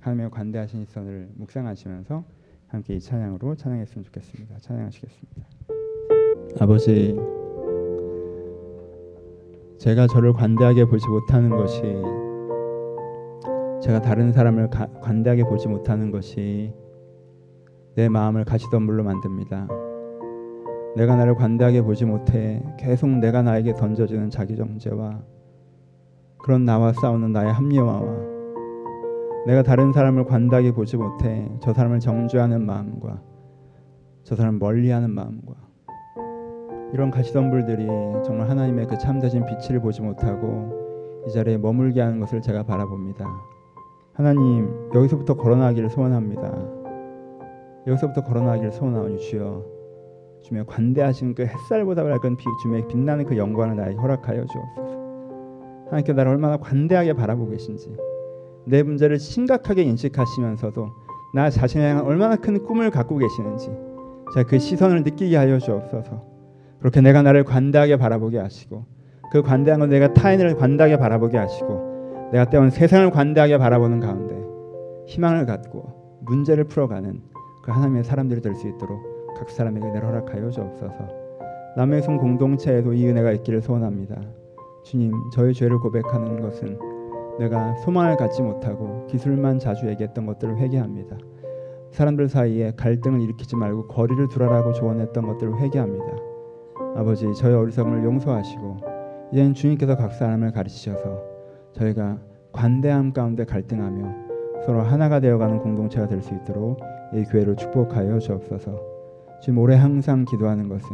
하나님의 0.00 0.30
관대하신 0.30 0.84
시선을 0.84 1.30
묵상하시면서 1.34 2.24
함께 2.68 2.96
이 2.96 3.00
찬양으로 3.00 3.54
찬양했으면 3.54 4.04
좋겠습니다. 4.04 4.58
찬양하시겠습니다. 4.58 5.46
아버지 6.60 7.16
제가 9.78 10.06
저를 10.06 10.32
관대하게 10.32 10.84
보지 10.86 11.06
못하는 11.06 11.50
것이 11.50 11.82
제가 13.86 14.00
다른 14.00 14.32
사람을 14.32 14.68
가, 14.68 14.88
관대하게 15.00 15.44
보지 15.44 15.68
못하는 15.68 16.10
것이 16.10 16.74
내 17.94 18.08
마음을 18.08 18.44
가시덤불로 18.44 19.04
만듭니다. 19.04 19.68
내가 20.96 21.14
나를 21.14 21.36
관대하게 21.36 21.82
보지 21.82 22.04
못해 22.04 22.64
계속 22.80 23.08
내가 23.08 23.42
나에게 23.42 23.74
던져지는 23.74 24.28
자기 24.28 24.56
정죄와 24.56 25.22
그런 26.38 26.64
나와 26.64 26.92
싸우는 26.94 27.32
나의 27.32 27.52
합리화와 27.52 28.02
내가 29.46 29.62
다른 29.62 29.92
사람을 29.92 30.24
관대하게 30.24 30.72
보지 30.72 30.96
못해 30.96 31.48
저 31.60 31.72
사람을 31.72 32.00
정죄하는 32.00 32.66
마음과 32.66 33.22
저 34.24 34.34
사람 34.34 34.58
멀리하는 34.58 35.10
마음과 35.10 35.54
이런 36.92 37.12
가시덤불들이 37.12 37.86
정말 38.24 38.50
하나님의 38.50 38.88
그 38.88 38.98
참되신 38.98 39.44
빛을 39.46 39.78
보지 39.78 40.02
못하고 40.02 41.24
이 41.28 41.30
자리에 41.30 41.56
머물게 41.56 42.00
하는 42.00 42.18
것을 42.18 42.42
제가 42.42 42.64
바라봅니다. 42.64 43.55
하나님 44.16 44.90
여기서부터 44.94 45.34
걸어나기를 45.34 45.90
소원합니다. 45.90 46.50
여기서부터 47.86 48.24
걸어나기를 48.24 48.72
소원하오니 48.72 49.18
주여 49.18 49.62
주의 50.42 50.64
관대하신 50.64 51.34
그 51.34 51.44
햇살보다 51.44 52.02
밝은 52.02 52.38
주의 52.62 52.88
빛나는 52.88 53.26
그 53.26 53.36
영광을 53.36 53.76
나에게 53.76 53.98
허락하여 53.98 54.46
주옵소서. 54.46 54.96
하나님께 55.86 56.14
나를 56.14 56.32
얼마나 56.32 56.56
관대하게 56.56 57.12
바라보고 57.12 57.50
계신지 57.50 57.94
내 58.64 58.82
문제를 58.82 59.18
심각하게 59.18 59.82
인식하시면서도 59.82 60.88
나 61.34 61.50
자신에 61.50 61.90
향한 61.90 62.06
얼마나 62.06 62.36
큰 62.36 62.64
꿈을 62.64 62.90
갖고 62.90 63.18
계시는지 63.18 63.70
제가 64.32 64.48
그 64.48 64.58
시선을 64.58 65.02
느끼게 65.02 65.36
하여 65.36 65.58
주옵소서. 65.58 66.24
그렇게 66.78 67.02
내가 67.02 67.20
나를 67.20 67.44
관대하게 67.44 67.98
바라보게 67.98 68.38
하시고 68.38 68.86
그 69.30 69.42
관대한 69.42 69.80
건 69.80 69.90
내가 69.90 70.14
타인을 70.14 70.56
관대하게 70.56 70.96
바라보게 70.96 71.36
하시고 71.36 71.95
내가 72.32 72.44
때론 72.50 72.70
세상을 72.70 73.10
관대하게 73.10 73.58
바라보는 73.58 74.00
가운데 74.00 74.34
희망을 75.06 75.46
갖고 75.46 76.18
문제를 76.22 76.64
풀어가는 76.64 77.20
그 77.62 77.70
하나님의 77.70 78.04
사람들이 78.04 78.40
될 78.40 78.54
수 78.54 78.68
있도록 78.68 79.00
각 79.36 79.50
사람에게 79.50 79.86
은혜를 79.86 80.08
허락하여 80.08 80.50
주옵소서. 80.50 80.94
남의 81.76 82.02
손 82.02 82.16
공동체에도 82.16 82.94
이 82.94 83.06
은혜가 83.06 83.32
있기를 83.32 83.60
소원합니다. 83.60 84.20
주님, 84.82 85.12
저의 85.32 85.52
죄를 85.52 85.78
고백하는 85.78 86.40
것은 86.40 86.78
내가 87.38 87.74
소망을 87.76 88.16
갖지 88.16 88.40
못하고 88.40 89.06
기술만 89.08 89.58
자주 89.58 89.86
얘기했던 89.88 90.24
것들을 90.26 90.56
회개합니다. 90.56 91.18
사람들 91.90 92.28
사이에 92.28 92.72
갈등을 92.76 93.20
일으키지 93.20 93.56
말고 93.56 93.88
거리를 93.88 94.28
두라라고 94.28 94.72
조언했던 94.72 95.26
것들을 95.26 95.58
회개합니다. 95.58 96.06
아버지, 96.96 97.32
저의 97.34 97.54
어리석음을 97.54 98.04
용서하시고 98.04 98.76
이제는 99.32 99.54
주님께서 99.54 99.96
각 99.96 100.12
사람을 100.12 100.52
가르치셔서 100.52 101.35
저희가 101.76 102.18
관대함 102.52 103.12
가운데 103.12 103.44
갈등하며 103.44 104.26
서로 104.64 104.80
하나가 104.80 105.20
되어가는 105.20 105.58
공동체가 105.60 106.06
될 106.06 106.22
수 106.22 106.34
있도록 106.34 106.80
이 107.12 107.22
교회를 107.24 107.56
축복하여 107.56 108.18
주옵소서. 108.18 108.80
지금 109.42 109.58
올해 109.58 109.76
항상 109.76 110.24
기도하는 110.24 110.68
것은 110.68 110.88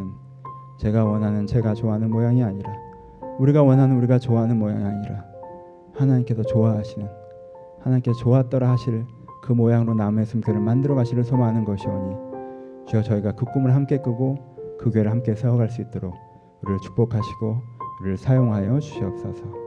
제가 0.78 1.04
원하는 1.04 1.46
제가 1.46 1.74
좋아하는 1.74 2.10
모양이 2.10 2.42
아니라 2.42 2.70
우리가 3.38 3.62
원하는 3.62 3.96
우리가 3.96 4.18
좋아하는 4.18 4.58
모양이 4.58 4.84
아니라 4.84 5.24
하나님께서 5.94 6.42
좋아하시는 6.42 7.08
하나님께서 7.80 8.18
좋았더라 8.18 8.70
하실 8.70 9.06
그 9.42 9.52
모양으로 9.52 9.94
남의 9.94 10.26
숨교를 10.26 10.60
만들어 10.60 10.94
가시를 10.96 11.24
소망하는 11.24 11.64
것이오니 11.64 12.16
주여 12.86 13.02
저희가 13.02 13.32
그 13.32 13.44
꿈을 13.46 13.74
함께 13.74 13.98
꾸고 13.98 14.36
그 14.78 14.90
교회를 14.90 15.10
함께 15.10 15.34
세워갈 15.34 15.70
수 15.70 15.80
있도록 15.80 16.14
우리를 16.62 16.80
축복하시고 16.80 17.56
우리를 18.00 18.16
사용하여 18.16 18.80
주시옵소서. 18.80 19.61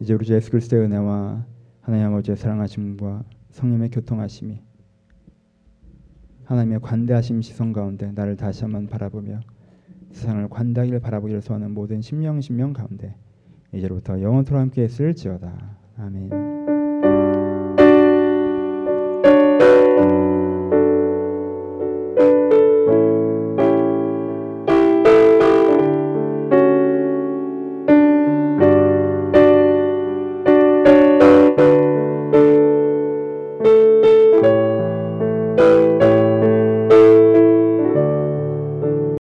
이제 0.00 0.12
우리 0.14 0.26
주 0.26 0.34
예수 0.34 0.50
그리스도의 0.50 0.84
은혜와 0.84 1.44
하나님 1.80 2.06
아버지의 2.06 2.36
사랑하심과 2.36 3.24
성령의 3.50 3.90
교통하심이 3.90 4.60
하나님의 6.44 6.80
관대하심 6.80 7.42
시선 7.42 7.72
가운데 7.72 8.12
나를 8.12 8.36
다시 8.36 8.62
한번 8.62 8.86
바라보며 8.86 9.40
세상을 10.12 10.48
관대하기를 10.48 11.00
바라보기를 11.00 11.40
소하는 11.40 11.72
모든 11.72 12.00
심령 12.02 12.40
심령 12.40 12.72
가운데 12.72 13.14
이제로부터 13.72 14.20
영원토록 14.20 14.60
함께 14.60 14.82
했을지어다. 14.82 15.76
아멘. 15.98 16.75